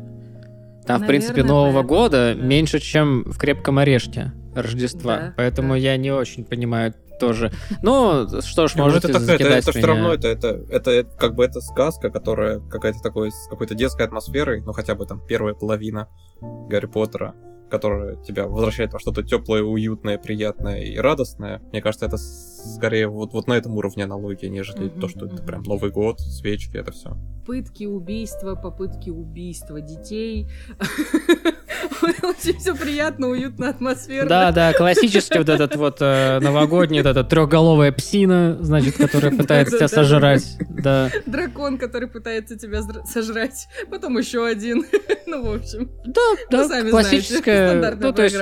[0.84, 2.42] Там, Наверное, в принципе, Нового года да.
[2.42, 5.16] меньше, чем в Крепком Орешке Рождества.
[5.16, 5.76] Да, Поэтому да.
[5.76, 6.92] я не очень понимаю
[7.22, 7.52] тоже.
[7.82, 11.34] Ну, что ж, может это, это, это, это все равно, это, это, это, это как
[11.34, 15.54] бы это сказка, которая какая-то такой, с какой-то детской атмосферой, ну хотя бы там первая
[15.54, 16.08] половина
[16.40, 17.34] Гарри Поттера
[17.70, 21.62] которая тебя возвращает во что-то теплое, уютное, приятное и радостное.
[21.72, 22.18] Мне кажется, это
[22.62, 25.34] скорее вот, вот на этом уровне аналогия, нежели mm-hmm, то, что mm-hmm.
[25.34, 27.16] это прям Новый год, свечки, это все.
[27.40, 30.48] Попытки убийства, попытки убийства детей.
[32.22, 34.28] Очень все приятно, уютно, атмосферно.
[34.28, 39.76] Да, да, классический вот этот вот э, новогодний, вот эта трехголовая псина, значит, которая пытается
[39.76, 40.56] тебя сожрать.
[40.68, 41.10] Да.
[41.26, 43.68] Дракон, который пытается тебя сожрать.
[43.90, 44.84] Потом еще один.
[45.24, 45.90] Ну, в общем.
[46.04, 47.96] Да, да, классическая.
[47.96, 48.36] Ну, то есть,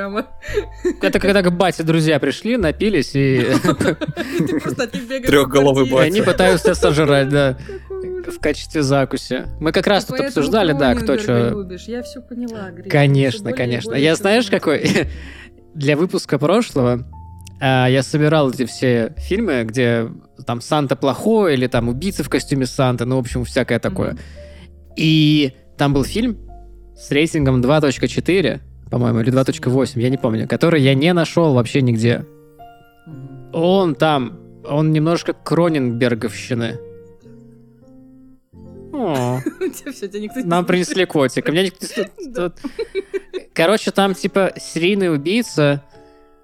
[1.03, 3.47] это когда батя друзья пришли, напились и...
[5.27, 6.05] Трехголовый батя.
[6.05, 7.57] Они пытаются сожрать, да
[8.27, 9.47] в качестве закуси.
[9.61, 11.67] Мы как раз тут обсуждали, да, кто что.
[11.87, 12.71] Я все поняла.
[12.89, 13.95] Конечно, конечно.
[13.95, 15.09] Я знаешь, какой
[15.75, 17.07] для выпуска прошлого
[17.61, 20.09] а, я собирал эти все фильмы, где
[20.47, 24.17] там Санта плохой или там убийца в костюме Санта, ну, в общем, всякое такое.
[24.97, 26.39] И там был фильм
[26.97, 32.25] с рейтингом 2.4, по-моему, или 2.8, я не помню, который я не нашел вообще нигде.
[33.53, 36.79] Он там, он немножко Кроненберговщины.
[40.45, 41.53] Нам принесли котика.
[41.53, 41.87] Меня никто...
[43.55, 45.83] Короче, там типа серийный убийца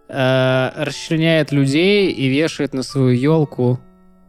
[0.08, 3.78] э, расчленяет людей и вешает на свою елку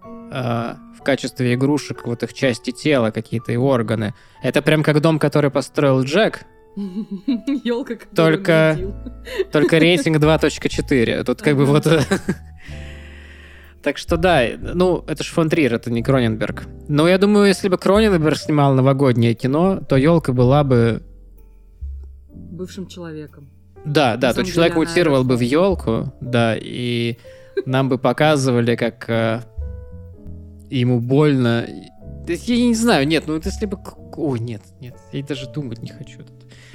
[0.03, 4.13] э, в качестве игрушек вот их части тела, какие-то и органы.
[4.43, 6.41] Это прям как дом, который построил Джек.
[6.75, 8.77] Елка, только,
[9.51, 11.23] только рейтинг 2.4.
[11.23, 11.87] Тут как бы вот
[13.83, 16.67] Так что да, ну, это же фон Триер, это не Кроненберг.
[16.87, 21.03] Но я думаю, если бы Кроненберг снимал новогоднее кино, то елка была бы...
[22.33, 23.49] Бывшим человеком.
[23.85, 27.17] Да, да, то человек мутировал бы в елку, да, и
[27.65, 29.41] нам бы показывали, как э,
[30.69, 31.65] ему больно.
[32.27, 33.77] Я не знаю, нет, ну если бы...
[34.17, 36.19] Ой, нет, нет, я даже думать не хочу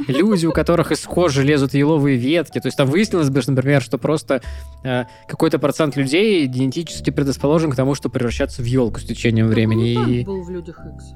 [0.09, 2.61] люди, у которых из кожи лезут еловые ветки.
[2.61, 4.43] То есть там выяснилось бы, например, что просто
[4.85, 9.97] э, какой-то процент людей генетически предрасположен к тому, чтобы превращаться в елку с течением времени.
[9.97, 10.25] Он и...
[10.25, 11.15] был в людях X.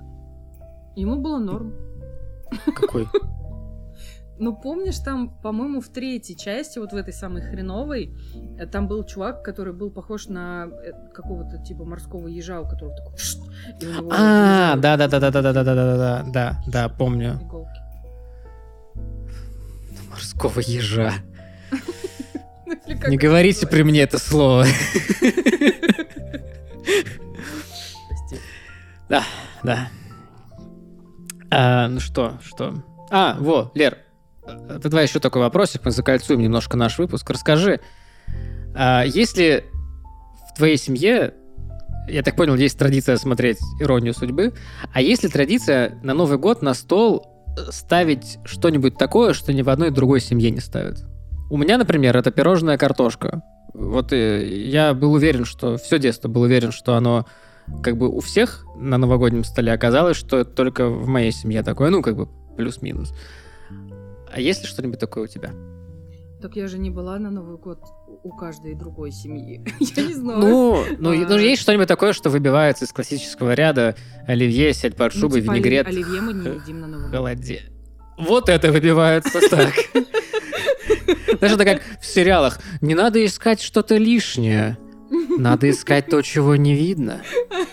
[0.97, 1.75] Ему было норм.
[2.75, 3.09] Какой?
[4.39, 8.15] Ну, помнишь, там, по-моему, в третьей части, вот в этой самой хреновой,
[8.59, 12.95] э, там был чувак, который был похож на э, какого-то типа морского ежа, у которого
[12.97, 13.15] такой...
[14.13, 17.41] А, да, да, да, да, да, да, да, да, да, да, да, помню.
[20.17, 21.13] Морского ежа.
[23.07, 24.65] Не говорите при мне это слово.
[29.11, 29.23] Да,
[29.63, 29.89] да.
[31.51, 32.83] А, ну что, что?
[33.11, 33.99] А, во, Лер,
[34.83, 37.29] давай еще такой вопросик, мы закольцуем немножко наш выпуск.
[37.29, 37.81] Расскажи,
[38.75, 39.67] а, если
[40.51, 41.35] в твоей семье,
[42.09, 44.55] я так понял, есть традиция смотреть «Иронию судьбы»,
[44.93, 47.36] а есть ли традиция на Новый год на стол
[47.71, 51.05] ставить что-нибудь такое, что ни в одной другой семье не ставят.
[51.51, 53.43] У меня, например, это пирожная картошка.
[53.73, 57.27] Вот э, я был уверен, что все детство был уверен, что оно
[57.83, 61.91] как бы у всех на новогоднем столе оказалось, что это только в моей семье такое,
[61.91, 63.13] ну, как бы плюс-минус.
[64.33, 65.51] А есть ли что-нибудь такое у тебя?
[66.47, 67.81] Так я же не была на Новый год
[68.23, 69.65] у каждой другой семьи.
[69.81, 70.39] я не знаю.
[70.39, 71.29] Ну, ну, а...
[71.29, 73.97] ну, есть что-нибудь такое, что выбивается из классического ряда
[74.29, 75.89] оливье, сельдь под шубой, ну, типа винегрет.
[75.89, 77.17] Оливье мы не едим на Новый год.
[77.17, 77.63] Холоде.
[78.17, 79.75] Вот это выбивается так.
[81.41, 82.61] Даже это как в сериалах.
[82.81, 84.79] Не надо искать что-то лишнее.
[85.11, 87.23] Надо искать то, чего не видно.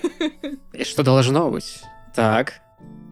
[0.74, 1.84] И что должно быть.
[2.16, 2.54] Так.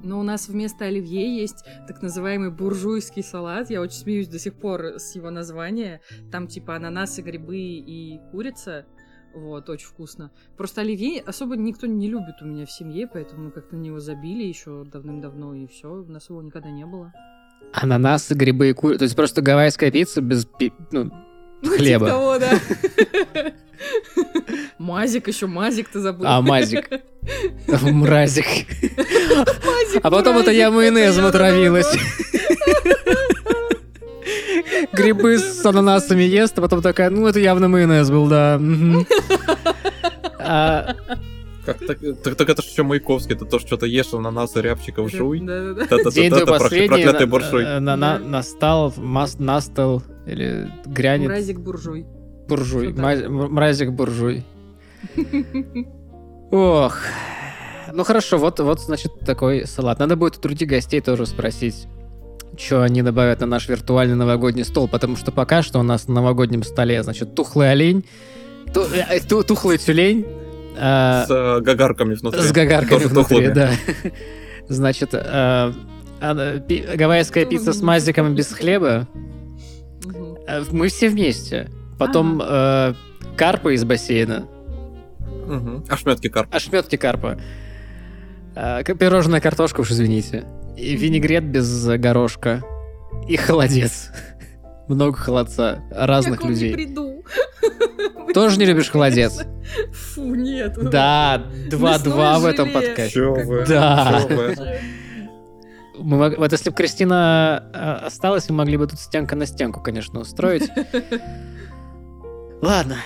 [0.04, 3.70] Но у нас вместо оливье есть так называемый буржуйский салат.
[3.70, 6.02] Я очень смеюсь до сих пор с его названия.
[6.32, 8.86] Там типа ананасы, грибы и курица.
[9.34, 10.32] Вот, очень вкусно.
[10.58, 14.00] Просто оливье особо никто не любит у меня в семье, поэтому мы как-то на него
[14.00, 17.14] забили еще давным-давно, и все, у нас его никогда не было.
[17.74, 19.00] Ананасы, грибы и курица.
[19.00, 20.46] То есть просто гавайская пицца без
[20.92, 21.12] ну,
[21.62, 22.06] хлеба.
[22.06, 22.60] Типа того, да.
[24.78, 26.26] Мазик еще, мазик ты забыл.
[26.28, 26.90] А, мазик.
[27.82, 28.46] Мразик.
[30.02, 31.88] А потом это я майонезом отравилась.
[34.92, 38.60] Грибы с ананасами ест, а потом такая, ну это явно майонез был, да.
[40.40, 40.96] А,
[41.66, 44.62] как, так, так, так это же еще Маяковский, это то, что то ешь ананас и
[44.62, 45.40] рябчиков жуй.
[45.40, 47.80] День твой последний, проклятый буржуй.
[47.80, 51.28] Настал, настал, или грянет...
[51.28, 52.06] Мразик буржуй.
[52.48, 54.44] Буржуй, мразик буржуй.
[56.52, 56.98] Ох,
[57.94, 60.00] ну хорошо, вот, вот, значит, такой салат.
[60.00, 61.88] Надо будет у других гостей тоже спросить,
[62.58, 66.16] что они добавят на наш виртуальный новогодний стол, потому что пока что у нас на
[66.16, 68.06] новогоднем столе, значит, тухлый олень,
[68.74, 70.26] ту, э, ту, тухлый тюлень.
[70.78, 72.42] Э, с э, гагарками внутри.
[72.42, 73.54] С гагарками Тоже внутри, тухлыми.
[73.54, 73.72] да.
[74.68, 75.74] Значит, э,
[76.68, 79.08] пи, гавайская пицца с мазиком без хлеба.
[80.52, 81.70] Э, мы все вместе.
[81.98, 82.94] Потом э,
[83.38, 84.48] карпа из бассейна.
[85.48, 85.86] Угу.
[85.90, 86.56] Ошметки карпа.
[86.56, 87.40] Ошметки карпа.
[88.56, 90.46] Э, пирожная картошка, уж извините.
[90.78, 92.64] И винегрет без горошка.
[93.28, 94.10] И холодец.
[94.88, 95.84] Много холодца.
[95.92, 96.70] Разных Я людей.
[96.70, 97.24] Не приду.
[98.34, 99.44] Тоже не любишь холодец?
[99.94, 100.78] Фу, нет.
[100.90, 103.14] Да, 2-2 в этом подкасте.
[103.14, 103.66] Чё вы?
[103.68, 104.26] Да.
[106.02, 110.20] Мы, вот если бы Кристина э, осталась, мы могли бы тут стенка на стенку, конечно,
[110.20, 110.70] устроить.
[112.62, 112.98] Ладно.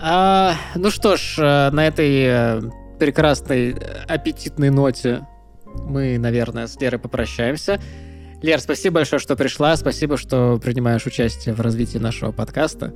[0.00, 2.60] А, ну что ж, э, на этой э,
[2.98, 3.76] прекрасной
[4.08, 5.26] аппетитной ноте
[5.64, 7.80] мы, наверное, с Лерой попрощаемся.
[8.42, 9.76] Лер, спасибо большое, что пришла.
[9.76, 12.94] Спасибо, что принимаешь участие в развитии нашего подкаста.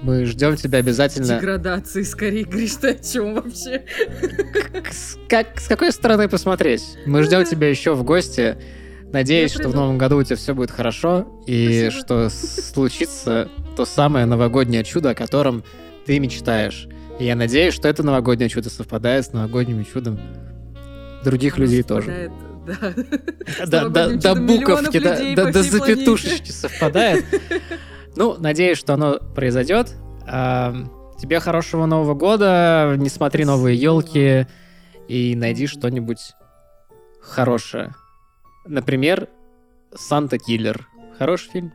[0.00, 1.36] Мы ждем тебя обязательно.
[1.36, 3.84] Деградации, скорее, Гриш, ты о чем вообще?
[5.28, 6.96] Как, с какой стороны посмотреть?
[7.04, 8.56] Мы ждем тебя еще в гости.
[9.12, 12.04] Надеюсь, что в новом году у тебя все будет хорошо, и Спасибо.
[12.04, 15.64] что случится то самое новогоднее чудо, о котором
[16.06, 16.86] ты мечтаешь.
[17.18, 20.18] И я надеюсь, что это новогоднее чудо совпадает с новогодним чудом
[21.24, 22.30] других Оно людей тоже.
[22.66, 22.94] Да.
[23.66, 27.24] До, до, до буковки, до, до, до запятушечки совпадает.
[28.16, 29.94] Ну, надеюсь, что оно произойдет.
[30.26, 34.46] Тебе хорошего Нового года, не смотри новые елки
[35.08, 36.32] и найди что-нибудь
[37.20, 37.94] хорошее.
[38.66, 39.28] Например,
[39.94, 40.86] Санта Киллер.
[41.18, 41.72] Хороший фильм.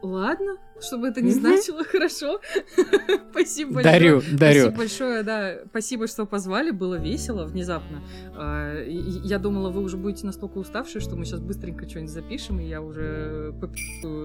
[0.00, 2.40] Ладно, чтобы это не значило, хорошо.
[3.32, 3.92] Спасибо большое.
[3.92, 4.60] Дарю, дарю.
[4.60, 5.54] Спасибо большое, да.
[5.70, 8.02] Спасибо, что позвали, было весело внезапно.
[8.34, 12.68] А, я думала, вы уже будете настолько уставшие, что мы сейчас быстренько что-нибудь запишем, и
[12.68, 13.52] я уже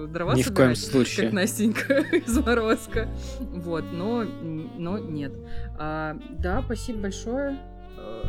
[0.08, 1.26] дрова Ни в коем случае.
[1.26, 3.08] как Настенька из Морозка.
[3.40, 5.32] Вот, но, но нет.
[5.76, 7.58] А, да, спасибо большое.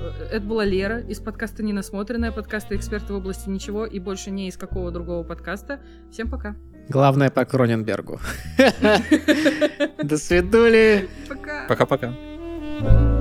[0.02, 4.48] Э, это была Лера из подкаста «Ненасмотренная», подкаста «Эксперты в области ничего» и больше не
[4.48, 5.80] из какого другого подкаста.
[6.12, 6.56] Всем пока.
[6.90, 8.20] Главное по Кроненбергу.
[10.04, 11.10] До свидули.
[11.28, 11.66] Пока.
[11.68, 13.15] Пока-пока.